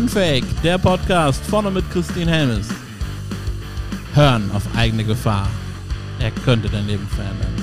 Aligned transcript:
Unfake, 0.00 0.46
der 0.64 0.78
Podcast 0.78 1.44
vorne 1.44 1.70
mit 1.70 1.84
Christine 1.90 2.30
Helmes. 2.30 2.70
Hören 4.14 4.50
auf 4.52 4.66
eigene 4.74 5.04
Gefahr. 5.04 5.46
Er 6.18 6.30
könnte 6.30 6.70
dein 6.70 6.86
Leben 6.86 7.06
verändern. 7.06 7.54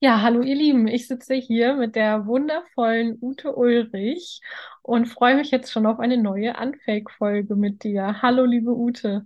Ja, 0.00 0.22
hallo 0.22 0.42
ihr 0.42 0.56
Lieben, 0.56 0.88
ich 0.88 1.06
sitze 1.06 1.34
hier 1.36 1.76
mit 1.76 1.94
der 1.94 2.26
wundervollen 2.26 3.16
Ute 3.20 3.54
Ulrich 3.54 4.40
und 4.82 5.06
freue 5.06 5.36
mich 5.36 5.52
jetzt 5.52 5.70
schon 5.70 5.86
auf 5.86 6.00
eine 6.00 6.20
neue 6.20 6.56
Unfake-Folge 6.56 7.54
mit 7.54 7.84
dir. 7.84 8.22
Hallo, 8.22 8.44
liebe 8.44 8.72
Ute. 8.72 9.24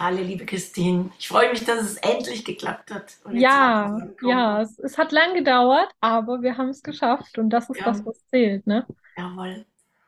Hallo, 0.00 0.22
liebe 0.22 0.46
Christine. 0.46 1.10
Ich 1.18 1.28
freue 1.28 1.50
mich, 1.50 1.62
dass 1.66 1.82
es 1.82 1.96
endlich 1.98 2.42
geklappt 2.42 2.90
hat. 2.90 3.18
Ja, 3.32 4.08
ja, 4.22 4.62
es, 4.62 4.78
es, 4.78 4.96
hat 4.96 5.12
lang 5.12 5.34
gedauert, 5.34 5.90
aber 6.00 6.40
wir 6.40 6.56
haben 6.56 6.70
es 6.70 6.82
geschafft 6.82 7.36
und 7.36 7.50
das 7.50 7.68
ist 7.68 7.80
ja. 7.80 7.84
das, 7.84 8.06
was 8.06 8.26
zählt, 8.28 8.66
ne? 8.66 8.86
Jawohl. 9.18 9.66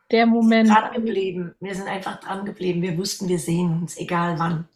Der 0.09 0.25
Moment. 0.25 0.67
Wir 0.67 0.73
sind 0.73 0.83
dran 0.83 0.93
geblieben. 0.95 1.55
Wir 1.59 1.75
sind 1.75 1.87
einfach 1.87 2.19
dran 2.19 2.43
geblieben. 2.43 2.81
Wir 2.81 2.97
wussten, 2.97 3.27
wir 3.27 3.37
sehen 3.37 3.81
uns, 3.83 3.95
egal 3.95 4.39
wann. 4.39 4.67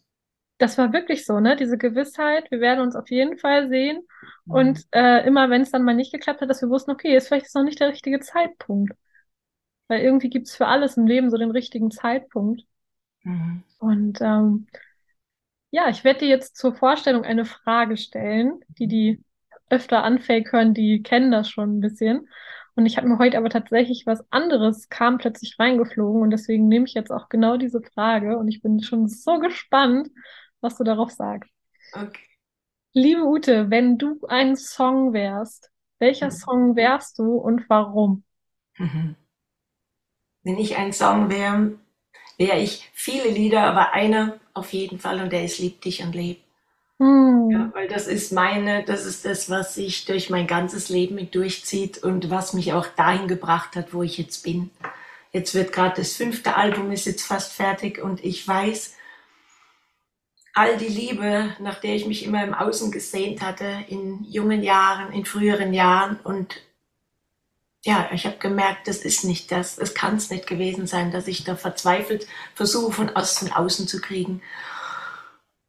Das 0.59 0.77
war 0.77 0.93
wirklich 0.93 1.26
so, 1.26 1.40
ne? 1.40 1.55
Diese 1.55 1.79
Gewissheit, 1.79 2.52
wir 2.52 2.59
werden 2.59 2.81
uns 2.81 2.95
auf 2.95 3.09
jeden 3.09 3.40
Fall 3.40 3.70
sehen. 3.70 4.04
Mhm. 4.45 4.54
Und 4.54 4.85
äh, 4.91 5.26
immer 5.26 5.49
wenn 5.49 5.63
es 5.63 5.71
dann 5.71 5.84
mal 5.84 5.95
nicht 5.95 6.12
geklappt 6.12 6.41
hat, 6.41 6.49
dass 6.52 6.62
wir 6.62 6.70
wussten, 6.70 6.91
okay, 6.91 7.18
ist 7.18 7.29
vielleicht 7.29 7.55
noch 7.55 7.63
nicht 7.63 7.79
der 7.79 7.90
richtige 7.90 8.20
Zeitpunkt. 8.20 8.93
Weil 9.88 10.02
irgendwie 10.02 10.29
gibt 10.29 10.45
es 10.45 10.55
für 10.55 10.68
alles 10.68 10.95
im 10.95 11.07
Leben 11.07 11.31
so 11.31 11.38
den 11.38 11.49
richtigen 11.49 11.90
Zeitpunkt. 11.90 12.62
Mhm. 13.23 13.63
Und 13.79 14.21
ähm, 14.21 14.68
ja, 15.71 15.89
ich 15.89 16.03
werde 16.03 16.20
dir 16.20 16.30
jetzt 16.30 16.55
zur 16.55 16.76
Vorstellung 16.76 17.23
eine 17.23 17.45
Frage 17.45 17.98
stellen, 17.98 18.62
die 18.68 18.87
die 18.87 19.23
öfter 19.70 20.05
Unfake 20.05 20.51
hören, 20.51 20.73
die 20.73 21.04
kennen 21.04 21.32
das 21.32 21.49
schon 21.49 21.77
ein 21.77 21.82
bisschen. 21.82 22.29
Und 22.76 22.85
ich 22.85 22.98
habe 22.98 23.07
mir 23.07 23.18
heute 23.18 23.37
aber 23.37 23.49
tatsächlich 23.49 24.05
was 24.05 24.23
anderes, 24.32 24.88
kam 24.90 25.18
plötzlich 25.18 25.57
reingeflogen 25.60 26.21
und 26.21 26.29
deswegen 26.29 26.68
nehme 26.68 26.85
ich 26.85 26.93
jetzt 26.93 27.12
auch 27.12 27.27
genau 27.27 27.57
diese 27.57 27.82
Frage 27.82 28.38
und 28.38 28.48
ich 28.48 28.62
bin 28.62 28.82
schon 28.82 29.07
so 29.07 29.40
gespannt, 29.40 30.10
was 30.62 30.77
du 30.77 30.84
darauf 30.84 31.12
sagst. 31.12 31.51
Okay. 31.93 32.21
Liebe 32.93 33.23
Ute, 33.23 33.70
wenn 33.70 33.98
du 33.98 34.20
ein 34.27 34.55
Song 34.55 35.13
wärst, 35.13 35.71
welcher 35.99 36.27
mhm. 36.27 36.32
Song 36.32 36.76
wärst 36.76 37.20
du 37.20 37.35
und 37.35 37.68
warum? 37.68 38.23
Mhm. 38.77 39.15
Wenn 40.43 40.57
ich 40.57 40.77
ein 40.77 40.93
Song 40.93 41.29
wäre, 41.29 41.79
wäre 42.38 42.60
ich 42.60 42.90
viele 42.93 43.29
Lieder, 43.29 43.63
aber 43.63 43.93
einer 43.93 44.40
auf 44.58 44.74
jeden 44.74 45.00
Fall 45.00 45.22
und 45.22 45.32
der 45.32 45.46
ist 45.46 45.60
Lieb 45.60 45.82
dich 45.82 46.04
und 46.04 46.13
leb. 46.13 46.40
Mhm. 47.00 47.52
Ja, 47.52 47.70
weil 47.74 47.88
das 47.88 48.08
ist 48.08 48.32
meine, 48.32 48.84
das 48.84 49.05
ist 49.05 49.26
das, 49.26 49.50
was 49.50 49.76
sich 49.76 50.05
durch 50.05 50.30
mein 50.30 50.48
ganzes 50.48 50.90
Leben 50.90 51.16
mit 51.16 51.36
durchzieht 51.36 52.00
und 52.00 52.30
was 52.30 52.54
mich 52.54 52.74
auch 52.74 52.88
dahin 52.88 53.28
gebracht 53.28 53.76
hat, 53.76 53.94
wo 53.94 54.04
ich 54.04 54.18
jetzt 54.18 54.44
bin. 54.44 54.72
Jetzt 55.32 55.54
wird 55.54 55.72
gerade 55.72 55.96
das 55.98 56.13
fünfte 56.13 56.55
Album 56.55 56.91
ist 56.91 57.05
jetzt 57.05 57.24
fast 57.24 57.54
fertig 57.54 58.02
und 58.02 58.24
ich 58.24 58.48
weiß, 58.48 58.96
all 60.54 60.78
die 60.78 60.88
Liebe, 60.88 61.55
nach 61.60 61.80
der 61.80 61.96
ich 61.96 62.08
mich 62.08 62.26
immer 62.26 62.44
im 62.44 62.55
Außen 62.55 62.91
gesehnt 62.91 63.41
hatte, 63.41 63.85
in 63.90 64.24
jungen 64.24 64.63
Jahren, 64.63 65.13
in 65.13 65.25
früheren 65.25 65.74
Jahren 65.74 66.19
und 66.24 66.59
ja, 67.85 68.09
ich 68.11 68.25
habe 68.25 68.38
gemerkt, 68.38 68.88
das 68.88 68.97
ist 68.97 69.23
nicht 69.23 69.51
das, 69.51 69.78
es 69.78 69.94
kann 69.94 70.17
es 70.17 70.29
nicht 70.29 70.47
gewesen 70.47 70.88
sein, 70.88 71.11
dass 71.11 71.28
ich 71.28 71.44
da 71.44 71.56
verzweifelt 71.56 72.28
versuche, 72.56 72.91
von 72.91 73.16
außen 73.16 73.51
außen 73.53 73.88
zu 73.88 74.01
kriegen. 74.01 74.41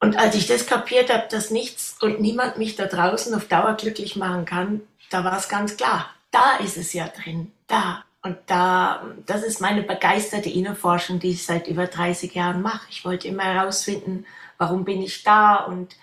Und 0.01 0.17
als 0.17 0.35
ich 0.35 0.47
das 0.47 0.67
kapiert 0.67 1.13
habe, 1.13 1.27
dass 1.31 1.51
nichts 1.51 1.97
und 2.01 2.21
niemand 2.21 2.57
mich 2.57 2.77
da 2.77 2.87
draußen 2.87 3.35
auf 3.35 3.49
Dauer 3.49 3.75
glücklich 3.75 4.17
machen 4.17 4.45
kann, 4.45 4.81
da 5.11 5.25
war 5.25 5.37
es 5.37 5.49
ganz 5.49 5.77
klar, 5.77 6.11
da 6.31 6.57
ist 6.57 6.77
es 6.77 6.93
ja 6.93 7.09
drin, 7.09 7.53
da. 7.67 8.05
Und 8.23 8.37
da, 8.47 9.05
das 9.27 9.43
ist 9.45 9.61
meine 9.61 9.83
begeisterte 9.83 10.51
Innerforschung, 10.51 11.21
die 11.21 11.31
ich 11.31 11.47
seit 11.47 11.69
über 11.69 11.87
30 11.87 12.35
Jahren 12.35 12.63
mache. 12.63 12.87
Ich 12.91 13.05
wollte 13.05 13.29
immer 13.29 13.45
herausfinden, 13.45 14.27
warum 14.59 14.85
bin 14.85 15.03
ich 15.03 15.23
da 15.23 15.57
und 15.57 15.97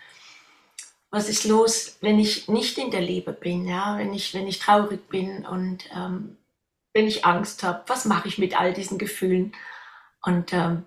was 1.15 1.29
ist 1.29 1.45
los, 1.45 1.97
wenn 2.01 2.19
ich 2.19 2.49
nicht 2.49 2.77
in 2.77 2.91
der 2.91 2.99
Liebe 2.99 3.31
bin, 3.31 3.65
ja, 3.65 3.97
wenn 3.97 4.13
ich, 4.13 4.33
wenn 4.33 4.47
ich 4.47 4.59
traurig 4.59 5.07
bin 5.07 5.45
und 5.45 5.89
ähm, 5.95 6.37
wenn 6.93 7.07
ich 7.07 7.23
Angst 7.23 7.63
habe, 7.63 7.83
was 7.87 8.03
mache 8.03 8.27
ich 8.27 8.37
mit 8.37 8.59
all 8.59 8.73
diesen 8.73 8.97
Gefühlen? 8.97 9.55
Und 10.23 10.51
ähm, 10.51 10.83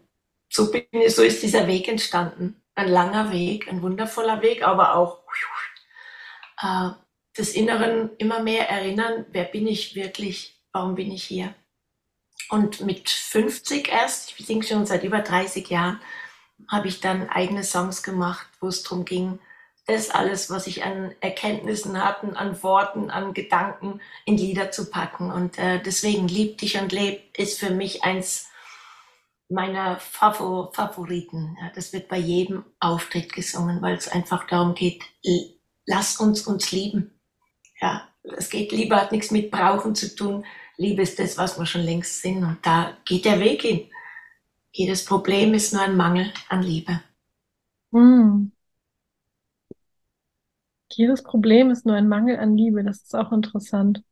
so, 0.50 0.70
bin, 0.70 0.84
so 1.08 1.22
ist 1.22 1.42
dieser 1.42 1.66
Weg 1.66 1.88
entstanden. 1.88 2.62
Ein 2.74 2.88
langer 2.88 3.32
Weg, 3.32 3.68
ein 3.68 3.80
wundervoller 3.80 4.42
Weg, 4.42 4.62
aber 4.62 4.96
auch 4.96 5.22
äh, 6.60 6.90
des 7.38 7.54
Inneren 7.54 8.10
immer 8.18 8.42
mehr 8.42 8.68
erinnern, 8.68 9.24
wer 9.30 9.44
bin 9.44 9.66
ich 9.66 9.94
wirklich, 9.94 10.60
warum 10.72 10.94
bin 10.94 11.10
ich 11.10 11.24
hier? 11.24 11.54
Und 12.50 12.82
mit 12.82 13.08
50 13.08 13.88
erst, 13.88 14.38
ich 14.38 14.44
singe 14.44 14.62
schon 14.62 14.84
seit 14.84 15.04
über 15.04 15.20
30 15.20 15.70
Jahren, 15.70 16.02
habe 16.68 16.88
ich 16.88 17.00
dann 17.00 17.30
eigene 17.30 17.64
Songs 17.64 18.02
gemacht, 18.02 18.46
wo 18.60 18.68
es 18.68 18.82
darum 18.82 19.06
ging, 19.06 19.38
das 19.88 20.10
alles, 20.10 20.50
was 20.50 20.66
ich 20.66 20.84
an 20.84 21.14
Erkenntnissen 21.20 22.04
hatten, 22.04 22.36
an 22.36 22.62
Worten, 22.62 23.10
an 23.10 23.32
Gedanken 23.32 24.00
in 24.26 24.36
Lieder 24.36 24.70
zu 24.70 24.90
packen. 24.90 25.32
Und 25.32 25.58
äh, 25.58 25.82
deswegen 25.82 26.28
Lieb 26.28 26.58
dich 26.58 26.78
und 26.78 26.92
leb 26.92 27.36
ist 27.38 27.58
für 27.58 27.70
mich 27.70 28.04
eins 28.04 28.48
meiner 29.48 29.98
Favor 29.98 30.74
Favoriten. 30.74 31.56
Ja, 31.58 31.70
das 31.74 31.94
wird 31.94 32.08
bei 32.08 32.18
jedem 32.18 32.66
Auftritt 32.80 33.32
gesungen, 33.32 33.80
weil 33.80 33.96
es 33.96 34.08
einfach 34.08 34.46
darum 34.46 34.74
geht, 34.74 35.02
lass 35.86 36.20
uns 36.20 36.46
uns 36.46 36.70
lieben. 36.70 37.18
Ja, 37.80 38.08
es 38.36 38.50
geht, 38.50 38.72
Liebe 38.72 38.94
hat 38.94 39.10
nichts 39.10 39.30
mit 39.30 39.50
Brauchen 39.50 39.94
zu 39.94 40.14
tun. 40.14 40.44
Liebe 40.76 41.00
ist 41.00 41.18
das, 41.18 41.38
was 41.38 41.58
wir 41.58 41.64
schon 41.64 41.80
längst 41.80 42.20
sind. 42.20 42.44
Und 42.44 42.58
da 42.60 42.98
geht 43.06 43.24
der 43.24 43.40
Weg 43.40 43.62
hin. 43.62 43.90
Jedes 44.70 45.06
Problem 45.06 45.54
ist 45.54 45.72
nur 45.72 45.80
ein 45.80 45.96
Mangel 45.96 46.30
an 46.50 46.62
Liebe. 46.62 47.00
Hm. 47.90 48.52
Jedes 50.90 51.22
Problem 51.22 51.70
ist 51.70 51.86
nur 51.86 51.96
ein 51.96 52.08
Mangel 52.08 52.38
an 52.38 52.56
Liebe. 52.56 52.82
Das 52.84 53.02
ist 53.02 53.14
auch 53.14 53.32
interessant. 53.32 54.02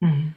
Mhm. 0.00 0.34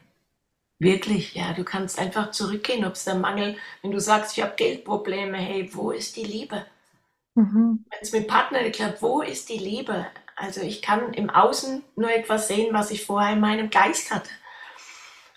Wirklich, 0.80 1.36
ja. 1.36 1.54
Du 1.54 1.64
kannst 1.64 2.00
einfach 2.00 2.32
zurückgehen, 2.32 2.86
ob 2.86 2.94
es 2.94 3.04
der 3.04 3.16
Mangel, 3.16 3.56
wenn 3.82 3.92
du 3.92 4.00
sagst, 4.00 4.38
ich 4.38 4.44
habe 4.44 4.56
Geldprobleme, 4.56 5.38
hey, 5.38 5.70
wo 5.74 5.92
ist 5.92 6.16
die 6.16 6.24
Liebe? 6.24 6.66
Mhm. 7.36 7.86
Wenn 7.90 8.00
es 8.02 8.12
mit 8.12 8.28
Partner 8.28 8.68
klappt, 8.72 9.02
wo 9.02 9.22
ist 9.22 9.50
die 9.50 9.58
Liebe? 9.58 10.08
Also 10.36 10.62
ich 10.62 10.82
kann 10.82 11.14
im 11.14 11.30
Außen 11.30 11.84
nur 11.96 12.12
etwas 12.12 12.48
sehen, 12.48 12.74
was 12.74 12.90
ich 12.90 13.06
vorher 13.06 13.34
in 13.34 13.40
meinem 13.40 13.70
Geist 13.70 14.12
hatte. 14.12 14.30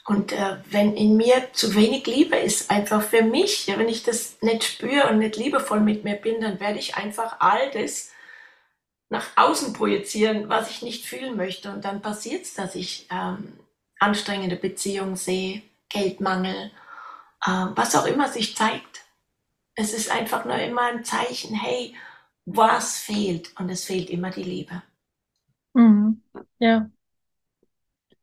Und 0.06 0.32
äh, 0.32 0.56
wenn 0.70 0.94
in 0.96 1.16
mir 1.16 1.48
zu 1.52 1.74
wenig 1.74 2.06
Liebe 2.06 2.36
ist, 2.36 2.70
einfach 2.70 3.02
für 3.02 3.22
mich, 3.22 3.66
ja, 3.66 3.78
wenn 3.78 3.88
ich 3.88 4.02
das 4.02 4.36
nicht 4.42 4.64
spüre 4.64 5.08
und 5.08 5.18
nicht 5.18 5.36
liebevoll 5.36 5.80
mit 5.80 6.04
mir 6.04 6.14
bin, 6.14 6.40
dann 6.40 6.60
werde 6.60 6.78
ich 6.78 6.96
einfach 6.96 7.36
all 7.40 7.70
das 7.70 8.10
nach 9.14 9.36
außen 9.36 9.72
projizieren, 9.72 10.48
was 10.48 10.70
ich 10.70 10.82
nicht 10.82 11.06
fühlen 11.06 11.36
möchte. 11.36 11.72
Und 11.72 11.84
dann 11.84 12.02
passiert 12.02 12.42
es, 12.42 12.54
dass 12.54 12.74
ich 12.74 13.06
ähm, 13.10 13.52
anstrengende 14.00 14.56
Beziehungen 14.56 15.16
sehe, 15.16 15.62
Geldmangel, 15.88 16.72
äh, 17.46 17.66
was 17.76 17.94
auch 17.94 18.06
immer 18.06 18.28
sich 18.28 18.56
zeigt. 18.56 19.04
Es 19.76 19.94
ist 19.94 20.10
einfach 20.10 20.44
nur 20.44 20.56
immer 20.56 20.82
ein 20.82 21.04
Zeichen, 21.04 21.54
hey, 21.54 21.94
was 22.44 22.98
fehlt? 22.98 23.58
Und 23.58 23.70
es 23.70 23.84
fehlt 23.84 24.10
immer 24.10 24.30
die 24.30 24.42
Liebe. 24.42 24.82
Mhm. 25.74 26.22
Ja. 26.58 26.90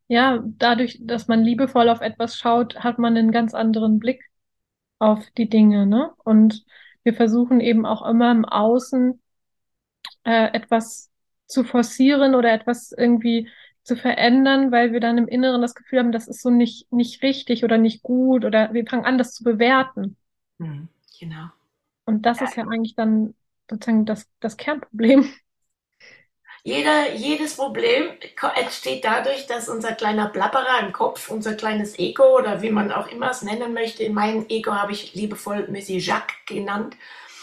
Ja, 0.08 0.40
dadurch, 0.44 0.98
dass 1.00 1.26
man 1.26 1.42
liebevoll 1.42 1.88
auf 1.88 2.02
etwas 2.02 2.36
schaut, 2.36 2.76
hat 2.84 2.98
man 2.98 3.16
einen 3.16 3.32
ganz 3.32 3.54
anderen 3.54 3.98
Blick 3.98 4.22
auf 4.98 5.24
die 5.38 5.48
Dinge, 5.48 5.86
ne? 5.86 6.12
Und 6.18 6.66
wir 7.02 7.14
versuchen 7.14 7.60
eben 7.60 7.86
auch 7.86 8.06
immer 8.06 8.30
im 8.30 8.44
Außen 8.44 9.21
äh, 10.24 10.52
etwas 10.52 11.10
zu 11.46 11.64
forcieren 11.64 12.34
oder 12.34 12.52
etwas 12.52 12.92
irgendwie 12.92 13.48
zu 13.82 13.96
verändern, 13.96 14.70
weil 14.70 14.92
wir 14.92 15.00
dann 15.00 15.18
im 15.18 15.28
Inneren 15.28 15.60
das 15.60 15.74
Gefühl 15.74 15.98
haben, 15.98 16.12
das 16.12 16.28
ist 16.28 16.42
so 16.42 16.50
nicht, 16.50 16.90
nicht 16.92 17.22
richtig 17.22 17.64
oder 17.64 17.78
nicht 17.78 18.02
gut 18.02 18.44
oder 18.44 18.72
wir 18.72 18.86
fangen 18.86 19.04
an, 19.04 19.18
das 19.18 19.34
zu 19.34 19.44
bewerten. 19.44 20.16
Mhm, 20.58 20.88
genau. 21.18 21.46
Und 22.04 22.26
das 22.26 22.40
ja. 22.40 22.46
ist 22.46 22.56
ja 22.56 22.64
eigentlich 22.64 22.94
dann 22.94 23.34
sozusagen 23.68 24.06
das, 24.06 24.28
das 24.40 24.56
Kernproblem. 24.56 25.32
Jeder, 26.64 27.12
jedes 27.14 27.56
Problem 27.56 28.10
entsteht 28.54 29.04
dadurch, 29.04 29.48
dass 29.48 29.68
unser 29.68 29.94
kleiner 29.94 30.28
Plapperer 30.28 30.86
im 30.86 30.92
Kopf, 30.92 31.28
unser 31.28 31.54
kleines 31.54 31.98
Ego 31.98 32.38
oder 32.38 32.62
wie 32.62 32.70
man 32.70 32.92
auch 32.92 33.08
immer 33.08 33.30
es 33.32 33.42
nennen 33.42 33.74
möchte, 33.74 34.04
in 34.04 34.14
meinem 34.14 34.46
Ego 34.48 34.72
habe 34.72 34.92
ich 34.92 35.12
liebevoll 35.14 35.66
Monsieur 35.68 35.98
Jacques 35.98 36.36
genannt, 36.46 36.96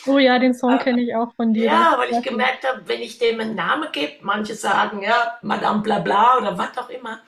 Oh 0.06 0.18
ja, 0.18 0.40
den 0.40 0.54
Song 0.54 0.80
kenne 0.80 1.02
ich 1.02 1.16
auch 1.16 1.34
von 1.36 1.54
dir. 1.54 1.66
Ja, 1.66 1.96
weil 1.98 2.12
ich 2.12 2.22
gemerkt 2.24 2.68
habe, 2.68 2.88
wenn 2.88 3.02
ich 3.02 3.20
dem 3.20 3.40
einen 3.40 3.56
Namen 3.56 3.92
gebe, 3.92 4.14
manche 4.22 4.56
sagen, 4.56 5.02
ja, 5.04 5.38
Madame 5.42 5.82
Blabla 5.82 6.38
oder 6.38 6.58
was 6.58 6.78
auch 6.78 6.90
immer, 6.90 7.22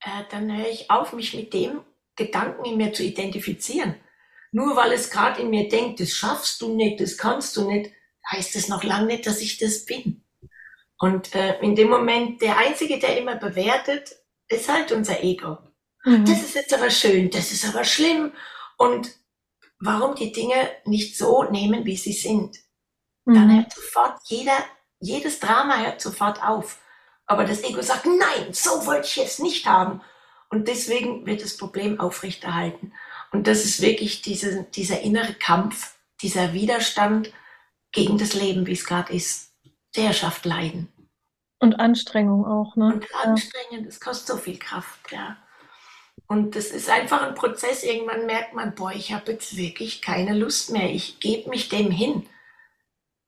äh, 0.00 0.24
dann 0.30 0.54
höre 0.54 0.68
ich 0.68 0.90
auf, 0.90 1.12
mich 1.12 1.34
mit 1.34 1.52
dem 1.54 1.80
Gedanken 2.16 2.64
in 2.64 2.76
mir 2.76 2.92
zu 2.92 3.02
identifizieren. 3.02 3.94
Nur 4.52 4.76
weil 4.76 4.92
es 4.92 5.10
gerade 5.10 5.42
in 5.42 5.50
mir 5.50 5.68
denkt, 5.68 6.00
das 6.00 6.10
schaffst 6.10 6.62
du 6.62 6.74
nicht, 6.74 7.00
das 7.00 7.18
kannst 7.18 7.56
du 7.56 7.70
nicht, 7.70 7.92
heißt 8.30 8.56
es 8.56 8.68
noch 8.68 8.82
lange 8.82 9.06
nicht, 9.06 9.26
dass 9.26 9.40
ich 9.40 9.58
das 9.58 9.84
bin. 9.84 10.24
Und 10.98 11.34
äh, 11.34 11.58
in 11.60 11.76
dem 11.76 11.90
Moment, 11.90 12.40
der 12.40 12.56
Einzige, 12.58 12.98
der 12.98 13.18
immer 13.18 13.36
bewertet, 13.36 14.16
ist 14.48 14.72
halt 14.72 14.92
unser 14.92 15.22
Ego. 15.22 15.58
Mhm. 16.04 16.24
Das 16.24 16.42
ist 16.42 16.54
jetzt 16.54 16.72
aber 16.72 16.90
schön, 16.90 17.30
das 17.30 17.52
ist 17.52 17.68
aber 17.68 17.84
schlimm. 17.84 18.32
Und 18.78 19.10
warum 19.78 20.14
die 20.14 20.32
Dinge 20.32 20.70
nicht 20.84 21.16
so 21.16 21.44
nehmen, 21.44 21.84
wie 21.84 21.96
sie 21.96 22.12
sind. 22.12 22.56
Mhm. 23.24 23.34
Dann 23.34 23.56
hört 23.56 23.72
sofort 23.72 24.20
jeder, 24.24 24.56
jedes 25.00 25.40
Drama 25.40 25.78
hört 25.78 26.00
sofort 26.00 26.42
auf. 26.42 26.80
Aber 27.26 27.44
das 27.44 27.62
Ego 27.64 27.82
sagt, 27.82 28.06
nein, 28.06 28.52
so 28.52 28.86
wollte 28.86 29.06
ich 29.06 29.18
es 29.18 29.38
nicht 29.38 29.66
haben. 29.66 30.00
Und 30.48 30.68
deswegen 30.68 31.26
wird 31.26 31.42
das 31.42 31.56
Problem 31.56 31.98
aufrechterhalten. 31.98 32.92
Und 33.32 33.48
das 33.48 33.64
ist 33.64 33.82
wirklich 33.82 34.22
diese, 34.22 34.62
dieser 34.62 35.00
innere 35.00 35.34
Kampf, 35.34 35.96
dieser 36.22 36.52
Widerstand 36.52 37.32
gegen 37.90 38.16
das 38.16 38.34
Leben, 38.34 38.66
wie 38.66 38.72
es 38.72 38.86
gerade 38.86 39.12
ist. 39.12 39.52
Der 39.96 40.12
schafft 40.12 40.44
Leiden. 40.44 40.92
Und 41.58 41.80
Anstrengung 41.80 42.44
auch, 42.44 42.76
ne? 42.76 42.94
Und 42.94 43.06
anstrengend, 43.24 43.86
das 43.86 43.98
kostet 43.98 44.28
so 44.28 44.36
viel 44.36 44.58
Kraft, 44.58 45.10
ja. 45.10 45.36
Und 46.28 46.56
das 46.56 46.66
ist 46.66 46.90
einfach 46.90 47.22
ein 47.22 47.34
Prozess. 47.34 47.84
Irgendwann 47.84 48.26
merkt 48.26 48.54
man, 48.54 48.74
boah, 48.74 48.92
ich 48.92 49.12
habe 49.12 49.32
jetzt 49.32 49.56
wirklich 49.56 50.02
keine 50.02 50.34
Lust 50.34 50.72
mehr. 50.72 50.90
Ich 50.90 51.20
gebe 51.20 51.48
mich 51.50 51.68
dem 51.68 51.90
hin. 51.90 52.28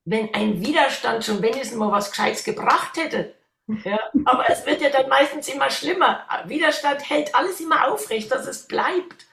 Wenn 0.05 0.33
ein 0.33 0.65
Widerstand 0.65 1.23
schon 1.23 1.41
wenigstens 1.41 1.77
mal 1.77 1.91
was 1.91 2.11
Gescheites 2.11 2.43
gebracht 2.43 2.97
hätte, 2.97 3.35
ja, 3.85 3.99
aber 4.25 4.49
es 4.49 4.65
wird 4.65 4.81
ja 4.81 4.89
dann 4.89 5.07
meistens 5.09 5.47
immer 5.47 5.69
schlimmer. 5.69 6.25
Widerstand 6.45 7.07
hält 7.07 7.35
alles 7.35 7.59
immer 7.59 7.87
aufrecht, 7.87 8.31
dass 8.31 8.47
es 8.47 8.67
bleibt. 8.67 9.27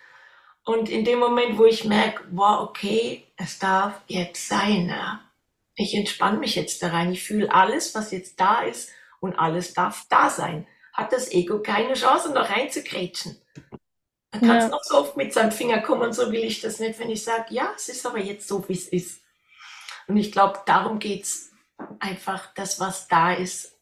Und 0.64 0.88
in 0.88 1.04
dem 1.04 1.20
Moment, 1.20 1.58
wo 1.58 1.64
ich 1.64 1.84
merke, 1.84 2.24
wow, 2.32 2.68
okay, 2.68 3.24
es 3.36 3.58
darf 3.58 4.02
jetzt 4.08 4.48
sein, 4.48 4.88
ja. 4.88 5.20
ich 5.76 5.94
entspanne 5.94 6.38
mich 6.38 6.56
jetzt 6.56 6.82
da 6.82 6.88
rein, 6.88 7.12
ich 7.12 7.22
fühle 7.22 7.52
alles, 7.52 7.94
was 7.94 8.10
jetzt 8.10 8.40
da 8.40 8.62
ist 8.62 8.90
und 9.20 9.38
alles 9.38 9.74
darf 9.74 10.06
da 10.10 10.28
sein, 10.28 10.66
hat 10.96 11.12
das 11.12 11.30
Ego 11.30 11.60
keine 11.62 11.94
Chance, 11.94 12.32
noch 12.32 12.48
reinzugrätschen. 12.48 13.36
Man 14.32 14.40
kann 14.40 14.56
es 14.56 14.64
ja. 14.64 14.70
noch 14.70 14.82
so 14.82 14.98
oft 14.98 15.16
mit 15.16 15.32
seinem 15.32 15.52
Finger 15.52 15.80
kommen, 15.80 16.12
so 16.12 16.30
will 16.32 16.44
ich 16.44 16.60
das 16.60 16.80
nicht, 16.80 16.98
wenn 16.98 17.10
ich 17.10 17.22
sage, 17.22 17.54
ja, 17.54 17.72
es 17.76 17.88
ist 17.88 18.04
aber 18.06 18.18
jetzt 18.18 18.48
so, 18.48 18.66
wie 18.68 18.74
es 18.74 18.88
ist. 18.88 19.22
Und 20.08 20.16
ich 20.16 20.32
glaube, 20.32 20.60
darum 20.66 20.98
geht 20.98 21.24
es 21.24 21.52
einfach, 21.98 22.52
das, 22.54 22.80
was 22.80 23.08
da 23.08 23.32
ist, 23.32 23.76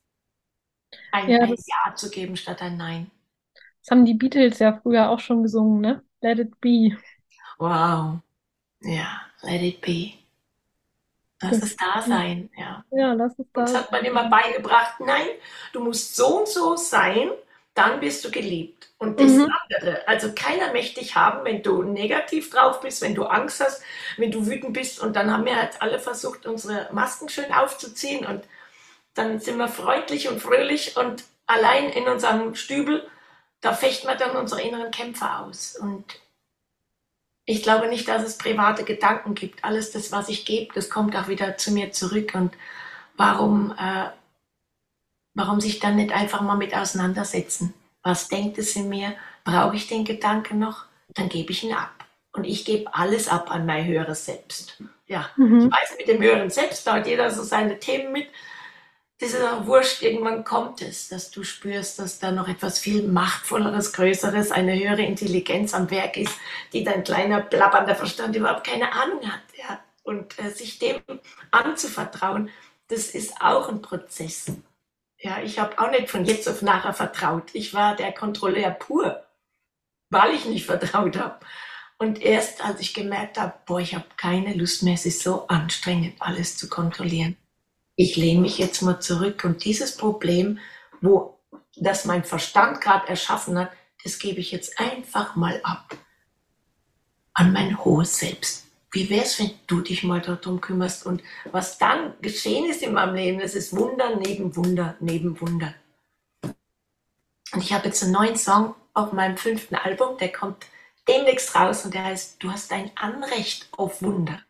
ein, 1.13 1.29
ja, 1.29 1.41
ein 1.41 1.51
Ja 1.51 1.95
zu 1.95 2.11
geben 2.11 2.37
statt 2.37 2.63
ein 2.63 2.77
Nein. 2.77 3.11
Das 3.81 3.91
haben 3.91 4.05
die 4.05 4.15
Beatles 4.15 4.59
ja 4.59 4.81
früher 4.83 5.11
auch 5.11 5.21
schon 5.21 5.43
gesungen, 5.43 5.81
ne? 5.81 6.03
Let 6.21 6.39
it 6.39 6.61
be. 6.61 6.97
Wow. 7.59 8.21
Ja, 8.81 9.21
let 9.43 9.63
it 9.63 9.81
be. 9.81 10.13
Lass 11.51 11.63
es 11.63 11.77
da 11.77 12.03
sein, 12.03 12.51
ja. 12.57 12.85
Ja, 12.91 13.13
lass 13.13 13.33
es 13.39 13.47
da 13.53 13.63
Uns 13.63 13.75
hat 13.75 13.93
man 13.93 14.05
immer 14.05 14.29
beigebracht, 14.29 15.01
nein, 15.01 15.27
du 15.73 15.81
musst 15.81 16.17
so 16.17 16.39
und 16.39 16.49
so 16.49 16.77
sein, 16.77 17.31
dann 17.75 18.01
bist 18.01 18.25
du 18.25 18.31
geliebt. 18.31 18.89
Und 18.99 19.21
das 19.21 19.33
mhm. 19.33 19.53
andere, 19.63 20.07
also 20.07 20.33
keiner 20.35 20.73
möchte 20.73 21.01
dich 21.01 21.17
haben, 21.17 21.45
wenn 21.45 21.63
du 21.63 21.83
negativ 21.83 22.51
drauf 22.51 22.81
bist, 22.81 23.03
wenn 23.03 23.15
du 23.15 23.25
Angst 23.25 23.63
hast, 23.63 23.83
wenn 24.17 24.31
du 24.31 24.47
wütend 24.47 24.73
bist. 24.73 25.01
Und 25.01 25.17
dann 25.17 25.33
haben 25.33 25.45
wir 25.45 25.57
halt 25.57 25.83
alle 25.83 25.99
versucht, 25.99 26.47
unsere 26.47 26.89
Masken 26.93 27.29
schön 27.29 27.53
aufzuziehen 27.53 28.25
und 28.25 28.45
dann 29.15 29.41
sind 29.41 29.59
wir 29.59 29.69
freundlich 29.69 30.29
und 30.29 30.41
fröhlich 30.41 30.97
und 30.97 31.25
allein 31.47 31.91
in 31.91 32.09
unserem 32.09 32.55
Stübel, 32.55 33.07
da 33.61 33.73
fechten 33.73 34.09
wir 34.09 34.17
dann 34.17 34.37
unsere 34.37 34.63
inneren 34.63 34.91
Kämpfe 34.91 35.27
aus. 35.39 35.77
Und 35.77 36.05
ich 37.47 37.63
glaube 37.63 37.89
nicht, 37.89 38.09
dass 38.09 38.23
es 38.23 38.39
private 38.39 38.85
Gedanken 38.85 39.35
gibt. 39.35 39.65
Alles 39.65 39.91
das, 39.93 40.13
was 40.13 40.29
ich 40.29 40.45
gebe, 40.45 40.73
das 40.75 40.89
kommt 40.89 41.15
auch 41.17 41.29
wieder 41.29 41.57
zu 41.57 41.73
mir 41.73 41.93
zurück. 41.93 42.33
Und 42.35 42.53
warum, 43.17 43.75
äh, 43.79 44.09
warum 45.35 45.61
sich 45.61 45.79
dann 45.79 45.97
nicht 45.97 46.13
einfach 46.13 46.41
mal 46.41 46.57
mit 46.57 46.75
auseinandersetzen? 46.75 47.75
Was 48.03 48.29
denkt 48.29 48.59
es 48.59 48.77
in 48.77 48.89
mir? 48.89 49.15
Brauche 49.45 49.77
ich 49.77 49.89
den 49.89 50.05
Gedanken 50.05 50.59
noch? 50.59 50.87
Dann 51.15 51.29
gebe 51.29 51.53
ich 51.53 51.65
ihn 51.65 51.75
ab. 51.75 51.93
Und 52.33 52.45
ich 52.45 52.65
gebe 52.65 52.93
alles 52.95 53.29
ab 53.29 53.51
an 53.51 53.67
mein 53.67 53.87
höheres 53.87 54.25
Selbst. 54.25 54.83
Ja, 55.07 55.31
mhm. 55.37 55.67
ich 55.67 55.73
weiß, 55.73 55.99
mit 55.99 56.09
dem 56.09 56.23
höheren 56.23 56.51
Selbst, 56.51 56.87
da 56.87 56.95
hat 56.95 57.07
jeder 57.07 57.31
so 57.31 57.43
seine 57.43 57.79
Themen 57.79 58.13
mit 58.13 58.27
das 59.21 59.33
ist 59.33 59.43
auch 59.43 59.67
wurscht, 59.67 60.03
irgendwann 60.03 60.45
kommt 60.45 60.83
es, 60.83 61.09
dass 61.09 61.31
du 61.31 61.45
spürst, 61.45 61.99
dass 61.99 62.19
da 62.19 62.33
noch 62.33 62.49
etwas 62.49 62.81
viel 62.81 63.07
Machtvolleres, 63.07 63.93
Größeres, 63.93 64.51
eine 64.51 64.77
höhere 64.79 65.03
Intelligenz 65.03 65.73
am 65.73 65.91
Werk 65.91 66.17
ist, 66.17 66.37
die 66.73 66.83
dein 66.83 67.05
kleiner 67.05 67.41
blabbernder 67.41 67.95
Verstand 67.95 68.35
überhaupt 68.35 68.67
keine 68.67 68.93
Ahnung 68.93 69.21
hat. 69.31 69.43
Ja? 69.57 69.81
Und 70.03 70.39
äh, 70.41 70.51
sich 70.51 70.81
dem 70.81 71.01
anzuvertrauen, 71.53 72.51
das 72.89 73.09
ist 73.09 73.41
auch 73.41 73.69
ein 73.69 73.83
Prozess. 73.83 74.51
Ja, 75.19 75.41
ich 75.43 75.59
habe 75.59 75.79
auch 75.79 75.91
nicht 75.91 76.11
von 76.11 76.25
jetzt 76.25 76.49
auf 76.49 76.61
nachher 76.61 76.93
vertraut. 76.93 77.55
Ich 77.55 77.73
war 77.73 77.95
der 77.95 78.13
Kontrolleur 78.13 78.73
pur, 78.73 79.25
weil 80.11 80.35
ich 80.35 80.45
nicht 80.45 80.67
vertraut 80.67 81.17
habe. 81.17 81.39
Und 81.99 82.21
erst 82.21 82.65
als 82.65 82.81
ich 82.81 82.93
gemerkt 82.93 83.39
habe, 83.39 83.55
boah, 83.65 83.81
ich 83.81 83.95
habe 83.95 84.05
keine 84.17 84.55
Lust 84.55 84.83
mehr, 84.83 84.95
es 84.95 85.07
ist 85.07 85.23
so 85.23 85.47
anstrengend, 85.47 86.17
alles 86.19 86.59
zu 86.59 86.69
kontrollieren 86.69 87.37
ich 87.97 88.17
lehne 88.17 88.41
mich 88.41 88.59
jetzt 88.59 88.83
mal 88.83 89.01
zurück 89.01 89.45
und 89.45 89.65
dieses 89.65 89.97
Problem, 89.97 90.59
wo 91.01 91.39
das 91.77 92.05
mein 92.05 92.25
Verstand 92.25 92.81
gerade 92.81 93.09
erschaffen 93.09 93.59
hat, 93.59 93.71
das 94.03 94.19
gebe 94.19 94.41
ich 94.41 94.53
jetzt 94.53 94.79
einfach 94.79 95.37
mal 95.37 95.61
ab 95.63 95.97
an 97.33 97.53
mein 97.53 97.85
hohes 97.85 98.19
Selbst. 98.19 98.67
Wie 98.93 99.11
wäre 99.11 99.25
es, 99.25 99.41
wenn 99.41 99.51
du 99.67 99.81
dich 99.81 100.05
mal 100.05 100.21
darum 100.21 100.61
kümmerst 100.61 101.05
und 101.05 101.23
was 101.51 101.79
dann 101.79 102.15
geschehen 102.21 102.71
ist 102.71 102.83
in 102.83 102.93
meinem 102.93 103.17
Leben, 103.17 103.41
das 103.41 103.55
ist 103.55 103.77
Wunder 103.77 104.17
neben 104.17 104.55
Wunder 104.57 104.97
neben 105.01 105.41
Wunder. 105.41 105.75
Und 106.43 107.63
ich 107.63 107.73
habe 107.73 107.87
jetzt 107.87 108.03
einen 108.03 108.13
neuen 108.13 108.37
Song 108.37 108.75
auf 108.93 109.13
meinem 109.13 109.37
fünften 109.37 109.75
Album, 109.75 110.17
der 110.19 110.31
kommt 110.31 110.67
demnächst 111.09 111.55
raus 111.57 111.85
und 111.85 111.95
der 111.95 112.05
heißt 112.05 112.43
Du 112.43 112.53
hast 112.53 112.73
ein 112.73 112.91
Anrecht 112.95 113.69
auf 113.73 114.01
Wunder. 114.01 114.41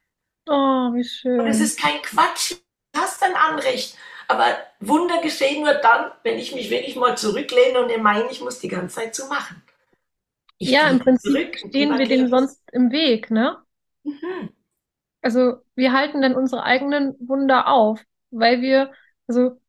Oh, 0.47 0.93
wie 0.93 1.05
schön. 1.05 1.41
Und 1.41 1.47
es 1.47 1.61
ist 1.61 1.81
kein 1.81 2.03
Quatsch, 2.03 2.55
hast 2.95 3.23
ein 3.23 3.35
Anrecht. 3.35 3.97
Aber 4.29 4.47
Wunder 4.81 5.21
geschehen 5.21 5.63
nur 5.63 5.75
dann, 5.75 6.11
wenn 6.23 6.39
ich 6.39 6.55
mich 6.55 6.71
wirklich 6.71 6.97
mal 6.97 7.17
zurücklehne 7.17 7.81
und 7.81 8.03
meine, 8.03 8.31
ich 8.31 8.41
muss 8.41 8.59
die 8.59 8.69
ganze 8.69 8.97
Zeit 8.97 9.15
so 9.15 9.27
machen. 9.29 9.63
Ich 10.59 10.71
ja, 10.71 10.89
im 10.89 10.99
Prinzip 10.99 11.57
stehen 11.59 11.99
wir 11.99 12.07
dem 12.07 12.29
sonst 12.29 12.63
im 12.73 12.91
Weg, 12.91 13.31
ne? 13.31 13.59
Mhm. 14.05 14.51
Also 15.21 15.57
wir 15.75 15.93
halten 15.93 16.23
dann 16.23 16.35
unsere 16.35 16.63
eigenen 16.63 17.15
Wunder 17.19 17.69
auf, 17.69 18.01
weil 18.31 18.61
wir, 18.61 18.93
also 19.27 19.61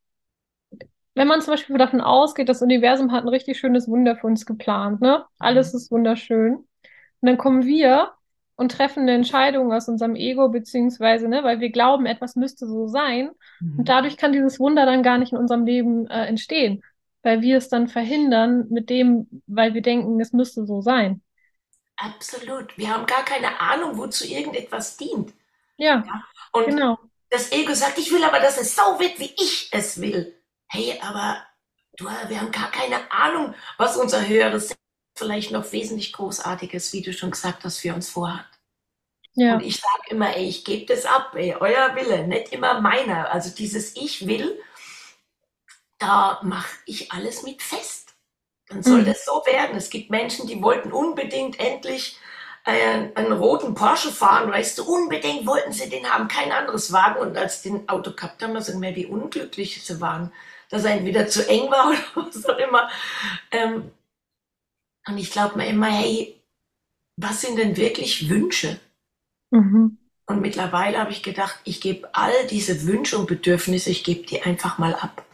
wenn 1.14 1.28
man 1.28 1.40
zum 1.40 1.54
Beispiel 1.54 1.78
davon 1.78 2.02
ausgeht, 2.02 2.48
das 2.48 2.62
Universum 2.62 3.10
hat 3.10 3.24
ein 3.24 3.28
richtig 3.28 3.58
schönes 3.58 3.88
Wunder 3.88 4.16
für 4.16 4.26
uns 4.26 4.44
geplant, 4.46 5.00
ne? 5.00 5.24
Alles 5.38 5.72
mhm. 5.72 5.76
ist 5.76 5.90
wunderschön. 5.90 6.56
Und 6.56 6.66
dann 7.22 7.38
kommen 7.38 7.64
wir 7.64 8.12
und 8.56 8.72
treffen 8.72 9.02
eine 9.02 9.12
Entscheidung 9.12 9.72
aus 9.72 9.88
unserem 9.88 10.16
Ego, 10.16 10.48
beziehungsweise, 10.48 11.28
ne, 11.28 11.44
weil 11.44 11.60
wir 11.60 11.70
glauben, 11.70 12.06
etwas 12.06 12.36
müsste 12.36 12.66
so 12.66 12.88
sein. 12.88 13.30
Mhm. 13.60 13.78
Und 13.80 13.88
dadurch 13.88 14.16
kann 14.16 14.32
dieses 14.32 14.58
Wunder 14.58 14.86
dann 14.86 15.02
gar 15.02 15.18
nicht 15.18 15.32
in 15.32 15.38
unserem 15.38 15.66
Leben 15.66 16.06
äh, 16.08 16.24
entstehen, 16.26 16.82
weil 17.22 17.42
wir 17.42 17.58
es 17.58 17.68
dann 17.68 17.88
verhindern 17.88 18.66
mit 18.70 18.88
dem, 18.88 19.42
weil 19.46 19.74
wir 19.74 19.82
denken, 19.82 20.18
es 20.20 20.32
müsste 20.32 20.66
so 20.66 20.80
sein. 20.80 21.22
Absolut. 21.96 22.76
Wir 22.76 22.92
haben 22.92 23.06
gar 23.06 23.24
keine 23.24 23.60
Ahnung, 23.60 23.96
wozu 23.96 24.26
irgendetwas 24.26 24.96
dient. 24.96 25.32
Ja. 25.76 26.02
ja? 26.06 26.22
Und 26.52 26.66
genau. 26.66 26.98
das 27.30 27.52
Ego 27.52 27.74
sagt, 27.74 27.98
ich 27.98 28.10
will 28.10 28.24
aber, 28.24 28.40
dass 28.40 28.60
es 28.60 28.74
so 28.74 28.82
wird, 28.98 29.18
wie 29.18 29.32
ich 29.36 29.68
es 29.72 30.00
will. 30.00 30.34
Hey, 30.68 30.98
aber 31.02 31.38
du, 31.98 32.06
wir 32.06 32.40
haben 32.40 32.50
gar 32.50 32.70
keine 32.70 33.10
Ahnung, 33.10 33.54
was 33.76 33.96
unser 33.96 34.26
höheres 34.26 34.74
vielleicht 35.16 35.50
noch 35.50 35.72
wesentlich 35.72 36.12
Großartiges, 36.12 36.92
wie 36.92 37.02
du 37.02 37.12
schon 37.12 37.30
gesagt 37.30 37.64
hast, 37.64 37.78
für 37.78 37.94
uns 37.94 38.08
vorhat. 38.08 38.46
Ja. 39.34 39.54
Und 39.54 39.64
ich 39.64 39.76
sage 39.76 40.10
immer, 40.10 40.34
ey, 40.34 40.46
ich 40.46 40.64
gebe 40.64 40.86
das 40.86 41.04
ab, 41.04 41.34
ey, 41.34 41.54
euer 41.58 41.94
Wille, 41.94 42.26
nicht 42.26 42.52
immer 42.52 42.80
meiner. 42.80 43.30
Also 43.32 43.50
dieses 43.50 43.96
Ich 43.96 44.26
will, 44.26 44.58
da 45.98 46.40
mache 46.42 46.74
ich 46.86 47.12
alles 47.12 47.42
mit 47.42 47.62
fest. 47.62 48.14
Dann 48.68 48.82
soll 48.82 49.02
mhm. 49.02 49.06
das 49.06 49.24
so 49.24 49.42
werden. 49.46 49.76
Es 49.76 49.90
gibt 49.90 50.10
Menschen, 50.10 50.46
die 50.46 50.62
wollten 50.62 50.92
unbedingt 50.92 51.60
endlich 51.60 52.18
einen, 52.64 53.14
einen, 53.14 53.32
roten 53.32 53.74
Porsche 53.74 54.10
fahren, 54.10 54.50
weißt 54.50 54.78
du, 54.78 54.84
unbedingt 54.84 55.46
wollten 55.46 55.72
sie 55.72 55.88
den 55.88 56.10
haben, 56.10 56.26
kein 56.28 56.50
anderes 56.50 56.92
Wagen. 56.92 57.20
Und 57.20 57.36
als 57.36 57.62
den 57.62 57.88
Auto 57.88 58.12
gehabt 58.12 58.42
haben, 58.42 58.60
sagen 58.60 58.82
wir, 58.82 58.96
wie 58.96 59.06
unglücklich 59.06 59.84
sie 59.84 60.00
waren, 60.00 60.32
dass 60.68 60.84
er 60.84 60.92
entweder 60.92 61.28
zu 61.28 61.46
eng 61.48 61.70
war 61.70 61.88
oder 62.14 62.26
was 62.26 62.44
auch 62.46 62.58
immer. 62.58 62.88
Ähm, 63.52 63.92
und 65.06 65.18
ich 65.18 65.30
glaube 65.30 65.56
mir 65.56 65.68
immer, 65.68 65.86
hey, 65.86 66.40
was 67.16 67.40
sind 67.40 67.58
denn 67.58 67.76
wirklich 67.76 68.28
Wünsche? 68.28 68.78
Mhm. 69.50 69.98
Und 70.26 70.40
mittlerweile 70.40 70.98
habe 70.98 71.12
ich 71.12 71.22
gedacht, 71.22 71.60
ich 71.64 71.80
gebe 71.80 72.08
all 72.12 72.46
diese 72.50 72.86
Wünsche 72.86 73.16
und 73.16 73.26
Bedürfnisse, 73.26 73.90
ich 73.90 74.02
gebe 74.02 74.26
die 74.26 74.42
einfach 74.42 74.78
mal 74.78 74.94
ab. 74.94 75.24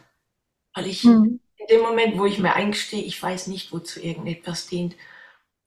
Weil 0.75 0.87
ich 0.87 1.03
mhm. 1.03 1.39
in 1.57 1.67
dem 1.67 1.81
Moment, 1.81 2.17
wo 2.17 2.25
ich 2.25 2.37
mir 2.37 2.53
eingestehe, 2.53 3.03
ich 3.03 3.21
weiß 3.21 3.47
nicht, 3.47 3.71
wozu 3.71 3.99
irgendetwas 3.99 4.67
dient. 4.67 4.95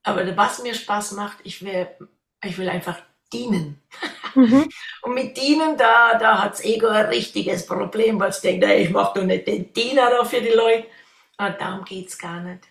Aber 0.05 0.37
was 0.37 0.63
mir 0.63 0.75
Spaß 0.75 1.13
macht, 1.13 1.39
ich 1.43 1.65
will, 1.65 1.89
ich 2.45 2.57
will 2.57 2.69
einfach 2.69 3.01
dienen. 3.33 3.83
Mhm. 4.37 4.69
Und 5.03 5.15
mit 5.15 5.37
dienen, 5.37 5.77
da, 5.77 6.17
da 6.19 6.45
hat 6.45 6.53
das 6.53 6.65
Ego 6.65 6.87
ein 6.87 7.07
richtiges 7.07 7.67
Problem, 7.67 8.21
weil 8.21 8.31
es 8.31 8.41
denkt, 8.41 8.65
ey, 8.65 8.85
ich 8.85 8.91
mache 8.91 9.19
doch 9.19 9.27
nicht 9.27 9.49
den 9.49 9.73
Diener 9.73 10.25
für 10.25 10.41
die 10.41 10.51
Leute. 10.51 10.87
Und 11.39 11.61
darum 11.61 11.85
geht 11.85 12.09
es 12.09 12.17
gar 12.19 12.41
nicht. 12.41 12.69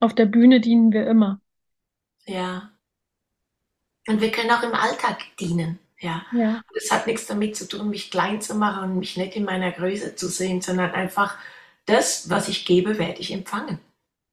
Auf 0.00 0.14
der 0.14 0.26
Bühne 0.26 0.60
dienen 0.60 0.92
wir 0.92 1.06
immer. 1.06 1.40
Ja. 2.26 2.72
Und 4.08 4.20
wir 4.20 4.30
können 4.30 4.50
auch 4.50 4.62
im 4.62 4.74
Alltag 4.74 5.18
dienen. 5.38 5.78
Ja. 6.00 6.24
ja. 6.32 6.62
Das 6.74 6.90
hat 6.90 7.06
nichts 7.06 7.26
damit 7.26 7.56
zu 7.56 7.68
tun, 7.68 7.90
mich 7.90 8.10
klein 8.10 8.40
zu 8.40 8.54
machen 8.54 8.84
und 8.84 8.98
mich 8.98 9.16
nicht 9.16 9.36
in 9.36 9.44
meiner 9.44 9.70
Größe 9.70 10.16
zu 10.16 10.28
sehen, 10.28 10.62
sondern 10.62 10.92
einfach 10.92 11.36
das, 11.84 12.30
was 12.30 12.48
ich 12.48 12.64
gebe, 12.64 12.98
werde 12.98 13.20
ich 13.20 13.32
empfangen. 13.32 13.78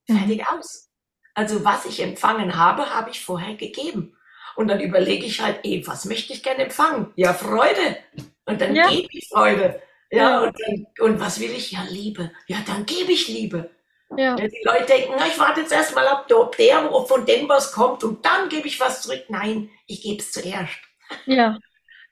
Mhm. 0.08 0.18
Fertig 0.18 0.40
mhm. 0.40 0.58
aus. 0.58 0.90
Also 1.34 1.66
was 1.66 1.86
ich 1.86 2.02
empfangen 2.02 2.56
habe, 2.56 2.94
habe 2.96 3.10
ich 3.10 3.24
vorher 3.24 3.56
gegeben. 3.56 4.16
Und 4.56 4.70
dann 4.70 4.80
überlege 4.80 5.26
ich 5.26 5.42
halt, 5.42 5.64
eh, 5.66 5.86
was 5.86 6.06
möchte 6.06 6.34
ich 6.34 6.42
gerne 6.42 6.64
empfangen? 6.64 7.12
Ja, 7.16 7.34
Freude. 7.34 7.98
Und 8.46 8.60
dann 8.60 8.74
ja. 8.74 8.90
gebe 8.90 9.08
ich 9.12 9.28
Freude. 9.28 9.82
Ja, 10.10 10.18
ja. 10.18 10.42
Und, 10.44 10.56
dann, 10.60 10.88
und 11.00 11.20
was 11.20 11.40
will 11.40 11.52
ich? 11.52 11.74
Ja, 11.74 11.84
Liebe. 11.90 12.32
Ja, 12.48 12.58
dann 12.66 12.86
gebe 12.86 13.12
ich 13.12 13.28
Liebe. 13.28 13.70
Ja. 14.16 14.36
Die 14.36 14.62
Leute 14.64 14.86
denken, 14.86 15.14
na, 15.18 15.28
ich 15.28 15.38
warte 15.38 15.62
jetzt 15.62 15.74
erstmal 15.74 16.08
ab, 16.08 16.32
ob 16.32 16.56
der 16.56 16.90
von 17.08 17.26
dem 17.26 17.50
was 17.50 17.74
kommt 17.74 18.04
und 18.04 18.26
dann 18.26 18.48
gebe 18.48 18.68
ich 18.68 18.80
was 18.80 19.02
zurück. 19.02 19.26
Nein, 19.28 19.70
ich 19.86 20.02
gebe 20.02 20.20
es 20.20 20.32
zuerst. 20.32 20.80
Ja. 21.26 21.60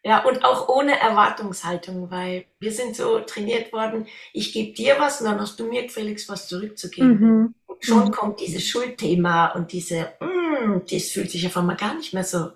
Ja, 0.08 0.24
und 0.24 0.46
auch 0.46 0.70
ohne 0.70 1.00
Erwartungshaltung, 1.00 2.12
weil 2.12 2.46
wir 2.60 2.72
sind 2.72 2.96
so 2.96 3.22
trainiert 3.22 3.74
worden, 3.74 4.06
ich 4.34 4.54
gebe 4.54 4.72
dir 4.72 4.98
was 5.00 5.20
und 5.20 5.26
dann 5.26 5.42
hast 5.42 5.60
du 5.60 5.66
mir 5.66 5.82
gefälligst 5.82 6.30
was 6.30 6.48
zurückzugeben. 6.48 7.20
Mhm. 7.20 7.56
Und 7.66 7.84
schon 7.84 8.06
mhm. 8.06 8.12
kommt 8.12 8.40
dieses 8.40 8.64
Schuldthema 8.68 9.48
und 9.54 9.72
diese, 9.72 10.14
mm, 10.20 10.82
das 10.88 11.10
fühlt 11.10 11.32
sich 11.32 11.48
auf 11.48 11.58
einmal 11.58 11.76
gar 11.76 11.96
nicht 11.96 12.14
mehr 12.14 12.24
so 12.24 12.52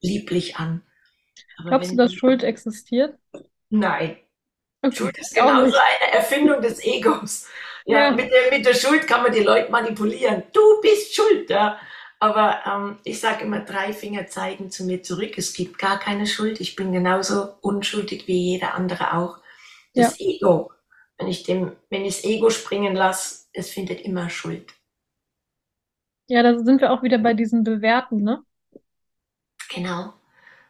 lieblich 0.00 0.58
an. 0.58 0.82
Aber 1.58 1.70
Glaubst 1.70 1.90
du, 1.90 1.96
dass 1.96 2.14
Schuld 2.14 2.44
existiert? 2.44 3.18
Nein. 3.68 4.18
Okay. 4.82 4.96
Schuld 4.96 5.18
ist 5.18 5.34
genauso 5.34 5.76
eine 5.76 6.12
Erfindung 6.12 6.60
des 6.62 6.84
Egos. 6.84 7.48
Ja. 7.84 8.10
Mit, 8.10 8.30
der, 8.30 8.56
mit 8.56 8.66
der 8.66 8.74
Schuld 8.74 9.06
kann 9.06 9.22
man 9.22 9.32
die 9.32 9.42
Leute 9.42 9.70
manipulieren. 9.70 10.44
Du 10.52 10.80
bist 10.80 11.14
schuld, 11.14 11.50
ja. 11.50 11.78
Aber 12.20 12.60
ähm, 12.66 12.98
ich 13.02 13.18
sage 13.18 13.44
immer, 13.44 13.60
drei 13.60 13.92
Finger 13.92 14.28
zeigen 14.28 14.70
zu 14.70 14.84
mir 14.84 15.02
zurück. 15.02 15.36
Es 15.36 15.52
gibt 15.52 15.78
gar 15.78 15.98
keine 15.98 16.26
Schuld. 16.26 16.60
Ich 16.60 16.76
bin 16.76 16.92
genauso 16.92 17.54
unschuldig 17.62 18.28
wie 18.28 18.52
jeder 18.52 18.74
andere 18.74 19.14
auch. 19.14 19.38
Das 19.94 20.18
ja. 20.18 20.26
Ego, 20.28 20.70
wenn 21.18 21.26
ich 21.26 21.42
dem, 21.42 21.72
wenn 21.90 22.04
ich 22.04 22.16
das 22.16 22.24
Ego 22.24 22.50
springen 22.50 22.94
lasse, 22.94 23.46
es 23.52 23.70
findet 23.70 24.02
immer 24.02 24.30
Schuld. 24.30 24.72
Ja, 26.28 26.42
da 26.42 26.58
sind 26.60 26.80
wir 26.80 26.92
auch 26.92 27.02
wieder 27.02 27.18
bei 27.18 27.34
diesen 27.34 27.64
Bewerten, 27.64 28.22
ne? 28.22 28.44
Genau. 29.68 30.14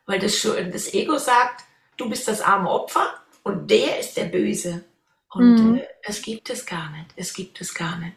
Weil 0.06 0.18
das, 0.18 0.40
das 0.42 0.94
Ego 0.94 1.18
sagt, 1.18 1.64
du 1.96 2.08
bist 2.08 2.26
das 2.28 2.40
arme 2.40 2.70
Opfer 2.70 3.14
und 3.44 3.70
der 3.70 3.98
ist 3.98 4.16
der 4.16 4.24
Böse. 4.24 4.84
Und 5.34 5.54
mhm. 5.56 5.78
äh, 5.78 5.86
es 6.02 6.22
gibt 6.22 6.50
es 6.50 6.66
gar 6.66 6.90
nicht. 6.90 7.06
Es 7.16 7.32
gibt 7.32 7.60
es 7.60 7.74
gar 7.74 7.98
nicht 7.98 8.14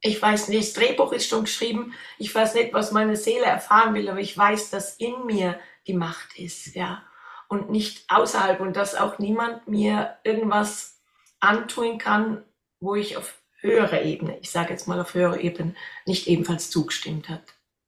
ich 0.00 0.20
weiß 0.20 0.48
nicht, 0.48 0.60
das 0.60 0.72
Drehbuch 0.74 1.12
ist 1.12 1.28
schon 1.28 1.44
geschrieben, 1.44 1.94
ich 2.18 2.34
weiß 2.34 2.54
nicht, 2.54 2.72
was 2.72 2.92
meine 2.92 3.16
Seele 3.16 3.46
erfahren 3.46 3.94
will, 3.94 4.08
aber 4.08 4.20
ich 4.20 4.36
weiß, 4.36 4.70
dass 4.70 4.96
in 4.96 5.26
mir 5.26 5.58
die 5.86 5.94
Macht 5.94 6.38
ist, 6.38 6.74
ja, 6.74 7.02
und 7.48 7.70
nicht 7.70 8.04
außerhalb 8.08 8.60
und 8.60 8.76
dass 8.76 8.94
auch 8.94 9.18
niemand 9.18 9.66
mir 9.66 10.18
irgendwas 10.22 11.00
antun 11.40 11.98
kann, 11.98 12.44
wo 12.80 12.94
ich 12.94 13.16
auf 13.16 13.40
höherer 13.60 14.02
Ebene, 14.02 14.38
ich 14.40 14.50
sage 14.50 14.70
jetzt 14.70 14.86
mal 14.86 15.00
auf 15.00 15.14
höherer 15.14 15.40
Ebene, 15.40 15.74
nicht 16.06 16.28
ebenfalls 16.28 16.70
zugestimmt 16.70 17.28
hat. 17.28 17.42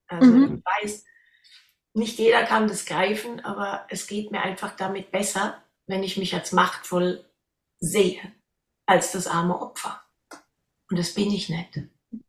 Also 0.07 0.31
mhm. 0.31 0.57
ich 0.57 0.83
weiß, 0.83 1.05
nicht 1.93 2.17
jeder 2.19 2.43
kann 2.43 2.67
das 2.67 2.85
greifen, 2.85 3.39
aber 3.45 3.85
es 3.89 4.07
geht 4.07 4.31
mir 4.31 4.41
einfach 4.41 4.75
damit 4.75 5.11
besser, 5.11 5.63
wenn 5.87 6.03
ich 6.03 6.17
mich 6.17 6.33
als 6.33 6.51
machtvoll 6.51 7.23
sehe, 7.79 8.19
als 8.91 9.11
das 9.13 9.27
arme 9.27 9.59
Opfer. 9.59 10.01
Und 10.89 10.99
das 10.99 11.13
bin 11.13 11.31
ich 11.31 11.49
nicht 11.49 11.77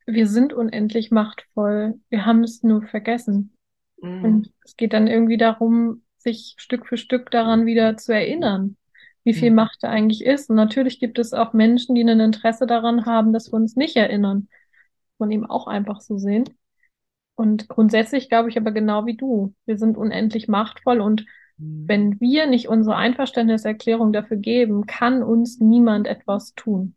wir 0.07 0.27
sind 0.27 0.53
unendlich 0.53 1.11
machtvoll. 1.11 2.01
Wir 2.09 2.27
haben 2.27 2.45
es 2.45 2.63
nur 2.63 2.83
vergessen. 2.83 3.57
Mhm. 4.01 4.25
Und 4.25 4.53
es 4.65 4.77
geht 4.77 4.93
dann 4.93 5.07
irgendwie 5.07 5.37
darum, 5.37 6.03
sich 6.19 6.55
Stück 6.59 6.87
für 6.87 6.97
Stück 6.97 7.31
daran 7.31 7.67
wieder 7.67 7.97
zu 7.97 8.13
erinnern, 8.13 8.77
wie 9.25 9.35
viel 9.35 9.51
mhm. 9.51 9.57
Macht 9.57 9.79
da 9.83 9.91
eigentlich 9.91 10.25
ist. 10.25 10.51
Und 10.51 10.57
natürlich 10.57 11.01
gibt 11.01 11.19
es 11.19 11.33
auch 11.33 11.53
Menschen, 11.53 11.95
die 11.95 12.03
ein 12.03 12.21
Interesse 12.21 12.67
daran 12.67 13.07
haben, 13.07 13.33
dass 13.33 13.53
wir 13.53 13.55
uns 13.55 13.77
nicht 13.77 13.97
erinnern. 13.97 14.49
Von 15.19 15.31
ihm 15.31 15.45
auch 15.45 15.67
einfach 15.67 16.01
so 16.01 16.19
sehen. 16.19 16.45
Und 17.35 17.69
grundsätzlich 17.69 18.29
glaube 18.29 18.51
ich 18.51 18.57
aber 18.57 18.73
genau 18.73 19.07
wie 19.07 19.17
du. 19.17 19.55
Wir 19.67 19.79
sind 19.79 19.97
unendlich 19.97 20.49
machtvoll 20.49 21.01
und. 21.01 21.25
Wenn 21.87 22.21
wir 22.21 22.47
nicht 22.47 22.69
unsere 22.69 22.97
Einverständniserklärung 22.97 24.13
dafür 24.13 24.37
geben, 24.37 24.87
kann 24.87 25.23
uns 25.23 25.61
niemand 25.61 26.07
etwas 26.07 26.55
tun. 26.55 26.95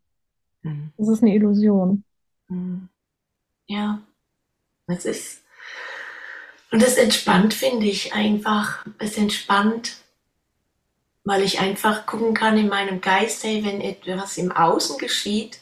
Mhm. 0.64 0.92
Das 0.98 1.10
ist 1.10 1.22
eine 1.22 1.36
Illusion. 1.36 2.04
Hm. 2.48 2.90
Ja, 3.68 4.02
es 4.88 5.06
ist. 5.06 5.44
Und 6.72 6.84
es 6.84 6.98
entspannt, 6.98 7.54
finde 7.54 7.86
ich 7.86 8.14
einfach. 8.14 8.86
Es 8.98 9.18
entspannt, 9.18 9.98
weil 11.24 11.42
ich 11.44 11.60
einfach 11.60 12.06
gucken 12.06 12.34
kann 12.34 12.58
in 12.58 12.68
meinem 12.68 13.02
Geist, 13.02 13.44
hey, 13.44 13.64
wenn 13.64 13.82
etwas 13.82 14.38
im 14.38 14.52
Außen 14.52 14.98
geschieht, 14.98 15.60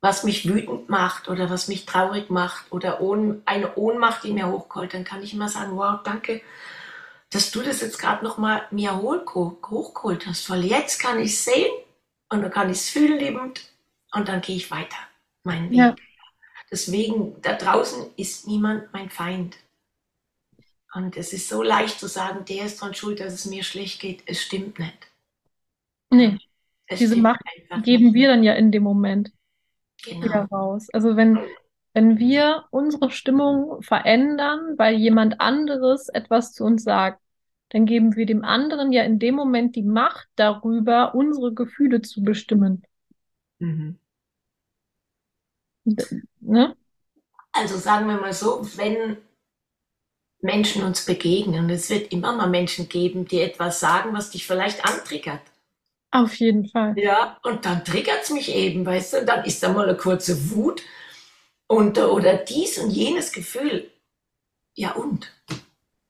was 0.00 0.24
mich 0.24 0.48
wütend 0.48 0.88
macht 0.88 1.28
oder 1.28 1.50
was 1.50 1.68
mich 1.68 1.86
traurig 1.86 2.30
macht 2.30 2.70
oder 2.70 3.00
ohn, 3.00 3.42
eine 3.44 3.74
Ohnmacht, 3.76 4.24
die 4.24 4.32
mir 4.32 4.48
hochkommt, 4.48 4.94
dann 4.94 5.04
kann 5.04 5.22
ich 5.22 5.32
immer 5.32 5.48
sagen, 5.48 5.76
wow, 5.76 6.00
danke, 6.04 6.42
dass 7.30 7.50
du 7.50 7.62
das 7.62 7.80
jetzt 7.80 7.98
gerade 7.98 8.24
nochmal 8.24 8.66
mir 8.70 9.00
hochgeholt 9.00 10.26
hast, 10.26 10.48
weil 10.48 10.64
jetzt 10.64 11.00
kann 11.00 11.18
ich 11.18 11.38
sehen 11.40 11.72
und 12.28 12.42
dann 12.42 12.50
kann 12.50 12.70
ich 12.70 12.78
es 12.78 12.90
fühlen 12.90 13.18
liebend 13.18 13.72
und 14.12 14.28
dann 14.28 14.40
gehe 14.40 14.56
ich 14.56 14.70
weiter, 14.70 14.96
meinen 15.42 15.70
Weg. 15.70 15.78
Ja. 15.78 15.94
Deswegen, 16.70 17.40
da 17.42 17.54
draußen 17.54 18.10
ist 18.16 18.46
niemand 18.46 18.92
mein 18.92 19.10
Feind. 19.10 19.56
Und 20.94 21.16
es 21.16 21.32
ist 21.32 21.48
so 21.48 21.62
leicht 21.62 22.00
zu 22.00 22.08
sagen, 22.08 22.44
der 22.44 22.64
ist 22.64 22.80
dran 22.80 22.94
schuld, 22.94 23.20
dass 23.20 23.34
es 23.34 23.44
mir 23.46 23.62
schlecht 23.62 24.00
geht. 24.00 24.22
Es 24.26 24.42
stimmt 24.42 24.78
nicht. 24.78 25.10
Nee. 26.10 26.38
Es 26.86 26.98
Diese 26.98 27.16
Macht 27.16 27.40
geben 27.84 28.06
nicht. 28.06 28.14
wir 28.14 28.28
dann 28.28 28.42
ja 28.42 28.54
in 28.54 28.72
dem 28.72 28.82
Moment 28.82 29.32
genau. 30.02 30.24
wieder 30.24 30.44
raus. 30.44 30.88
Also 30.92 31.16
wenn, 31.16 31.38
wenn 31.96 32.18
wir 32.18 32.66
unsere 32.72 33.10
Stimmung 33.10 33.80
verändern, 33.80 34.74
weil 34.76 34.96
jemand 34.96 35.40
anderes 35.40 36.10
etwas 36.10 36.52
zu 36.52 36.62
uns 36.62 36.84
sagt, 36.84 37.22
dann 37.70 37.86
geben 37.86 38.16
wir 38.16 38.26
dem 38.26 38.44
anderen 38.44 38.92
ja 38.92 39.02
in 39.02 39.18
dem 39.18 39.34
Moment 39.34 39.76
die 39.76 39.82
Macht 39.82 40.28
darüber, 40.36 41.14
unsere 41.14 41.54
Gefühle 41.54 42.02
zu 42.02 42.22
bestimmen. 42.22 42.82
Mhm. 43.60 43.98
Ne? 46.40 46.76
Also 47.52 47.78
sagen 47.78 48.08
wir 48.08 48.20
mal 48.20 48.34
so, 48.34 48.60
wenn 48.76 49.16
Menschen 50.42 50.82
uns 50.82 51.06
begegnen, 51.06 51.64
und 51.64 51.70
es 51.70 51.88
wird 51.88 52.12
immer 52.12 52.36
mal 52.36 52.50
Menschen 52.50 52.90
geben, 52.90 53.24
die 53.24 53.40
etwas 53.40 53.80
sagen, 53.80 54.12
was 54.12 54.28
dich 54.28 54.46
vielleicht 54.46 54.84
antriggert. 54.84 55.40
Auf 56.10 56.34
jeden 56.34 56.68
Fall. 56.68 56.92
Ja, 56.98 57.38
und 57.42 57.64
dann 57.64 57.86
triggert 57.86 58.22
es 58.22 58.28
mich 58.28 58.54
eben, 58.54 58.84
weißt 58.84 59.14
du, 59.14 59.20
und 59.20 59.26
dann 59.26 59.46
ist 59.46 59.62
da 59.62 59.72
mal 59.72 59.88
eine 59.88 59.96
kurze 59.96 60.50
Wut 60.50 60.82
und, 61.66 61.98
oder 61.98 62.36
dies 62.36 62.78
und 62.78 62.90
jenes 62.90 63.32
Gefühl. 63.32 63.90
Ja 64.74 64.92
und? 64.92 65.32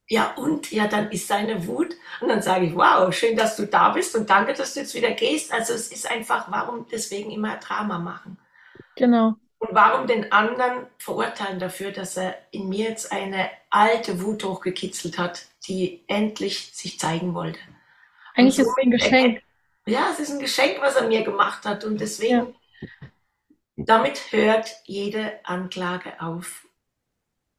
Ja 0.09 0.35
und? 0.35 0.71
Ja, 0.71 0.87
dann 0.87 1.11
ist 1.11 1.29
seine 1.29 1.67
Wut 1.67 1.95
und 2.21 2.29
dann 2.29 2.43
sage 2.43 2.67
ich, 2.67 2.75
wow, 2.75 3.13
schön, 3.13 3.37
dass 3.37 3.57
du 3.57 3.67
da 3.67 3.91
bist 3.91 4.15
und 4.15 4.31
danke, 4.31 4.55
dass 4.55 4.75
du 4.75 4.81
jetzt 4.81 4.95
wieder 4.95 5.13
gehst. 5.13 5.53
Also 5.53 5.75
es 5.75 5.91
ist 5.91 6.11
einfach, 6.11 6.51
warum 6.51 6.87
deswegen 6.91 7.31
immer 7.31 7.57
Drama 7.57 7.99
machen? 7.99 8.39
Genau. 8.97 9.35
Und 9.59 9.71
warum 9.73 10.07
den 10.07 10.33
anderen 10.33 10.87
verurteilen 10.99 11.59
dafür, 11.59 11.91
dass 11.91 12.17
er 12.17 12.37
in 12.51 12.69
mir 12.69 12.91
jetzt 12.91 13.11
eine 13.11 13.51
alte 13.71 14.23
Wut 14.23 14.45
hochgekitzelt 14.45 15.19
hat, 15.19 15.47
die 15.67 16.05
endlich 16.09 16.73
sich 16.75 16.99
zeigen 17.01 17.35
wollte? 17.35 17.59
Eigentlich 18.35 18.59
ist 18.59 18.69
es 18.69 18.77
ein 18.83 18.91
Geschenk. 18.91 19.43
Ja, 19.87 20.11
es 20.13 20.21
ist 20.21 20.31
ein 20.33 20.41
Geschenk, 20.41 20.81
was 20.81 20.97
er 20.97 21.09
mir 21.09 21.25
gemacht 21.25 21.65
hat. 21.65 21.85
Und 21.85 22.01
deswegen, 22.01 22.55
ja. 22.81 22.89
Damit 23.76 24.33
hört 24.33 24.71
jede 24.85 25.40
Anklage 25.45 26.21
auf. 26.21 26.66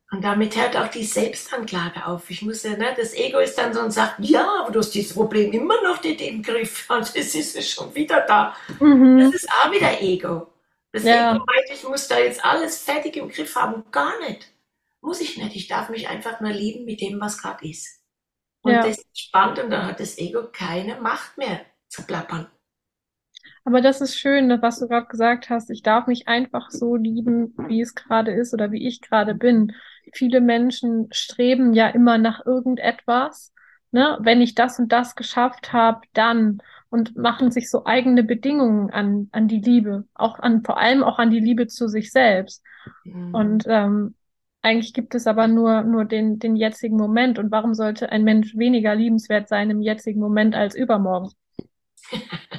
Und 0.10 0.24
damit 0.24 0.56
hört 0.56 0.78
auch 0.78 0.88
die 0.88 1.04
Selbstanklage 1.04 2.06
auf. 2.06 2.30
Ich 2.30 2.42
muss 2.42 2.64
ja, 2.64 2.78
ne, 2.78 2.94
das 2.96 3.14
Ego 3.14 3.40
ist 3.40 3.58
dann 3.58 3.74
so 3.74 3.82
und 3.82 3.92
sagt, 3.92 4.16
ja, 4.20 4.62
aber 4.62 4.72
du 4.72 4.80
hast 4.80 4.92
dieses 4.92 5.14
Problem 5.14 5.52
immer 5.52 5.82
noch 5.84 6.02
nicht 6.02 6.22
im 6.22 6.42
Griff. 6.42 6.90
Und 6.90 7.12
es 7.16 7.36
ist 7.36 7.70
schon 7.70 7.94
wieder 7.94 8.22
da. 8.22 8.56
Mhm. 8.80 9.20
Das 9.20 9.36
ist 9.36 9.50
auch 9.52 9.72
wieder 9.72 10.02
Ego. 10.02 10.48
Deswegen 10.94 11.16
ja. 11.16 11.34
meinte 11.34 11.74
ich, 11.74 11.84
muss 11.84 12.08
da 12.08 12.20
jetzt 12.20 12.44
alles 12.44 12.82
fertig 12.82 13.18
im 13.18 13.30
Griff 13.30 13.56
haben. 13.56 13.84
Gar 13.92 14.18
nicht. 14.22 14.50
Muss 15.02 15.20
ich 15.20 15.38
nicht. 15.38 15.56
Ich 15.56 15.68
darf 15.68 15.90
mich 15.90 16.08
einfach 16.08 16.40
nur 16.40 16.52
lieben 16.52 16.86
mit 16.86 17.02
dem, 17.02 17.20
was 17.20 17.42
gerade 17.42 17.68
ist. 17.68 18.02
Und 18.62 18.72
ja. 18.72 18.84
das 18.84 18.98
ist 18.98 19.20
spannend 19.20 19.60
und 19.60 19.70
dann 19.70 19.86
hat 19.86 20.00
das 20.00 20.18
Ego 20.18 20.48
keine 20.52 21.00
Macht 21.02 21.38
mehr 21.38 21.62
zu 21.90 22.04
plappern. 22.04 22.50
Aber 23.68 23.82
das 23.82 24.00
ist 24.00 24.18
schön, 24.18 24.50
was 24.62 24.80
du 24.80 24.88
gerade 24.88 25.08
gesagt 25.08 25.50
hast. 25.50 25.70
Ich 25.70 25.82
darf 25.82 26.08
mich 26.08 26.28
einfach 26.28 26.72
so 26.72 26.96
lieben, 26.96 27.54
wie 27.68 27.82
es 27.82 27.96
gerade 27.96 28.32
ist 28.32 28.54
oder 28.54 28.72
wie 28.72 28.88
ich 28.88 29.02
gerade 29.02 29.36
bin. 29.36 29.74
Viele 30.14 30.40
Menschen 30.40 31.10
streben 31.12 31.74
ja 31.74 31.90
immer 31.90 32.18
nach 32.18 32.46
irgendetwas 32.46 33.52
ne, 33.92 34.18
wenn 34.22 34.42
ich 34.42 34.56
das 34.56 34.80
und 34.80 34.92
das 34.92 35.16
geschafft 35.16 35.74
habe, 35.74 36.02
dann 36.14 36.60
und 36.90 37.18
machen 37.18 37.52
sich 37.52 37.70
so 37.70 37.86
eigene 37.86 38.24
Bedingungen 38.24 38.90
an, 38.92 39.28
an 39.32 39.48
die 39.48 39.60
Liebe, 39.60 40.06
auch 40.14 40.40
an, 40.40 40.64
vor 40.64 40.78
allem 40.78 41.04
auch 41.04 41.20
an 41.20 41.32
die 41.32 41.40
Liebe 41.40 41.68
zu 41.68 41.88
sich 41.88 42.12
selbst. 42.12 42.64
Mhm. 43.04 43.34
Und 43.34 43.64
ähm, 43.68 44.16
eigentlich 44.62 44.94
gibt 44.94 45.16
es 45.16 45.28
aber 45.28 45.48
nur, 45.48 45.82
nur 45.84 46.06
den, 46.06 46.40
den 46.40 46.56
jetzigen 46.56 46.96
Moment. 46.96 47.40
Und 47.40 47.52
warum 47.52 47.74
sollte 47.74 48.12
ein 48.12 48.24
Mensch 48.24 48.56
weniger 48.56 48.96
liebenswert 48.96 49.48
sein 49.48 49.70
im 49.70 49.82
jetzigen 49.82 50.20
Moment 50.20 50.56
als 50.56 50.76
übermorgen? 50.76 51.32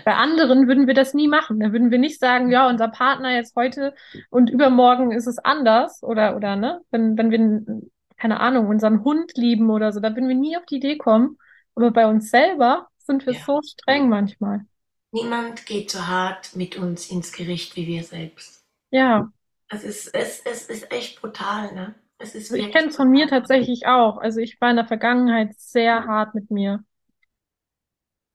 Bei 0.04 0.14
anderen 0.14 0.68
würden 0.68 0.86
wir 0.86 0.94
das 0.94 1.14
nie 1.14 1.28
machen. 1.28 1.60
Da 1.60 1.72
würden 1.72 1.90
wir 1.90 1.98
nicht 1.98 2.18
sagen, 2.18 2.50
ja, 2.50 2.68
unser 2.68 2.88
Partner 2.88 3.34
jetzt 3.34 3.56
heute 3.56 3.94
und 4.30 4.50
übermorgen 4.50 5.12
ist 5.12 5.26
es 5.26 5.38
anders 5.38 6.02
oder, 6.02 6.36
oder, 6.36 6.56
ne? 6.56 6.80
Wenn, 6.90 7.16
wenn 7.16 7.30
wir, 7.30 7.82
keine 8.16 8.40
Ahnung, 8.40 8.68
unseren 8.68 9.04
Hund 9.04 9.32
lieben 9.36 9.70
oder 9.70 9.92
so, 9.92 10.00
da 10.00 10.14
würden 10.14 10.28
wir 10.28 10.36
nie 10.36 10.56
auf 10.56 10.66
die 10.66 10.76
Idee 10.76 10.96
kommen. 10.96 11.38
Aber 11.74 11.90
bei 11.90 12.06
uns 12.06 12.30
selber 12.30 12.88
sind 12.98 13.26
wir 13.26 13.34
ja. 13.34 13.40
so 13.44 13.60
streng 13.62 14.08
manchmal. 14.08 14.64
Niemand 15.12 15.64
geht 15.64 15.90
so 15.90 16.06
hart 16.06 16.54
mit 16.54 16.76
uns 16.76 17.10
ins 17.10 17.32
Gericht 17.32 17.76
wie 17.76 17.86
wir 17.86 18.02
selbst. 18.02 18.62
Ja. 18.90 19.30
Es 19.70 19.84
ist, 19.84 20.14
es, 20.14 20.40
es 20.44 20.66
ist 20.66 20.90
echt 20.90 21.20
brutal, 21.20 21.74
ne? 21.74 21.94
Es 22.18 22.34
ist 22.34 22.50
also 22.50 22.62
ich 22.62 22.72
kenne 22.72 22.88
es 22.88 22.96
von 22.96 23.10
mir 23.10 23.28
tatsächlich 23.28 23.86
auch. 23.86 24.18
Also 24.18 24.40
ich 24.40 24.60
war 24.60 24.70
in 24.70 24.76
der 24.76 24.86
Vergangenheit 24.86 25.54
sehr 25.56 26.04
hart 26.04 26.34
mit 26.34 26.50
mir. 26.50 26.84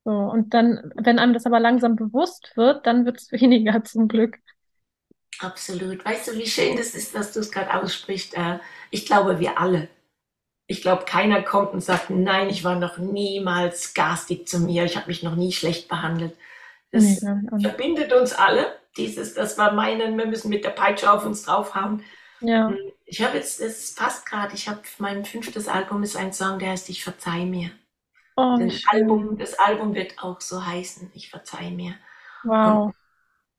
So, 0.05 0.12
und 0.12 0.53
dann, 0.53 0.91
wenn 0.95 1.19
einem 1.19 1.33
das 1.33 1.45
aber 1.45 1.60
langsam 1.60 1.95
bewusst 1.95 2.55
wird, 2.55 2.86
dann 2.86 3.05
wird 3.05 3.19
es 3.19 3.31
weniger 3.31 3.83
zum 3.83 4.07
Glück. 4.07 4.38
Absolut. 5.39 6.05
Weißt 6.05 6.27
du, 6.27 6.38
wie 6.38 6.45
schön 6.48 6.77
das 6.77 6.93
ist, 6.93 7.15
dass 7.15 7.33
du 7.33 7.39
es 7.39 7.51
gerade 7.51 7.74
aussprichst? 7.74 8.36
Äh, 8.36 8.60
ich 8.91 9.05
glaube, 9.05 9.39
wir 9.39 9.60
alle. 9.60 9.89
Ich 10.67 10.81
glaube, 10.81 11.05
keiner 11.05 11.41
kommt 11.43 11.74
und 11.74 11.81
sagt, 11.81 12.10
nein, 12.10 12.50
ich 12.50 12.63
war 12.63 12.75
noch 12.79 12.98
niemals 12.98 13.93
garstig 13.93 14.48
zu 14.48 14.60
mir, 14.60 14.86
ich 14.86 14.95
habe 14.95 15.07
mich 15.07 15.22
noch 15.22 15.36
nie 15.36 15.51
schlecht 15.51 15.89
behandelt. 15.89 16.36
Das 16.91 17.22
nee, 17.22 17.62
verbindet 17.62 18.13
uns 18.13 18.33
alle. 18.33 18.77
Dieses, 18.95 19.33
das 19.33 19.57
war 19.57 19.74
meinen, 19.74 20.17
wir 20.17 20.27
müssen 20.27 20.50
mit 20.50 20.63
der 20.63 20.69
Peitsche 20.69 21.12
auf 21.12 21.25
uns 21.25 21.43
draufhauen. 21.43 22.03
Ja. 22.39 22.69
Hm, 22.69 22.77
ich 23.05 23.22
habe 23.22 23.38
jetzt, 23.38 23.60
das 23.60 23.93
passt 23.95 24.25
gerade, 24.25 24.53
ich 24.53 24.69
habe 24.69 24.81
mein 25.00 25.25
fünftes 25.25 25.67
Album 25.67 26.03
ist 26.03 26.15
ein 26.15 26.31
Song, 26.31 26.60
der 26.60 26.69
heißt 26.69 26.89
Ich 26.89 27.03
verzeih 27.03 27.45
mir. 27.45 27.72
Oh, 28.35 28.57
das, 28.59 28.81
Album, 28.87 29.37
das 29.37 29.53
Album 29.59 29.93
wird 29.93 30.17
auch 30.19 30.41
so 30.41 30.65
heißen, 30.65 31.11
ich 31.13 31.29
verzeih 31.29 31.71
mir. 31.71 31.95
Wow. 32.43 32.93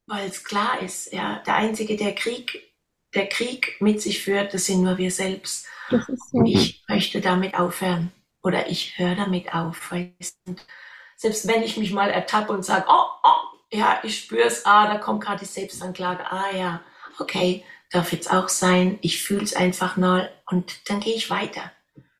Weil 0.07 0.29
es 0.29 0.45
klar 0.45 0.81
ist, 0.81 1.13
ja, 1.13 1.43
der 1.47 1.55
Einzige, 1.57 1.97
der 1.97 2.15
Krieg, 2.15 2.75
der 3.15 3.29
Krieg 3.29 3.77
mit 3.81 4.03
sich 4.03 4.23
führt, 4.23 4.53
das 4.53 4.67
sind 4.67 4.83
nur 4.83 4.99
wir 4.99 5.11
selbst. 5.11 5.67
So. 5.91 6.43
Ich 6.45 6.85
möchte 6.89 7.21
damit 7.21 7.55
aufhören. 7.55 8.13
Oder 8.43 8.69
ich 8.69 8.99
höre 8.99 9.15
damit 9.15 9.55
auf. 9.55 9.93
Selbst 11.17 11.49
wenn 11.49 11.63
ich 11.63 11.77
mich 11.77 11.93
mal 11.93 12.11
ertappe 12.11 12.53
und 12.53 12.65
sage, 12.65 12.87
oh, 12.89 13.07
oh, 13.23 13.59
ja, 13.73 14.01
ich 14.03 14.19
spüre 14.19 14.45
es, 14.45 14.67
ah, 14.67 14.87
da 14.87 14.99
kommt 14.99 15.23
gerade 15.23 15.41
die 15.41 15.47
Selbstanklage, 15.47 16.31
ah 16.31 16.55
ja, 16.55 16.81
okay, 17.19 17.65
darf 17.91 18.13
jetzt 18.13 18.31
auch 18.31 18.49
sein, 18.49 18.99
ich 19.01 19.23
fühle 19.23 19.43
es 19.43 19.55
einfach 19.55 19.97
mal 19.97 20.31
und 20.51 20.91
dann 20.91 21.01
gehe 21.01 21.15
ich 21.15 21.31
weiter. 21.31 21.73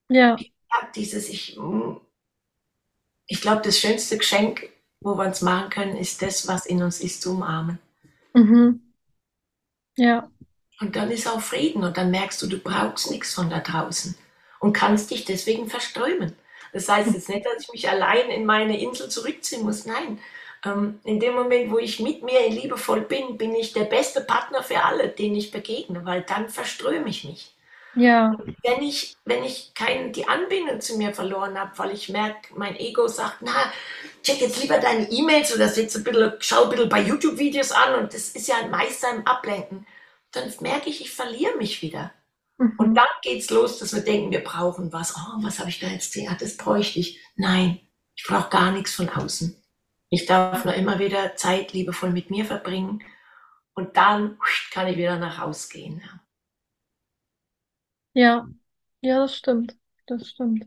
Ja. 0.09 0.37
Ich 0.39 0.53
habe 0.71 0.93
dieses, 0.95 1.29
ich, 1.29 1.57
hm, 1.57 2.01
ich 3.27 3.41
glaube, 3.41 3.63
das 3.63 3.79
schönste 3.79 4.19
Geschenk, 4.19 4.69
wo 5.01 5.17
wir 5.17 5.27
uns 5.27 5.43
machen 5.43 5.71
können, 5.71 5.97
ist 5.97 6.23
das, 6.23 6.47
was 6.49 6.67
in 6.67 6.83
uns 6.83 7.01
ist, 7.01 7.23
zu 7.23 7.33
umarmen. 7.33 7.79
Mhm. 8.33 8.81
Ja. 9.97 10.31
Und 10.81 10.97
dann 10.97 11.11
ist 11.11 11.29
auch 11.29 11.41
Frieden 11.41 11.85
und 11.85 11.97
dann 11.97 12.11
merkst 12.11 12.43
du, 12.43 12.47
du 12.47 12.59
brauchst 12.59 13.11
nichts 13.11 13.35
von 13.35 13.49
da 13.49 13.61
draußen 13.61 14.17
und 14.61 14.73
kannst 14.73 15.11
dich 15.11 15.25
deswegen 15.25 15.69
verströmen. 15.69 16.35
Das 16.73 16.89
heißt 16.89 17.13
jetzt 17.15 17.29
nicht, 17.29 17.47
dass 17.47 17.63
ich 17.63 17.73
mich 17.73 17.89
allein 17.89 18.31
in 18.31 18.45
meine 18.45 18.81
Insel 18.81 19.09
zurückziehen 19.09 19.63
muss. 19.63 19.87
Nein, 19.87 20.19
ähm, 20.65 20.99
in 21.05 21.21
dem 21.21 21.35
Moment, 21.35 21.71
wo 21.71 21.79
ich 21.79 22.01
mit 22.01 22.23
mir 22.23 22.49
liebevoll 22.51 23.03
bin, 23.03 23.39
bin 23.39 23.55
ich 23.55 23.73
der 23.73 23.85
beste 23.85 24.21
Partner 24.21 24.63
für 24.63 24.83
alle, 24.83 25.09
denen 25.09 25.37
ich 25.37 25.53
begegne, 25.53 26.05
weil 26.05 26.23
dann 26.23 26.49
verströme 26.49 27.09
ich 27.09 27.25
mich. 27.25 27.54
Ja. 27.97 28.37
Wenn 28.63 28.83
ich, 28.83 29.17
wenn 29.25 29.45
ich 29.45 29.73
kein, 29.75 30.13
die 30.13 30.27
Anbindung 30.27 30.81
zu 30.81 30.97
mir 30.97 31.15
verloren 31.15 31.59
habe, 31.59 31.77
weil 31.79 31.93
ich 31.93 32.09
merke, 32.09 32.55
mein 32.57 32.77
Ego 32.77 33.07
sagt, 33.09 33.39
na, 33.41 33.73
check 34.23 34.41
jetzt 34.41 34.61
lieber 34.61 34.79
deine 34.79 35.11
E-Mails 35.11 35.55
oder 35.55 35.67
ein 35.67 35.75
bisschen, 35.75 36.35
schau 36.41 36.65
ein 36.65 36.71
bisschen 36.71 36.89
bei 36.89 37.01
YouTube-Videos 37.01 37.73
an 37.73 37.95
und 38.03 38.15
das 38.15 38.31
ist 38.31 38.49
ja 38.49 38.67
meist 38.71 39.05
ein 39.05 39.27
Ablenken, 39.27 39.87
dann 40.33 40.53
merke 40.61 40.91
ich, 40.91 41.01
ich 41.01 41.13
verliere 41.13 41.57
mich 41.57 41.83
wieder. 41.83 42.13
Mhm. 42.59 42.75
Und 42.79 42.95
dann 42.95 43.07
geht 43.23 43.43
es 43.43 43.51
los, 43.51 43.79
dass 43.79 43.95
wir 43.95 44.03
denken, 44.03 44.31
wir 44.31 44.43
brauchen 44.43 44.93
was. 44.93 45.15
Oh, 45.17 45.43
was 45.43 45.59
habe 45.59 45.71
ich 45.71 45.81
da 45.81 45.89
jetzt? 45.89 46.15
Ja, 46.17 46.35
das 46.35 46.57
bräuchte 46.57 47.01
ich. 47.01 47.21
Nein, 47.37 47.81
ich 48.17 48.25
brauche 48.25 48.51
gar 48.51 48.71
nichts 48.73 48.95
von 48.95 49.09
außen. 49.09 49.61
Ich 50.11 50.27
darf 50.27 50.65
nur 50.65 50.75
immer 50.75 50.99
wieder 50.99 51.35
Zeit 51.37 51.73
liebevoll 51.73 52.11
mit 52.11 52.31
mir 52.31 52.45
verbringen 52.45 53.03
und 53.75 53.97
dann 53.97 54.39
kann 54.71 54.87
ich 54.87 54.97
wieder 54.97 55.19
nach 55.19 55.39
Hause 55.39 55.69
gehen. 55.71 56.01
Ja, 56.05 56.21
ja, 58.15 58.49
das 59.21 59.37
stimmt. 59.37 59.77
Das 60.07 60.29
stimmt. 60.29 60.67